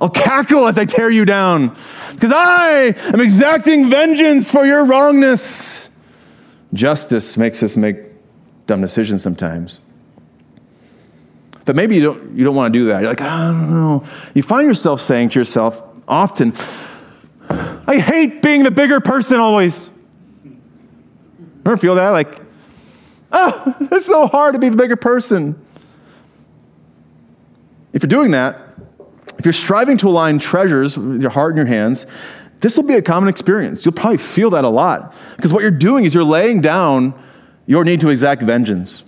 I'll 0.00 0.10
cackle 0.10 0.68
as 0.68 0.78
I 0.78 0.84
tear 0.84 1.10
you 1.10 1.24
down 1.24 1.76
because 2.12 2.32
I 2.32 2.94
am 3.12 3.20
exacting 3.20 3.88
vengeance 3.88 4.50
for 4.50 4.66
your 4.66 4.84
wrongness. 4.84 5.88
Justice 6.74 7.36
makes 7.36 7.62
us 7.62 7.76
make 7.76 7.96
dumb 8.66 8.82
decisions 8.82 9.22
sometimes. 9.22 9.80
But 11.64 11.74
maybe 11.74 11.96
you 11.96 12.02
don't, 12.02 12.36
you 12.36 12.44
don't 12.44 12.54
want 12.54 12.72
to 12.72 12.78
do 12.78 12.84
that. 12.86 13.00
You're 13.00 13.10
like, 13.10 13.22
I 13.22 13.48
don't 13.48 13.70
know. 13.70 14.06
You 14.34 14.42
find 14.42 14.68
yourself 14.68 15.00
saying 15.00 15.30
to 15.30 15.38
yourself 15.38 15.82
often, 16.06 16.52
I 17.88 17.96
hate 17.96 18.42
being 18.42 18.64
the 18.64 18.70
bigger 18.70 19.00
person 19.00 19.40
always. 19.40 19.88
Ever 21.64 21.78
feel 21.78 21.94
that? 21.94 22.10
Like, 22.10 22.38
oh, 23.32 23.74
it's 23.80 24.04
so 24.04 24.26
hard 24.26 24.52
to 24.52 24.58
be 24.58 24.68
the 24.68 24.76
bigger 24.76 24.96
person. 24.96 25.58
If 27.94 28.02
you're 28.02 28.08
doing 28.08 28.32
that, 28.32 28.60
if 29.38 29.46
you're 29.46 29.54
striving 29.54 29.96
to 29.98 30.08
align 30.08 30.38
treasures 30.38 30.98
with 30.98 31.22
your 31.22 31.30
heart 31.30 31.52
and 31.52 31.56
your 31.56 31.66
hands, 31.66 32.04
this 32.60 32.76
will 32.76 32.84
be 32.84 32.94
a 32.94 33.02
common 33.02 33.30
experience. 33.30 33.86
You'll 33.86 33.94
probably 33.94 34.18
feel 34.18 34.50
that 34.50 34.64
a 34.64 34.68
lot. 34.68 35.14
Because 35.36 35.50
what 35.50 35.62
you're 35.62 35.70
doing 35.70 36.04
is 36.04 36.12
you're 36.12 36.24
laying 36.24 36.60
down 36.60 37.14
your 37.64 37.84
need 37.84 38.00
to 38.00 38.10
exact 38.10 38.42
vengeance. 38.42 39.02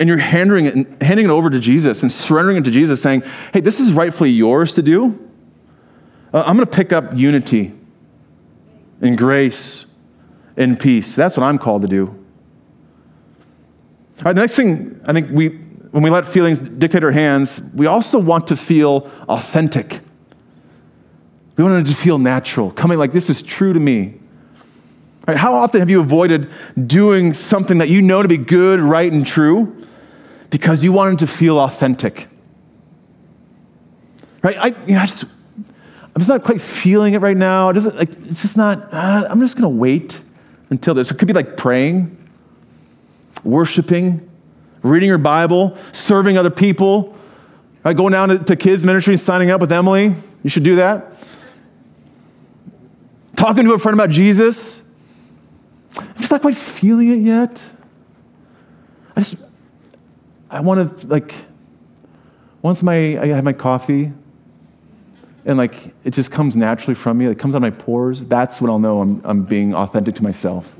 And 0.00 0.08
you're 0.08 0.16
handing 0.16 0.66
it, 0.66 1.02
handing 1.02 1.26
it 1.26 1.30
over 1.30 1.50
to 1.50 1.60
Jesus 1.60 2.00
and 2.02 2.10
surrendering 2.10 2.56
it 2.56 2.64
to 2.64 2.70
Jesus, 2.70 3.02
saying, 3.02 3.24
hey, 3.52 3.60
this 3.60 3.78
is 3.78 3.92
rightfully 3.92 4.30
yours 4.30 4.72
to 4.74 4.82
do. 4.82 5.27
Uh, 6.32 6.44
I'm 6.46 6.56
going 6.56 6.66
to 6.66 6.76
pick 6.76 6.92
up 6.92 7.16
unity 7.16 7.72
and 9.00 9.16
grace 9.16 9.86
and 10.56 10.78
peace. 10.78 11.14
That's 11.14 11.36
what 11.36 11.44
I'm 11.44 11.58
called 11.58 11.82
to 11.82 11.88
do. 11.88 12.06
All 14.18 14.24
right, 14.24 14.32
the 14.34 14.40
next 14.40 14.54
thing 14.54 15.00
I 15.06 15.12
think 15.12 15.30
we, 15.30 15.48
when 15.48 16.02
we 16.02 16.10
let 16.10 16.26
feelings 16.26 16.58
dictate 16.58 17.04
our 17.04 17.12
hands, 17.12 17.60
we 17.74 17.86
also 17.86 18.18
want 18.18 18.48
to 18.48 18.56
feel 18.56 19.10
authentic. 19.28 20.00
We 21.56 21.64
want 21.64 21.86
it 21.86 21.90
to 21.90 21.96
feel 21.96 22.18
natural, 22.18 22.70
coming 22.72 22.98
like 22.98 23.12
this 23.12 23.30
is 23.30 23.42
true 23.42 23.72
to 23.72 23.80
me. 23.80 24.14
Right, 25.26 25.36
how 25.36 25.54
often 25.54 25.80
have 25.80 25.90
you 25.90 26.00
avoided 26.00 26.50
doing 26.86 27.34
something 27.34 27.78
that 27.78 27.88
you 27.88 28.00
know 28.00 28.22
to 28.22 28.28
be 28.28 28.38
good, 28.38 28.80
right, 28.80 29.12
and 29.12 29.26
true 29.26 29.86
because 30.50 30.82
you 30.82 30.90
wanted 30.90 31.18
to 31.20 31.26
feel 31.26 31.58
authentic? 31.58 32.28
Right? 34.42 34.56
I, 34.56 34.66
you 34.86 34.94
know, 34.94 35.00
I 35.00 35.06
just 35.06 35.26
I'm 36.14 36.20
just 36.20 36.28
not 36.28 36.42
quite 36.42 36.60
feeling 36.60 37.14
it 37.14 37.20
right 37.20 37.36
now. 37.36 37.68
It 37.68 37.74
doesn't, 37.74 37.96
like, 37.96 38.10
it's 38.26 38.42
just 38.42 38.56
not, 38.56 38.92
uh, 38.92 39.26
I'm 39.28 39.40
just 39.40 39.56
going 39.56 39.70
to 39.70 39.76
wait 39.76 40.20
until 40.70 40.94
this. 40.94 41.10
It 41.10 41.18
could 41.18 41.28
be 41.28 41.34
like 41.34 41.56
praying, 41.56 42.16
worshiping, 43.44 44.28
reading 44.82 45.08
your 45.08 45.18
Bible, 45.18 45.76
serving 45.92 46.36
other 46.36 46.50
people, 46.50 47.16
right? 47.84 47.96
going 47.96 48.12
down 48.12 48.30
to, 48.30 48.38
to 48.38 48.56
kids' 48.56 48.84
ministry, 48.84 49.16
signing 49.16 49.50
up 49.50 49.60
with 49.60 49.72
Emily. 49.72 50.14
You 50.42 50.50
should 50.50 50.64
do 50.64 50.76
that. 50.76 51.12
Talking 53.36 53.64
to 53.66 53.74
a 53.74 53.78
friend 53.78 53.98
about 53.98 54.10
Jesus. 54.10 54.82
I'm 55.96 56.16
just 56.16 56.30
not 56.30 56.40
quite 56.40 56.56
feeling 56.56 57.08
it 57.08 57.18
yet. 57.18 57.62
I 59.14 59.20
just, 59.20 59.36
I 60.50 60.60
want 60.60 61.00
to, 61.00 61.06
like, 61.06 61.34
once 62.62 62.82
my, 62.82 63.20
I 63.20 63.26
have 63.28 63.44
my 63.44 63.52
coffee, 63.52 64.12
and 65.48 65.56
like 65.56 65.94
it 66.04 66.12
just 66.12 66.30
comes 66.30 66.56
naturally 66.56 66.94
from 66.94 67.16
me, 67.16 67.26
it 67.26 67.38
comes 67.38 67.54
out 67.54 67.58
of 67.58 67.62
my 67.62 67.70
pores, 67.70 68.26
that's 68.26 68.60
when 68.60 68.70
I'll 68.70 68.78
know 68.78 69.00
I'm, 69.00 69.22
I'm 69.24 69.42
being 69.44 69.74
authentic 69.74 70.14
to 70.16 70.22
myself. 70.22 70.76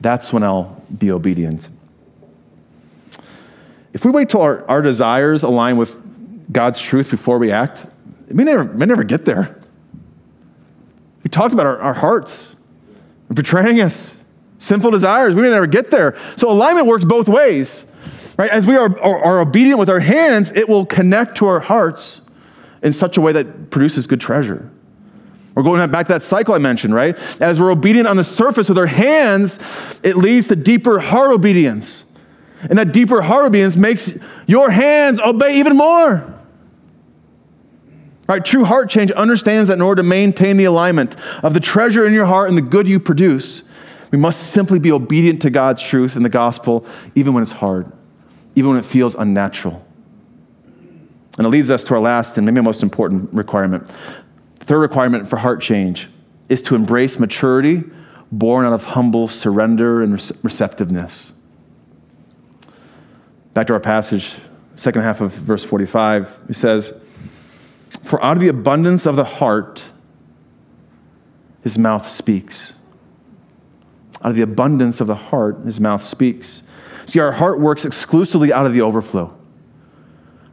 That's 0.00 0.32
when 0.32 0.44
I'll 0.44 0.80
be 0.96 1.10
obedient. 1.10 1.68
if 3.92 4.04
we 4.04 4.12
wait 4.12 4.28
till 4.28 4.40
our, 4.40 4.66
our 4.68 4.80
desires 4.80 5.42
align 5.42 5.76
with 5.76 5.96
God's 6.52 6.80
truth 6.80 7.10
before 7.10 7.38
we 7.38 7.50
act, 7.50 7.86
may 8.28 8.44
never, 8.44 8.64
may 8.64 8.86
never 8.86 9.02
get 9.02 9.24
there. 9.24 9.58
We 11.24 11.28
talked 11.28 11.52
about 11.52 11.66
our, 11.66 11.78
our 11.78 11.94
hearts 11.94 12.54
betraying 13.34 13.80
us, 13.80 14.16
sinful 14.58 14.92
desires. 14.92 15.34
We 15.34 15.42
may 15.42 15.50
never 15.50 15.66
get 15.66 15.90
there. 15.90 16.16
So 16.36 16.48
alignment 16.48 16.86
works 16.86 17.04
both 17.04 17.28
ways. 17.28 17.84
Right? 18.38 18.50
As 18.50 18.64
we 18.64 18.76
are, 18.76 18.98
are, 19.00 19.24
are 19.24 19.40
obedient 19.40 19.78
with 19.80 19.90
our 19.90 20.00
hands, 20.00 20.52
it 20.52 20.68
will 20.68 20.86
connect 20.86 21.36
to 21.38 21.46
our 21.46 21.60
hearts 21.60 22.21
in 22.82 22.92
such 22.92 23.16
a 23.16 23.20
way 23.20 23.32
that 23.32 23.70
produces 23.70 24.06
good 24.06 24.20
treasure. 24.20 24.70
We're 25.54 25.62
going 25.62 25.90
back 25.90 26.06
to 26.06 26.12
that 26.14 26.22
cycle 26.22 26.54
I 26.54 26.58
mentioned, 26.58 26.94
right? 26.94 27.16
As 27.40 27.60
we're 27.60 27.70
obedient 27.70 28.08
on 28.08 28.16
the 28.16 28.24
surface 28.24 28.68
with 28.68 28.78
our 28.78 28.86
hands, 28.86 29.58
it 30.02 30.16
leads 30.16 30.48
to 30.48 30.56
deeper 30.56 30.98
heart 30.98 31.30
obedience. 31.30 32.04
And 32.62 32.78
that 32.78 32.92
deeper 32.92 33.20
heart 33.22 33.46
obedience 33.46 33.76
makes 33.76 34.18
your 34.46 34.70
hands 34.70 35.20
obey 35.20 35.58
even 35.58 35.76
more. 35.76 36.28
Right? 38.28 38.42
True 38.42 38.64
heart 38.64 38.88
change 38.88 39.10
understands 39.10 39.68
that 39.68 39.74
in 39.74 39.82
order 39.82 40.00
to 40.00 40.08
maintain 40.08 40.56
the 40.56 40.64
alignment 40.64 41.16
of 41.42 41.54
the 41.54 41.60
treasure 41.60 42.06
in 42.06 42.14
your 42.14 42.24
heart 42.24 42.48
and 42.48 42.56
the 42.56 42.62
good 42.62 42.88
you 42.88 42.98
produce, 42.98 43.62
we 44.10 44.18
must 44.18 44.52
simply 44.52 44.78
be 44.78 44.92
obedient 44.92 45.42
to 45.42 45.50
God's 45.50 45.82
truth 45.82 46.16
and 46.16 46.24
the 46.24 46.30
gospel, 46.30 46.86
even 47.14 47.34
when 47.34 47.42
it's 47.42 47.52
hard, 47.52 47.90
even 48.54 48.70
when 48.70 48.78
it 48.78 48.84
feels 48.84 49.14
unnatural. 49.14 49.84
And 51.42 51.48
it 51.48 51.50
leads 51.50 51.70
us 51.70 51.82
to 51.82 51.94
our 51.94 52.00
last 52.00 52.38
and 52.38 52.46
maybe 52.46 52.60
most 52.60 52.84
important 52.84 53.28
requirement. 53.32 53.84
The 54.60 54.64
third 54.64 54.78
requirement 54.78 55.28
for 55.28 55.38
heart 55.38 55.60
change 55.60 56.08
is 56.48 56.62
to 56.62 56.76
embrace 56.76 57.18
maturity 57.18 57.82
born 58.30 58.64
out 58.64 58.72
of 58.72 58.84
humble 58.84 59.26
surrender 59.26 60.02
and 60.02 60.12
receptiveness. 60.44 61.32
Back 63.54 63.66
to 63.66 63.72
our 63.72 63.80
passage, 63.80 64.36
second 64.76 65.02
half 65.02 65.20
of 65.20 65.32
verse 65.32 65.64
45, 65.64 66.42
he 66.46 66.52
says, 66.52 67.02
For 68.04 68.22
out 68.22 68.36
of 68.36 68.40
the 68.40 68.46
abundance 68.46 69.04
of 69.04 69.16
the 69.16 69.24
heart, 69.24 69.82
his 71.64 71.76
mouth 71.76 72.06
speaks. 72.06 72.74
Out 74.22 74.30
of 74.30 74.36
the 74.36 74.42
abundance 74.42 75.00
of 75.00 75.08
the 75.08 75.16
heart, 75.16 75.58
his 75.64 75.80
mouth 75.80 76.04
speaks. 76.04 76.62
See, 77.04 77.18
our 77.18 77.32
heart 77.32 77.58
works 77.58 77.84
exclusively 77.84 78.52
out 78.52 78.64
of 78.64 78.74
the 78.74 78.82
overflow. 78.82 79.36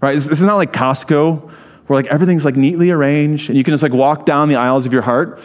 Right? 0.02 0.16
This 0.16 0.30
is 0.30 0.44
not 0.44 0.56
like 0.56 0.72
Costco, 0.74 1.52
where 1.88 2.00
like 2.02 2.08
everything's 2.08 2.46
like 2.46 2.56
neatly 2.56 2.92
arranged 2.92 3.50
and 3.50 3.58
you 3.58 3.64
can 3.64 3.74
just 3.74 3.84
like 3.84 3.94
walk 3.94 4.26
down 4.26 4.50
the 4.50 4.56
aisles 4.56 4.86
of 4.86 4.94
your 4.94 5.02
heart 5.02 5.40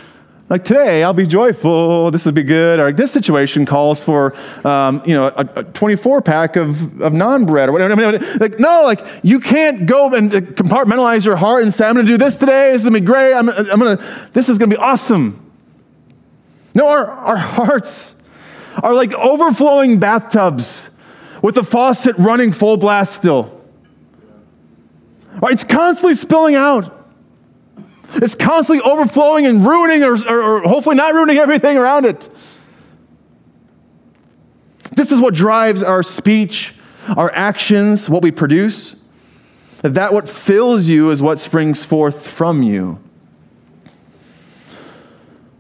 like 0.51 0.63
today, 0.63 1.03
I'll 1.03 1.15
be 1.15 1.27
joyful. 1.27 2.11
This 2.11 2.27
will 2.27 2.33
be 2.33 2.43
good. 2.43 2.79
Or 2.79 2.85
like, 2.85 2.97
this 2.97 3.11
situation 3.11 3.65
calls 3.65 4.03
for, 4.03 4.37
um, 4.67 5.03
you 5.07 5.15
know, 5.15 5.29
a, 5.29 5.49
a, 5.57 5.65
24 5.65 6.21
pack 6.21 6.57
of, 6.57 6.83
of 7.01 7.15
naan 7.15 7.47
bread 7.47 7.71
or 7.71 7.73
whatever. 7.73 8.19
Like, 8.39 8.61
no, 8.61 8.83
like 8.85 9.01
you 9.23 9.41
can't 9.41 9.87
go 9.87 10.13
and 10.13 10.31
compartmentalize 10.31 11.25
your 11.25 11.37
heart 11.37 11.63
and 11.63 11.73
say, 11.73 11.87
I'm 11.87 11.95
going 11.95 12.05
to 12.05 12.13
do 12.13 12.19
this 12.19 12.37
today. 12.37 12.73
This 12.73 12.83
is 12.83 12.91
going 12.91 12.95
to 12.95 13.01
be 13.01 13.07
great. 13.07 13.33
I'm, 13.33 13.49
I'm 13.49 13.81
going 13.81 13.97
to, 13.97 14.05
this 14.35 14.51
is 14.51 14.59
going 14.59 14.69
to 14.69 14.77
be 14.77 14.81
awesome. 14.83 15.41
No, 16.75 16.89
our, 16.89 17.07
our 17.07 17.37
hearts 17.39 18.15
are 18.83 18.93
like 18.93 19.15
overflowing 19.15 19.99
bathtubs 19.99 20.91
with 21.41 21.55
the 21.55 21.65
faucet 21.65 22.17
running 22.19 22.53
full 22.53 22.77
blast 22.77 23.15
still. 23.15 23.64
It's 25.43 25.65
constantly 25.65 26.15
spilling 26.15 26.55
out. 26.55 26.93
It's 28.15 28.35
constantly 28.35 28.89
overflowing 28.89 29.47
and 29.47 29.65
ruining, 29.65 30.05
or, 30.05 30.15
or, 30.29 30.43
or 30.43 30.63
hopefully 30.63 30.97
not 30.97 31.15
ruining 31.15 31.39
everything 31.39 31.77
around 31.77 32.07
it. 32.07 32.29
This 34.93 35.11
is 35.11 35.21
what 35.21 35.35
drives 35.35 35.83
our 35.83 36.03
speech, 36.03 36.75
our 37.09 37.31
actions, 37.33 38.09
what 38.09 38.23
we 38.23 38.31
produce. 38.31 38.97
That 39.83 40.13
what 40.15 40.29
fills 40.29 40.89
you 40.89 41.11
is 41.11 41.21
what 41.21 41.39
springs 41.39 41.85
forth 41.85 42.27
from 42.27 42.63
you. 42.63 43.01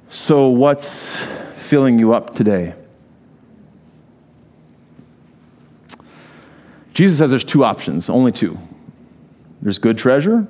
So, 0.08 0.48
what's 0.48 1.22
filling 1.56 1.98
you 1.98 2.14
up 2.14 2.34
today? 2.34 2.74
Jesus 6.94 7.18
says 7.18 7.30
there's 7.30 7.44
two 7.44 7.64
options, 7.64 8.08
only 8.08 8.30
two. 8.30 8.56
There's 9.64 9.78
good 9.78 9.98
treasure 9.98 10.46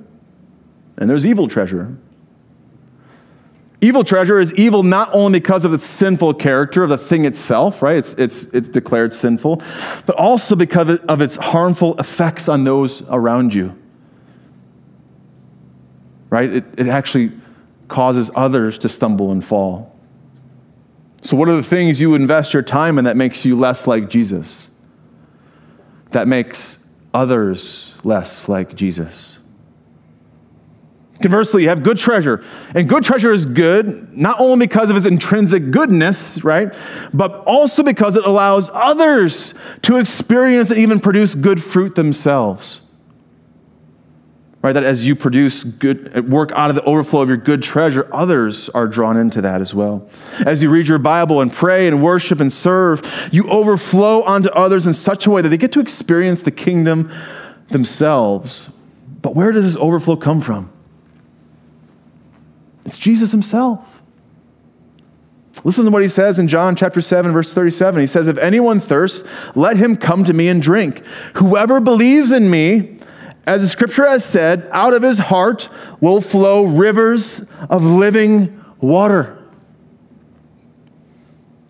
and 0.98 1.08
there's 1.08 1.24
evil 1.24 1.48
treasure. 1.48 1.96
Evil 3.80 4.02
treasure 4.02 4.40
is 4.40 4.52
evil 4.54 4.82
not 4.82 5.10
only 5.12 5.38
because 5.38 5.64
of 5.64 5.70
the 5.70 5.78
sinful 5.78 6.34
character 6.34 6.82
of 6.82 6.90
the 6.90 6.98
thing 6.98 7.24
itself, 7.24 7.80
right? 7.80 7.96
It's, 7.96 8.14
it's, 8.14 8.44
it's 8.44 8.68
declared 8.68 9.14
sinful, 9.14 9.62
but 10.04 10.16
also 10.16 10.56
because 10.56 10.98
of 10.98 11.20
its 11.20 11.36
harmful 11.36 11.98
effects 11.98 12.48
on 12.48 12.64
those 12.64 13.02
around 13.08 13.54
you. 13.54 13.78
Right? 16.30 16.50
It, 16.50 16.64
it 16.76 16.88
actually 16.88 17.30
causes 17.86 18.30
others 18.34 18.78
to 18.78 18.88
stumble 18.88 19.30
and 19.30 19.44
fall. 19.44 19.96
So, 21.20 21.36
what 21.36 21.48
are 21.48 21.56
the 21.56 21.62
things 21.62 22.00
you 22.00 22.14
invest 22.14 22.52
your 22.52 22.62
time 22.62 22.98
in 22.98 23.04
that 23.04 23.16
makes 23.16 23.44
you 23.44 23.56
less 23.56 23.86
like 23.86 24.10
Jesus? 24.10 24.70
That 26.10 26.26
makes 26.26 26.83
others 27.14 27.94
less 28.04 28.48
like 28.48 28.74
Jesus? 28.74 29.38
Conversely, 31.22 31.62
you 31.62 31.68
have 31.68 31.82
good 31.84 31.96
treasure. 31.96 32.42
And 32.74 32.88
good 32.88 33.04
treasure 33.04 33.32
is 33.32 33.46
good, 33.46 34.16
not 34.16 34.40
only 34.40 34.66
because 34.66 34.90
of 34.90 34.96
its 34.96 35.06
intrinsic 35.06 35.70
goodness, 35.70 36.42
right? 36.42 36.74
But 37.14 37.32
also 37.46 37.82
because 37.84 38.16
it 38.16 38.26
allows 38.26 38.68
others 38.74 39.54
to 39.82 39.96
experience 39.96 40.70
and 40.70 40.78
even 40.80 40.98
produce 40.98 41.34
good 41.36 41.62
fruit 41.62 41.94
themselves. 41.94 42.80
Right? 44.64 44.72
That 44.72 44.84
as 44.84 45.04
you 45.04 45.14
produce 45.14 45.62
good 45.62 46.26
work 46.26 46.50
out 46.52 46.70
of 46.70 46.76
the 46.76 46.82
overflow 46.84 47.20
of 47.20 47.28
your 47.28 47.36
good 47.36 47.62
treasure, 47.62 48.08
others 48.10 48.70
are 48.70 48.86
drawn 48.86 49.18
into 49.18 49.42
that 49.42 49.60
as 49.60 49.74
well. 49.74 50.08
As 50.46 50.62
you 50.62 50.70
read 50.70 50.88
your 50.88 50.96
Bible 50.96 51.42
and 51.42 51.52
pray 51.52 51.86
and 51.86 52.02
worship 52.02 52.40
and 52.40 52.50
serve, 52.50 53.02
you 53.30 53.46
overflow 53.50 54.22
onto 54.22 54.48
others 54.48 54.86
in 54.86 54.94
such 54.94 55.26
a 55.26 55.30
way 55.30 55.42
that 55.42 55.50
they 55.50 55.58
get 55.58 55.70
to 55.72 55.80
experience 55.80 56.40
the 56.40 56.50
kingdom 56.50 57.12
themselves. 57.68 58.70
But 59.20 59.34
where 59.34 59.52
does 59.52 59.66
this 59.66 59.76
overflow 59.76 60.16
come 60.16 60.40
from? 60.40 60.72
It's 62.86 62.96
Jesus 62.96 63.32
himself. 63.32 63.86
Listen 65.62 65.84
to 65.84 65.90
what 65.90 66.00
he 66.00 66.08
says 66.08 66.38
in 66.38 66.48
John 66.48 66.74
chapter 66.74 67.02
7 67.02 67.32
verse 67.32 67.52
37. 67.52 68.00
He 68.00 68.06
says, 68.06 68.28
"If 68.28 68.38
anyone 68.38 68.80
thirsts, 68.80 69.28
let 69.54 69.76
him 69.76 69.96
come 69.96 70.24
to 70.24 70.32
me 70.32 70.48
and 70.48 70.60
drink. 70.60 71.02
Whoever 71.34 71.80
believes 71.80 72.32
in 72.32 72.50
me, 72.50 72.93
as 73.46 73.62
the 73.62 73.68
scripture 73.68 74.06
has 74.06 74.24
said, 74.24 74.68
out 74.72 74.92
of 74.92 75.02
his 75.02 75.18
heart 75.18 75.68
will 76.00 76.20
flow 76.20 76.64
rivers 76.64 77.42
of 77.68 77.84
living 77.84 78.60
water." 78.80 79.36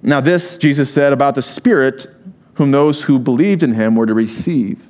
Now 0.03 0.20
this 0.20 0.59
Jesus 0.59 0.93
said 0.93 1.12
about 1.12 1.35
the 1.35 1.43
Spirit 1.43 2.07
whom 2.55 2.70
those 2.70 3.03
who 3.03 3.18
believed 3.18 3.62
in 3.62 3.72
him 3.72 3.97
were 3.97 4.07
to 4.07 4.14
receive. 4.14 4.87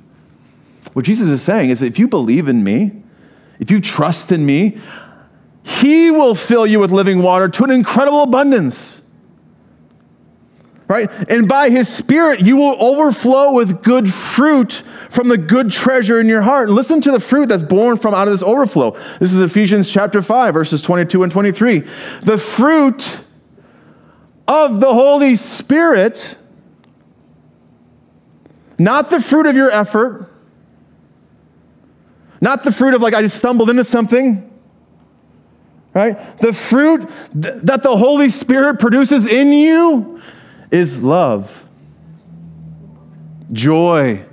What 0.93 1.05
Jesus 1.05 1.29
is 1.29 1.41
saying 1.41 1.71
is 1.71 1.81
if 1.81 1.97
you 1.97 2.07
believe 2.07 2.47
in 2.47 2.63
me, 2.63 2.91
if 3.59 3.71
you 3.71 3.81
trust 3.81 4.31
in 4.31 4.45
me, 4.45 4.77
he 5.63 6.11
will 6.11 6.35
fill 6.35 6.67
you 6.67 6.79
with 6.79 6.91
living 6.91 7.21
water 7.21 7.49
to 7.49 7.63
an 7.63 7.71
incredible 7.71 8.23
abundance. 8.23 9.01
Right? 10.87 11.09
And 11.31 11.47
by 11.47 11.69
His 11.69 11.87
Spirit, 11.87 12.41
you 12.41 12.57
will 12.57 12.75
overflow 12.79 13.53
with 13.53 13.81
good 13.81 14.11
fruit 14.11 14.83
from 15.09 15.29
the 15.29 15.37
good 15.37 15.71
treasure 15.71 16.19
in 16.19 16.27
your 16.27 16.43
heart. 16.43 16.67
And 16.67 16.75
listen 16.75 17.01
to 17.01 17.11
the 17.11 17.19
fruit 17.19 17.47
that's 17.47 17.63
born 17.63 17.97
from 17.97 18.13
out 18.13 18.27
of 18.27 18.33
this 18.33 18.43
overflow. 18.43 18.91
This 19.19 19.33
is 19.33 19.39
Ephesians 19.39 19.91
chapter 19.91 20.21
5, 20.21 20.53
verses 20.53 20.81
22 20.83 21.23
and 21.23 21.31
23. 21.31 21.79
The 22.21 22.37
fruit 22.37 23.17
of 24.47 24.79
the 24.79 24.93
Holy 24.93 25.33
Spirit, 25.33 26.37
not 28.77 29.09
the 29.09 29.19
fruit 29.19 29.47
of 29.47 29.55
your 29.55 29.71
effort, 29.71 30.29
not 32.41 32.63
the 32.63 32.71
fruit 32.71 32.93
of 32.93 33.01
like 33.01 33.15
I 33.15 33.23
just 33.23 33.37
stumbled 33.37 33.71
into 33.71 33.83
something 33.83 34.51
right? 35.95 36.37
The 36.39 36.53
fruit 36.53 37.09
th- 37.41 37.55
that 37.63 37.81
the 37.81 37.97
Holy 37.97 38.29
Spirit 38.29 38.79
produces 38.79 39.25
in 39.25 39.51
you 39.51 40.21
is 40.71 40.97
love, 40.97 41.65
joy, 43.51 44.23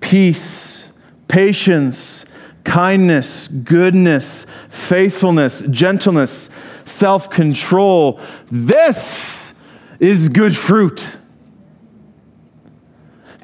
peace, 0.00 0.84
patience, 1.28 2.24
kindness, 2.64 3.48
goodness, 3.48 4.46
faithfulness, 4.68 5.62
gentleness, 5.70 6.50
self 6.84 7.30
control. 7.30 8.20
This 8.50 9.54
is 9.98 10.28
good 10.28 10.56
fruit. 10.56 11.16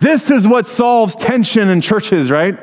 This 0.01 0.31
is 0.31 0.49
what 0.49 0.67
solves 0.67 1.15
tension 1.15 1.69
in 1.69 1.81
churches, 1.81 2.31
right? 2.31 2.59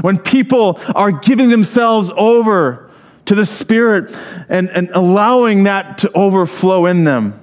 When 0.00 0.18
people 0.18 0.80
are 0.94 1.12
giving 1.12 1.48
themselves 1.48 2.10
over 2.16 2.90
to 3.26 3.34
the 3.34 3.46
Spirit 3.46 4.14
and, 4.48 4.68
and 4.70 4.90
allowing 4.92 5.62
that 5.64 5.98
to 5.98 6.12
overflow 6.12 6.86
in 6.86 7.04
them. 7.04 7.40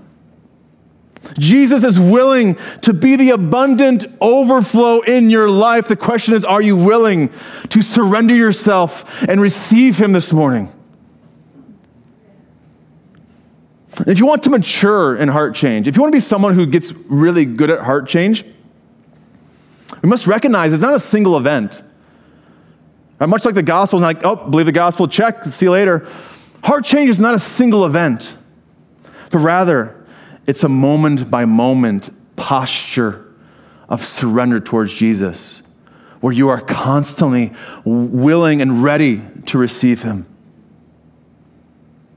Jesus 1.37 1.83
is 1.83 1.99
willing 1.99 2.57
to 2.81 2.93
be 2.93 3.15
the 3.15 3.31
abundant 3.31 4.05
overflow 4.19 5.01
in 5.01 5.29
your 5.29 5.49
life. 5.49 5.87
The 5.87 5.95
question 5.95 6.33
is, 6.33 6.43
are 6.43 6.61
you 6.61 6.75
willing 6.75 7.31
to 7.69 7.81
surrender 7.81 8.35
yourself 8.35 9.05
and 9.27 9.41
receive 9.41 9.97
Him 9.97 10.11
this 10.11 10.33
morning? 10.33 10.71
If 14.07 14.19
you 14.19 14.25
want 14.25 14.43
to 14.43 14.49
mature 14.49 15.15
in 15.15 15.27
heart 15.27 15.55
change, 15.55 15.87
if 15.87 15.95
you 15.95 16.01
want 16.01 16.11
to 16.11 16.15
be 16.15 16.21
someone 16.21 16.55
who 16.55 16.65
gets 16.65 16.93
really 17.07 17.45
good 17.45 17.69
at 17.69 17.81
heart 17.81 18.07
change, 18.07 18.43
we 20.01 20.09
must 20.09 20.27
recognize 20.27 20.73
it's 20.73 20.81
not 20.81 20.95
a 20.95 20.99
single 20.99 21.37
event. 21.37 21.83
Much 23.19 23.45
like 23.45 23.53
the 23.53 23.61
gospel 23.61 23.99
is 23.99 24.03
like, 24.03 24.23
oh, 24.23 24.35
believe 24.35 24.65
the 24.65 24.71
gospel, 24.71 25.07
check, 25.07 25.43
see 25.43 25.67
you 25.67 25.71
later. 25.71 26.07
Heart 26.63 26.85
change 26.85 27.09
is 27.09 27.19
not 27.19 27.35
a 27.35 27.39
single 27.39 27.85
event, 27.85 28.35
but 29.29 29.39
rather, 29.39 30.00
it's 30.47 30.63
a 30.63 30.69
moment 30.69 31.29
by 31.29 31.45
moment 31.45 32.09
posture 32.35 33.25
of 33.87 34.03
surrender 34.03 34.59
towards 34.59 34.93
Jesus, 34.93 35.61
where 36.21 36.33
you 36.33 36.49
are 36.49 36.61
constantly 36.61 37.53
willing 37.85 38.61
and 38.61 38.81
ready 38.83 39.21
to 39.47 39.57
receive 39.57 40.01
Him. 40.01 40.25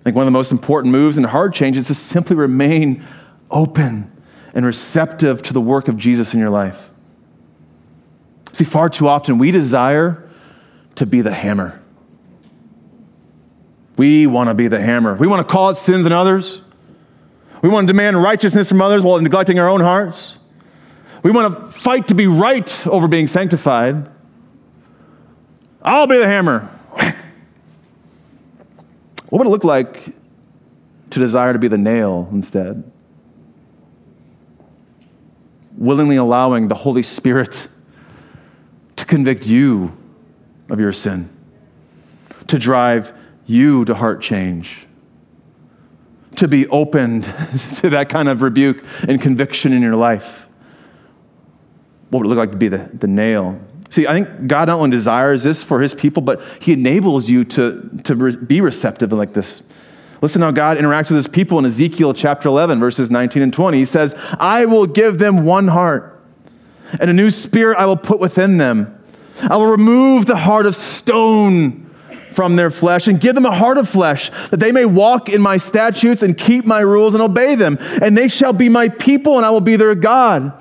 I 0.01 0.05
think 0.05 0.17
one 0.17 0.23
of 0.23 0.27
the 0.27 0.39
most 0.39 0.53
important 0.53 0.93
moves 0.93 1.19
in 1.19 1.25
hard 1.25 1.55
change 1.55 1.77
is 1.77 1.87
to 1.89 1.95
simply 1.95 2.37
remain 2.37 3.05
open 3.51 4.11
and 4.55 4.65
receptive 4.65 5.43
to 5.43 5.53
the 5.53 5.61
work 5.61 5.89
of 5.89 5.97
Jesus 5.97 6.33
in 6.33 6.41
your 6.41 6.51
life. 6.51 6.91
See, 8.53 8.65
far 8.65 8.89
too 8.89 9.09
often 9.09 9.39
we 9.39 9.51
desire 9.51 10.29
to 10.95 11.07
be 11.07 11.23
the 11.23 11.33
hammer. 11.33 11.81
We 13.97 14.27
want 14.27 14.49
to 14.49 14.55
be 14.55 14.69
the 14.69 14.81
hammer. 14.81 15.15
We 15.15 15.27
want 15.27 15.47
to 15.47 15.53
call 15.53 15.69
out 15.69 15.77
sins 15.77 16.07
in 16.07 16.13
others. 16.13 16.61
We 17.65 17.71
want 17.71 17.89
to 17.89 17.93
demand 17.95 18.23
righteousness 18.23 18.69
from 18.69 18.83
others 18.83 19.01
while 19.01 19.19
neglecting 19.19 19.59
our 19.59 19.71
own 19.71 19.81
hearts. 19.81 20.37
We 21.23 21.31
want 21.31 21.55
to 21.55 21.71
fight 21.71 22.09
to 22.09 22.15
be 22.15 22.27
right 22.27 22.87
over 22.87 23.09
being 23.09 23.27
sanctified. 23.27 24.07
I'll 25.81 26.07
be 26.07 26.19
the 26.19 26.27
hammer. 26.27 26.69
What 29.31 29.39
would 29.39 29.47
it 29.47 29.51
look 29.51 29.65
like 29.65 30.15
to 31.09 31.19
desire 31.19 31.55
to 31.55 31.59
be 31.59 31.69
the 31.69 31.79
nail 31.79 32.29
instead? 32.33 32.85
Willingly 35.79 36.17
allowing 36.17 36.69
the 36.69 36.75
Holy 36.75 37.03
Spirit 37.03 37.69
to 38.97 39.07
convict 39.07 39.47
you 39.47 39.97
of 40.69 40.81
your 40.81 40.93
sin, 40.93 41.35
to 42.47 42.59
drive 42.59 43.15
you 43.47 43.87
to 43.87 43.95
heart 43.95 44.21
change, 44.21 44.84
to 46.37 46.49
be 46.49 46.67
opened 46.69 47.25
to 47.77 47.91
that 47.91 48.09
kind 48.09 48.29
of 48.29 48.43
rebuke 48.43 48.85
and 49.09 49.21
conviction 49.21 49.73
in 49.73 49.83
your 49.83 49.97
life. 49.97 50.47
What 52.11 52.21
would 52.21 52.27
it 52.27 52.29
look 52.29 52.39
like 52.39 52.51
to 52.51 52.57
be 52.57 52.69
the, 52.69 52.91
the 52.95 53.07
nail? 53.07 53.61
See, 53.91 54.07
I 54.07 54.15
think 54.15 54.47
God 54.47 54.69
not 54.69 54.79
only 54.79 54.91
desires 54.91 55.43
this 55.43 55.63
for 55.63 55.81
his 55.81 55.95
people, 55.95 56.23
but 56.23 56.43
he 56.61 56.73
enables 56.73 57.31
you 57.31 57.45
to, 57.45 58.01
to 58.05 58.15
re- 58.15 58.37
be 58.37 58.61
receptive 58.61 59.13
like 59.13 59.35
this. 59.35 59.63
Listen 60.21 60.43
how 60.43 60.51
God 60.51 60.79
interacts 60.79 61.11
with 61.11 61.17
his 61.17 61.29
people 61.29 61.59
in 61.59 61.67
Ezekiel 61.67 62.15
chapter 62.15 62.49
11, 62.49 62.81
verses 62.81 63.11
19 63.11 63.43
and 63.43 63.53
20. 63.53 63.79
He 63.79 63.85
says, 63.85 64.15
I 64.39 64.65
will 64.65 64.87
give 64.87 65.19
them 65.19 65.45
one 65.45 65.69
heart, 65.69 66.23
and 66.99 67.11
a 67.11 67.13
new 67.13 67.31
spirit 67.31 67.79
I 67.79 67.87
will 67.87 67.97
put 67.97 68.21
within 68.21 68.57
them. 68.57 68.99
I 69.41 69.57
will 69.57 69.67
remove 69.67 70.27
the 70.27 70.37
heart 70.37 70.67
of 70.67 70.75
stone 70.75 71.84
from 72.35 72.57
their 72.57 72.71
flesh 72.71 73.07
and 73.07 73.21
give 73.21 73.35
them 73.35 73.47
a 73.47 73.57
heart 73.57 73.79
of 73.79 73.89
flesh, 73.89 74.31
that 74.51 74.59
they 74.59 74.73
may 74.73 74.85
walk 74.85 75.29
in 75.29 75.41
my 75.41 75.57
statutes 75.57 76.23
and 76.23 76.37
keep 76.37 76.65
my 76.65 76.81
rules 76.81 77.15
and 77.15 77.23
obey 77.23 77.55
them. 77.55 77.79
And 78.03 78.19
they 78.19 78.29
shall 78.29 78.53
be 78.53 78.69
my 78.69 78.89
people, 78.89 79.37
and 79.37 79.47
I 79.47 79.51
will 79.51 79.61
be 79.61 79.77
their 79.77 79.95
God. 79.95 80.53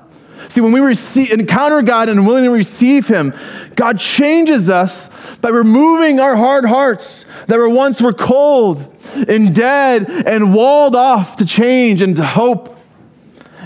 See, 0.50 0.62
when 0.62 0.72
we 0.72 0.82
receive, 0.82 1.32
encounter 1.32 1.82
God 1.82 2.10
and 2.10 2.28
willingly 2.28 2.50
receive 2.50 3.08
Him, 3.08 3.34
God 3.76 3.98
changes 4.00 4.70
us 4.70 5.10
by 5.38 5.50
removing 5.50 6.20
our 6.20 6.36
hard 6.36 6.66
hearts 6.66 7.26
that 7.48 7.58
were 7.58 7.70
once 7.70 8.02
were 8.02 8.14
cold 8.14 8.96
and 9.28 9.56
dead 9.56 10.10
and 10.10 10.54
walled 10.54 10.96
off 10.96 11.38
to 11.38 11.46
change 11.46 12.02
and 12.02 12.16
to 12.18 12.26
hope. 12.26 12.78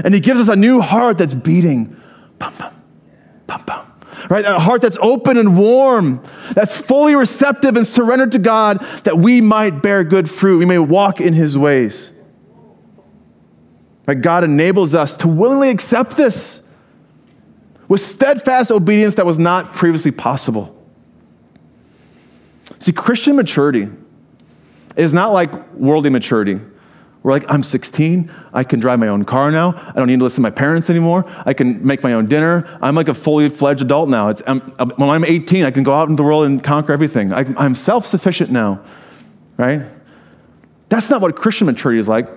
And 0.03 0.13
He 0.13 0.19
gives 0.19 0.39
us 0.39 0.47
a 0.47 0.55
new 0.55 0.79
heart 0.79 1.17
that's 1.17 1.33
beating. 1.33 1.95
Pum, 2.39 2.53
pum, 2.53 2.73
pum, 3.47 3.63
pum 3.63 3.86
right? 4.29 4.45
A 4.45 4.59
heart 4.59 4.81
that's 4.81 4.97
open 5.01 5.37
and 5.37 5.57
warm, 5.57 6.23
that's 6.53 6.75
fully 6.77 7.15
receptive 7.15 7.75
and 7.75 7.85
surrendered 7.85 8.31
to 8.33 8.39
God, 8.39 8.79
that 9.03 9.17
we 9.17 9.41
might 9.41 9.81
bear 9.81 10.03
good 10.03 10.29
fruit. 10.29 10.57
We 10.59 10.65
may 10.65 10.79
walk 10.79 11.21
in 11.21 11.33
his 11.33 11.57
ways. 11.57 12.11
Right? 14.05 14.19
God 14.19 14.43
enables 14.43 14.95
us 14.95 15.15
to 15.17 15.27
willingly 15.27 15.69
accept 15.69 16.17
this 16.17 16.61
with 17.87 18.01
steadfast 18.01 18.71
obedience 18.71 19.15
that 19.15 19.25
was 19.25 19.39
not 19.39 19.73
previously 19.73 20.11
possible. 20.11 20.73
See, 22.79 22.91
Christian 22.91 23.35
maturity 23.35 23.89
is 24.95 25.13
not 25.13 25.31
like 25.31 25.73
worldly 25.73 26.09
maturity 26.09 26.59
we're 27.27 27.33
like, 27.33 27.43
I'm 27.49 27.61
16. 27.61 28.31
I 28.53 28.63
can 28.63 28.79
drive 28.79 28.99
my 28.99 29.09
own 29.09 29.25
car 29.25 29.51
now. 29.51 29.73
I 29.75 29.91
don't 29.97 30.07
need 30.07 30.19
to 30.19 30.23
listen 30.23 30.37
to 30.37 30.43
my 30.43 30.49
parents 30.49 30.89
anymore. 30.89 31.25
I 31.45 31.53
can 31.53 31.85
make 31.85 32.01
my 32.01 32.13
own 32.13 32.27
dinner. 32.27 32.79
I'm 32.81 32.95
like 32.95 33.09
a 33.09 33.13
fully 33.13 33.49
fledged 33.49 33.81
adult 33.81 34.07
now. 34.07 34.33
I'm, 34.47 34.61
when 34.61 35.09
I'm 35.09 35.25
18, 35.25 35.65
I 35.65 35.71
can 35.71 35.83
go 35.83 35.93
out 35.93 36.07
into 36.07 36.23
the 36.23 36.25
world 36.25 36.45
and 36.45 36.63
conquer 36.63 36.93
everything. 36.93 37.33
I, 37.33 37.39
I'm 37.57 37.75
self 37.75 38.05
sufficient 38.05 38.49
now, 38.49 38.81
right? 39.57 39.81
That's 40.87 41.09
not 41.09 41.19
what 41.19 41.35
Christian 41.35 41.67
maturity 41.67 41.99
is 41.99 42.07
like. 42.07 42.29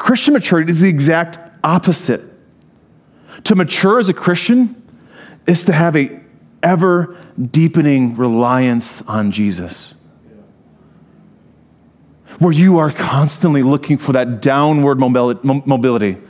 Christian 0.00 0.34
maturity 0.34 0.72
is 0.72 0.80
the 0.80 0.88
exact 0.88 1.38
opposite. 1.62 2.20
To 3.44 3.54
mature 3.54 4.00
as 4.00 4.08
a 4.08 4.12
Christian 4.12 4.74
is 5.46 5.64
to 5.66 5.72
have 5.72 5.94
a 5.94 6.18
ever 6.64 7.16
deepening 7.52 8.16
reliance 8.16 9.02
on 9.02 9.30
Jesus 9.30 9.94
where 12.40 12.52
you 12.52 12.78
are 12.78 12.90
constantly 12.90 13.62
looking 13.62 13.98
for 13.98 14.12
that 14.14 14.42
downward 14.42 14.98
mobility. 14.98 16.20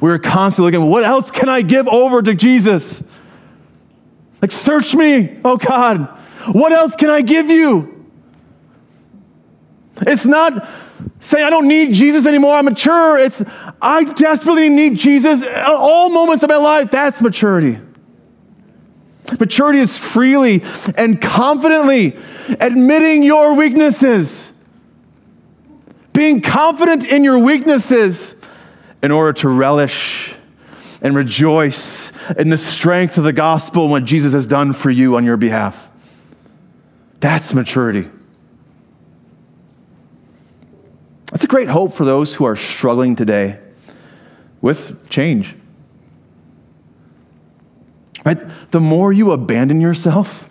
We're 0.00 0.18
constantly 0.18 0.70
looking, 0.70 0.88
what 0.88 1.02
else 1.02 1.30
can 1.30 1.48
I 1.48 1.62
give 1.62 1.88
over 1.88 2.22
to 2.22 2.34
Jesus? 2.34 3.02
Like, 4.40 4.52
search 4.52 4.94
me, 4.94 5.40
oh 5.44 5.56
God. 5.56 6.06
What 6.52 6.72
else 6.72 6.94
can 6.94 7.10
I 7.10 7.22
give 7.22 7.50
you? 7.50 8.06
It's 10.02 10.26
not 10.26 10.68
saying 11.20 11.44
I 11.44 11.50
don't 11.50 11.68
need 11.68 11.94
Jesus 11.94 12.26
anymore, 12.26 12.56
I'm 12.56 12.66
mature. 12.66 13.18
It's 13.18 13.42
I 13.80 14.04
desperately 14.04 14.68
need 14.68 14.96
Jesus 14.96 15.42
at 15.42 15.64
all 15.64 16.10
moments 16.10 16.42
of 16.42 16.50
my 16.50 16.56
life. 16.56 16.90
That's 16.90 17.22
maturity. 17.22 17.78
Maturity 19.38 19.78
is 19.78 19.96
freely 19.96 20.62
and 20.96 21.20
confidently 21.20 22.16
admitting 22.48 23.22
your 23.22 23.54
weaknesses 23.54 24.49
being 26.12 26.40
confident 26.40 27.06
in 27.06 27.24
your 27.24 27.38
weaknesses 27.38 28.34
in 29.02 29.10
order 29.10 29.32
to 29.32 29.48
relish 29.48 30.34
and 31.02 31.14
rejoice 31.14 32.12
in 32.38 32.50
the 32.50 32.58
strength 32.58 33.16
of 33.16 33.24
the 33.24 33.32
gospel 33.32 33.84
and 33.84 33.90
what 33.90 34.04
Jesus 34.04 34.32
has 34.32 34.46
done 34.46 34.72
for 34.72 34.90
you 34.90 35.16
on 35.16 35.24
your 35.24 35.36
behalf. 35.36 35.88
That's 37.20 37.54
maturity. 37.54 38.08
That's 41.30 41.44
a 41.44 41.46
great 41.46 41.68
hope 41.68 41.92
for 41.92 42.04
those 42.04 42.34
who 42.34 42.44
are 42.44 42.56
struggling 42.56 43.16
today 43.16 43.58
with 44.60 45.08
change. 45.08 45.56
Right? 48.24 48.38
The 48.70 48.80
more 48.80 49.12
you 49.12 49.30
abandon 49.32 49.80
yourself, 49.80 50.50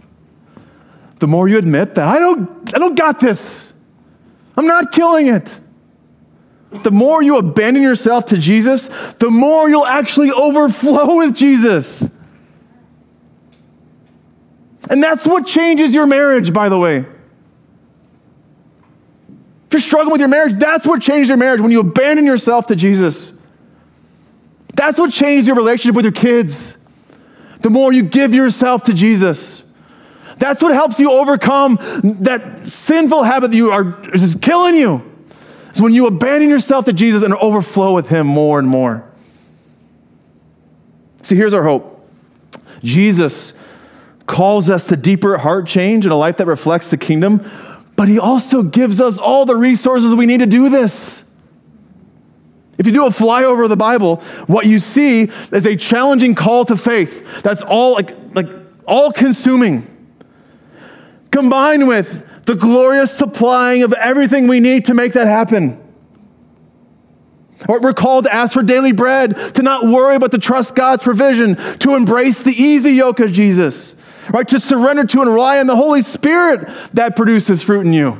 the 1.19 1.27
more 1.27 1.47
you 1.47 1.57
admit 1.57 1.95
that 1.95 2.07
I 2.07 2.17
don't, 2.17 2.73
I 2.73 2.79
don't 2.79 2.95
got 2.95 3.19
this. 3.19 3.73
I'm 4.59 4.67
not 4.67 4.91
killing 4.91 5.27
it. 5.27 5.57
The 6.69 6.91
more 6.91 7.23
you 7.23 7.37
abandon 7.37 7.81
yourself 7.81 8.25
to 8.27 8.37
Jesus, 8.37 8.89
the 9.17 9.29
more 9.29 9.69
you'll 9.69 9.85
actually 9.85 10.31
overflow 10.31 11.19
with 11.19 11.33
Jesus. 11.33 12.05
And 14.89 15.01
that's 15.01 15.25
what 15.25 15.47
changes 15.47 15.95
your 15.95 16.05
marriage, 16.05 16.51
by 16.51 16.67
the 16.67 16.77
way. 16.77 16.97
If 16.97 17.05
you're 19.71 19.79
struggling 19.79 20.11
with 20.11 20.19
your 20.19 20.27
marriage, 20.27 20.59
that's 20.59 20.85
what 20.85 21.01
changes 21.01 21.29
your 21.29 21.37
marriage 21.37 21.61
when 21.61 21.71
you 21.71 21.79
abandon 21.79 22.25
yourself 22.25 22.67
to 22.67 22.75
Jesus. 22.75 23.39
That's 24.73 24.99
what 24.99 25.13
changes 25.13 25.47
your 25.47 25.55
relationship 25.55 25.95
with 25.95 26.03
your 26.03 26.11
kids. 26.11 26.75
The 27.61 27.69
more 27.69 27.93
you 27.93 28.03
give 28.03 28.33
yourself 28.33 28.83
to 28.83 28.93
Jesus. 28.93 29.63
That's 30.39 30.63
what 30.63 30.73
helps 30.73 30.99
you 30.99 31.11
overcome 31.11 31.77
that 32.21 32.65
sinful 32.65 33.23
habit 33.23 33.51
that 33.51 33.57
you 33.57 33.71
are 33.71 34.01
is 34.13 34.37
killing 34.41 34.75
you. 34.75 35.03
Is 35.73 35.81
when 35.81 35.93
you 35.93 36.07
abandon 36.07 36.49
yourself 36.49 36.85
to 36.85 36.93
Jesus 36.93 37.21
and 37.21 37.33
overflow 37.35 37.93
with 37.93 38.07
Him 38.07 38.25
more 38.25 38.57
and 38.57 38.67
more. 38.67 39.03
See, 41.21 41.35
here's 41.35 41.53
our 41.53 41.63
hope 41.63 42.09
Jesus 42.83 43.53
calls 44.25 44.69
us 44.69 44.85
to 44.85 44.95
deeper 44.95 45.37
heart 45.37 45.67
change 45.67 46.05
and 46.05 46.13
a 46.13 46.15
life 46.15 46.37
that 46.37 46.47
reflects 46.47 46.89
the 46.89 46.97
kingdom, 46.97 47.49
but 47.95 48.07
He 48.07 48.17
also 48.17 48.63
gives 48.63 49.01
us 49.01 49.17
all 49.19 49.45
the 49.45 49.55
resources 49.55 50.15
we 50.15 50.25
need 50.25 50.39
to 50.39 50.47
do 50.47 50.69
this. 50.69 51.23
If 52.77 52.85
you 52.85 52.93
do 52.93 53.05
a 53.05 53.09
flyover 53.09 53.63
of 53.63 53.69
the 53.69 53.75
Bible, 53.75 54.17
what 54.47 54.65
you 54.65 54.77
see 54.77 55.23
is 55.51 55.65
a 55.65 55.75
challenging 55.75 56.33
call 56.33 56.63
to 56.65 56.77
faith 56.77 57.41
that's 57.43 57.61
all 57.61 57.93
like, 57.93 58.15
like 58.33 58.47
all 58.87 59.11
consuming, 59.11 59.98
combined 61.31 61.87
with 61.87 62.45
the 62.45 62.55
glorious 62.55 63.11
supplying 63.11 63.83
of 63.83 63.93
everything 63.93 64.47
we 64.47 64.59
need 64.59 64.85
to 64.85 64.93
make 64.93 65.13
that 65.13 65.27
happen. 65.27 65.79
Or 67.67 67.79
we're 67.79 67.93
called 67.93 68.25
to 68.25 68.33
ask 68.33 68.53
for 68.53 68.63
daily 68.63 68.91
bread, 68.91 69.35
to 69.55 69.61
not 69.61 69.83
worry 69.83 70.17
but 70.17 70.31
to 70.31 70.37
trust 70.37 70.75
God's 70.75 71.03
provision, 71.03 71.55
to 71.79 71.95
embrace 71.95 72.41
the 72.41 72.53
easy 72.53 72.91
yoke 72.91 73.19
of 73.19 73.31
Jesus, 73.31 73.95
right? 74.29 74.47
To 74.47 74.59
surrender 74.59 75.03
to 75.05 75.21
and 75.21 75.29
rely 75.29 75.59
on 75.59 75.67
the 75.67 75.75
Holy 75.75 76.01
Spirit 76.01 76.69
that 76.93 77.15
produces 77.15 77.61
fruit 77.61 77.85
in 77.85 77.93
you. 77.93 78.19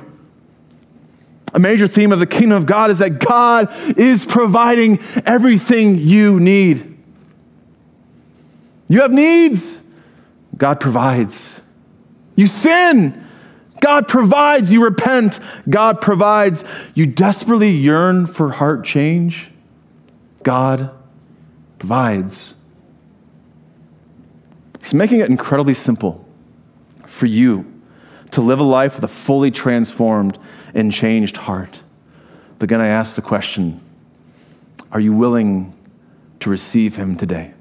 A 1.54 1.60
major 1.60 1.88
theme 1.88 2.12
of 2.12 2.20
the 2.20 2.28
kingdom 2.28 2.52
of 2.52 2.66
God 2.66 2.92
is 2.92 3.00
that 3.00 3.20
God 3.20 3.74
is 3.98 4.26
providing 4.26 5.00
everything 5.26 5.98
you 5.98 6.40
need. 6.40 6.98
You 8.88 9.02
have 9.02 9.12
needs, 9.12 9.80
God 10.58 10.80
provides. 10.80 11.62
You 12.40 12.48
sin, 12.48 13.28
God 13.82 14.08
provides. 14.08 14.72
You 14.72 14.86
repent, 14.86 15.42
God 15.70 16.00
provides. 16.00 16.64
You 16.94 17.06
desperately 17.06 17.72
yearn 17.72 18.28
for 18.28 18.50
heart 18.50 18.86
change, 18.86 19.52
God 20.42 20.90
provides. 21.80 22.56
He's 24.80 24.94
making 24.94 25.20
it 25.20 25.30
incredibly 25.30 25.74
simple 25.74 26.26
for 27.06 27.26
you 27.26 27.70
to 28.32 28.40
live 28.40 28.62
a 28.62 28.64
life 28.64 28.96
with 28.96 29.04
a 29.04 29.10
fully 29.10 29.52
transformed 29.52 30.40
and 30.74 30.94
changed 30.94 31.36
heart. 31.36 31.82
But 32.58 32.64
again, 32.64 32.80
I 32.80 32.88
ask 32.88 33.18
the 33.18 33.22
question 33.22 33.82
are 34.94 35.02
you 35.02 35.12
willing 35.12 35.74
to 36.40 36.50
receive 36.50 36.96
Him 36.96 37.18
today? 37.18 37.54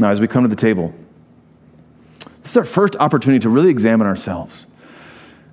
Now, 0.00 0.10
as 0.10 0.20
we 0.20 0.26
come 0.26 0.42
to 0.42 0.48
the 0.48 0.56
table, 0.56 0.92
this 2.46 2.52
is 2.52 2.58
our 2.58 2.64
first 2.64 2.94
opportunity 3.00 3.40
to 3.40 3.48
really 3.48 3.70
examine 3.70 4.06
ourselves. 4.06 4.66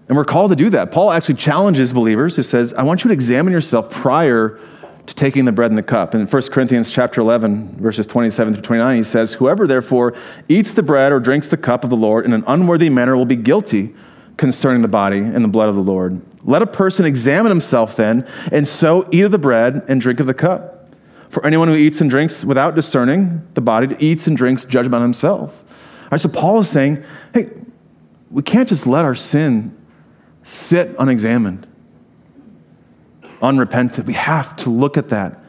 And 0.08 0.16
we're 0.16 0.26
called 0.26 0.52
to 0.52 0.56
do 0.56 0.70
that. 0.70 0.92
Paul 0.92 1.12
actually 1.12 1.34
challenges 1.34 1.92
believers. 1.92 2.36
He 2.36 2.44
says, 2.44 2.72
I 2.72 2.84
want 2.84 3.04
you 3.04 3.08
to 3.08 3.14
examine 3.14 3.52
yourself 3.52 3.90
prior 3.90 4.60
to 5.08 5.16
taking 5.16 5.46
the 5.46 5.52
bread 5.52 5.72
and 5.72 5.78
the 5.78 5.82
cup. 5.82 6.14
In 6.14 6.28
1 6.28 6.42
Corinthians 6.52 6.92
chapter 6.92 7.20
11, 7.20 7.78
verses 7.80 8.06
27 8.06 8.54
through 8.54 8.62
29, 8.62 8.96
he 8.96 9.02
says, 9.02 9.34
Whoever 9.34 9.66
therefore 9.66 10.14
eats 10.48 10.70
the 10.70 10.84
bread 10.84 11.12
or 11.12 11.20
drinks 11.20 11.48
the 11.48 11.58
cup 11.58 11.84
of 11.84 11.90
the 11.90 11.96
Lord 11.96 12.26
in 12.26 12.34
an 12.34 12.44
unworthy 12.46 12.92
manner 12.92 13.18
will 13.18 13.26
be 13.26 13.38
guilty 13.38 13.96
concerning 14.38 14.84
the 14.84 14.88
body 14.88 15.18
and 15.18 15.44
the 15.44 15.50
blood 15.50 15.70
of 15.70 15.76
the 15.76 15.82
Lord. 15.82 16.22
Let 16.44 16.62
a 16.62 16.68
person 16.68 17.06
examine 17.06 17.50
himself 17.50 17.96
then, 17.96 18.28
and 18.52 18.68
so 18.68 19.10
eat 19.12 19.24
of 19.24 19.32
the 19.32 19.40
bread 19.40 19.84
and 19.88 20.00
drink 20.00 20.20
of 20.20 20.28
the 20.28 20.36
cup. 20.36 20.94
For 21.30 21.44
anyone 21.44 21.70
who 21.70 21.74
eats 21.74 22.02
and 22.02 22.10
drinks 22.12 22.46
without 22.46 22.76
discerning 22.76 23.42
the 23.56 23.62
body 23.62 23.96
eats 23.98 24.28
and 24.28 24.38
drinks 24.38 24.66
judgment 24.66 24.94
on 24.94 25.02
himself. 25.02 25.63
Right, 26.14 26.22
so 26.22 26.30
Paul 26.30 26.60
is 26.60 26.70
saying, 26.70 27.04
hey, 27.34 27.50
we 28.30 28.44
can't 28.44 28.70
just 28.70 28.86
let 28.86 29.04
our 29.04 29.16
sin 29.16 29.76
sit 30.44 30.96
unexamined 31.00 31.66
unrepentant. 33.42 34.06
We 34.06 34.14
have 34.14 34.56
to 34.58 34.70
look 34.70 34.96
at 34.96 35.10
that, 35.10 35.44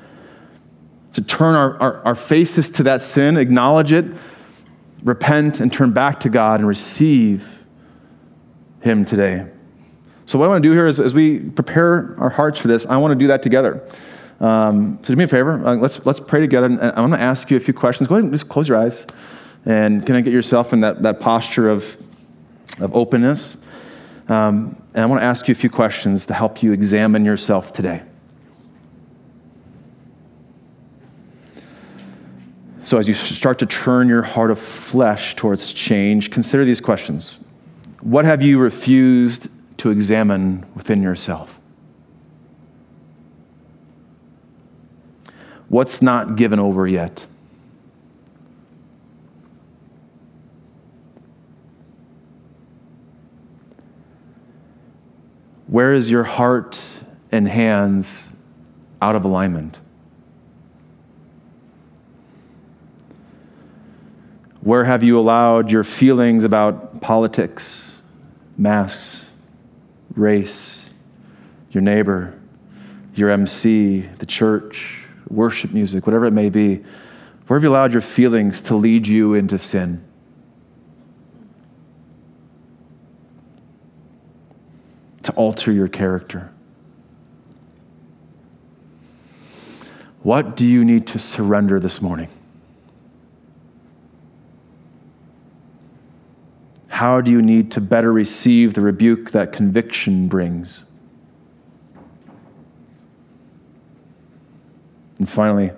to 1.13 1.21
turn 1.21 1.55
our, 1.55 1.79
our, 1.83 2.07
our, 2.07 2.15
faces 2.15 2.71
to 2.71 2.83
that 2.85 3.03
sin, 3.03 3.37
acknowledge 3.37 3.93
it, 3.93 4.07
repent, 5.03 5.61
and 5.61 5.71
turn 5.71 5.93
back 5.93 6.21
to 6.21 6.31
God 6.31 6.61
and 6.61 6.67
receive 6.67 7.63
Him 8.81 9.05
today. 9.05 9.47
So, 10.25 10.39
what 10.39 10.47
I 10.47 10.49
want 10.49 10.63
to 10.63 10.69
do 10.71 10.73
here 10.73 10.87
is, 10.87 10.99
as 10.99 11.13
we 11.13 11.41
prepare 11.41 12.17
our 12.19 12.31
hearts 12.31 12.59
for 12.59 12.69
this, 12.69 12.87
I 12.87 12.97
want 12.97 13.13
to 13.13 13.19
do 13.19 13.27
that 13.27 13.43
together. 13.43 13.87
Um, 14.41 14.99
so, 15.03 15.09
do 15.13 15.17
me 15.17 15.25
a 15.25 15.29
favor. 15.29 15.63
Uh, 15.63 15.77
let's, 15.77 16.07
let's 16.07 16.21
pray 16.21 16.41
together. 16.41 16.69
And 16.69 16.81
I'm 16.81 16.95
going 16.95 17.11
to 17.11 17.21
ask 17.21 17.51
you 17.51 17.59
a 17.59 17.61
few 17.61 17.75
questions. 17.75 18.09
Go 18.09 18.15
ahead 18.15 18.25
and 18.25 18.33
just 18.33 18.49
close 18.49 18.67
your 18.67 18.79
eyes. 18.79 19.07
And 19.67 20.05
can 20.05 20.15
I 20.15 20.21
get 20.21 20.33
yourself 20.33 20.73
in 20.73 20.81
that, 20.81 21.03
that 21.03 21.21
posture 21.21 21.69
of, 21.69 21.97
of 22.79 22.95
openness? 22.95 23.57
Um, 24.29 24.81
and 24.95 25.03
I 25.03 25.07
want 25.07 25.21
to 25.21 25.25
ask 25.25 25.49
you 25.49 25.53
a 25.53 25.57
few 25.57 25.71
questions 25.71 26.27
to 26.27 26.35
help 26.35 26.63
you 26.63 26.73
examine 26.73 27.25
yourself 27.25 27.73
today. 27.73 28.03
So, 32.85 32.99
as 32.99 33.09
you 33.09 33.15
start 33.15 33.59
to 33.61 33.67
turn 33.67 34.09
your 34.09 34.23
heart 34.23 34.51
of 34.51 34.59
flesh 34.59 35.35
towards 35.37 35.73
change, 35.73 36.31
consider 36.31 36.67
these 36.67 36.83
questions. 36.83 37.39
What 38.03 38.27
have 38.27 38.43
you 38.43 38.59
refused 38.59 39.49
to 39.79 39.89
examine 39.89 40.67
within 40.75 41.03
yourself? 41.03 41.59
What's 45.69 46.03
not 46.03 46.37
given 46.37 46.59
over 46.61 46.87
yet? 46.87 47.27
Where 55.75 55.93
is 55.93 56.09
your 56.09 56.23
heart 56.23 56.81
and 57.33 57.49
hands 57.49 58.31
out 59.03 59.17
of 59.17 59.25
alignment? 59.25 59.81
Where 64.61 64.85
have 64.85 65.03
you 65.03 65.19
allowed 65.19 65.73
your 65.73 65.83
feelings 65.83 66.45
about 66.45 67.01
politics, 67.01 67.91
masks, 68.57 69.29
race, 70.15 70.89
your 71.73 71.83
neighbor, 71.83 72.39
your 73.17 73.31
MC, 73.31 74.03
the 74.19 74.27
church, 74.27 75.07
worship 75.29 75.73
music, 75.73 76.07
whatever 76.07 76.27
it 76.27 76.31
may 76.31 76.51
be, 76.51 76.85
where 77.49 77.59
have 77.59 77.65
you 77.65 77.71
allowed 77.71 77.93
your 77.93 78.01
feelings 78.01 78.61
to 78.61 78.77
lead 78.77 79.09
you 79.09 79.35
into 79.35 79.59
sin? 79.59 80.05
To 85.25 85.33
alter 85.33 85.73
your 85.73 85.89
character? 85.89 86.51
What 90.23 90.57
do 90.57 90.65
you 90.65 90.85
need 90.85 91.07
to 91.09 91.19
surrender 91.19 91.79
this 91.79 92.01
morning? 92.01 92.29
How 96.89 97.21
do 97.21 97.31
you 97.31 97.43
need 97.43 97.73
to 97.73 97.81
better 97.81 98.13
receive 98.13 98.75
the 98.75 98.81
rebuke 98.81 99.33
that 99.33 99.53
conviction 99.53 100.29
brings? 100.29 100.85
And 105.19 105.29
finally, 105.29 105.73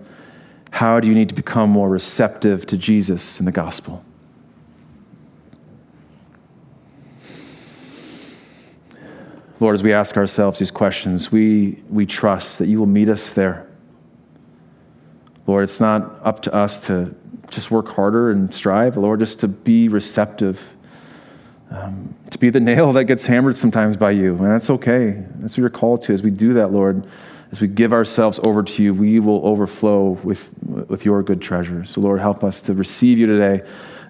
how 0.71 1.01
do 1.01 1.09
you 1.09 1.15
need 1.15 1.29
to 1.31 1.35
become 1.35 1.71
more 1.71 1.89
receptive 1.89 2.67
to 2.67 2.77
Jesus 2.77 3.39
and 3.39 3.49
the 3.49 3.53
gospel? 3.53 4.05
Lord, 9.59 9.75
as 9.75 9.83
we 9.83 9.93
ask 9.93 10.17
ourselves 10.17 10.59
these 10.59 10.71
questions, 10.71 11.33
we, 11.33 11.83
we 11.89 12.05
trust 12.05 12.59
that 12.59 12.67
you 12.67 12.79
will 12.79 12.87
meet 12.87 13.09
us 13.09 13.33
there. 13.33 13.67
Lord, 15.47 15.65
it's 15.65 15.81
not 15.81 16.21
up 16.23 16.43
to 16.43 16.53
us 16.53 16.77
to 16.87 17.15
just 17.49 17.71
work 17.71 17.89
harder 17.89 18.31
and 18.31 18.55
strive, 18.55 18.97
Lord, 18.97 19.21
just 19.21 19.41
to 19.41 19.49
be 19.49 19.89
receptive, 19.89 20.61
um, 21.71 22.15
to 22.31 22.39
be 22.39 22.51
the 22.51 22.61
nail 22.73 22.93
that 22.93 23.05
gets 23.05 23.25
hammered 23.25 23.57
sometimes 23.57 23.97
by 23.97 24.11
you. 24.11 24.37
And 24.37 24.51
that's 24.51 24.69
okay. 24.69 25.25
That's 25.37 25.55
what 25.55 25.59
you're 25.59 25.71
called 25.71 26.03
to. 26.03 26.13
As 26.13 26.23
we 26.23 26.31
do 26.31 26.53
that, 26.55 26.69
Lord, 26.73 27.07
as 27.51 27.61
we 27.61 27.69
give 27.69 27.95
ourselves 27.95 28.39
over 28.43 28.63
to 28.63 28.83
you, 28.83 28.93
we 28.93 29.21
will 29.21 29.47
overflow 29.47 30.19
with, 30.23 30.53
with 30.63 31.07
your 31.07 31.23
good 31.23 31.41
treasure. 31.41 31.85
So, 31.85 32.03
Lord, 32.03 32.21
help 32.21 32.45
us 32.45 32.61
to 32.63 32.75
receive 32.75 33.19
you 33.19 33.27
today 33.27 33.63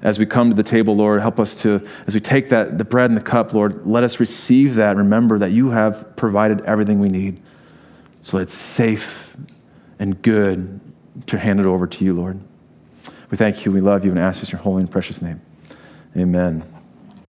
as 0.02 0.18
we 0.18 0.26
come 0.26 0.50
to 0.50 0.56
the 0.56 0.62
table, 0.62 0.96
Lord, 0.96 1.20
help 1.20 1.40
us 1.40 1.54
to, 1.62 1.86
as 2.06 2.14
we 2.14 2.20
take 2.20 2.48
that, 2.50 2.78
the 2.78 2.84
bread 2.84 3.10
and 3.10 3.16
the 3.16 3.22
cup, 3.22 3.52
Lord, 3.52 3.86
let 3.86 4.04
us 4.04 4.20
receive 4.20 4.76
that. 4.76 4.96
Remember 4.96 5.38
that 5.38 5.50
you 5.50 5.70
have 5.70 6.16
provided 6.16 6.60
everything 6.62 7.00
we 7.00 7.08
need. 7.08 7.40
So 8.22 8.38
it's 8.38 8.54
safe 8.54 9.34
and 9.98 10.20
good 10.20 10.80
to 11.26 11.38
hand 11.38 11.60
it 11.60 11.66
over 11.66 11.86
to 11.86 12.04
you, 12.04 12.14
Lord. 12.14 12.38
We 13.30 13.36
thank 13.36 13.64
you, 13.64 13.72
we 13.72 13.80
love 13.80 14.04
you, 14.04 14.10
and 14.10 14.20
ask 14.20 14.40
this 14.40 14.50
in 14.50 14.56
your 14.56 14.62
holy 14.62 14.82
and 14.82 14.90
precious 14.90 15.22
name. 15.22 15.40
Amen. 16.16 16.75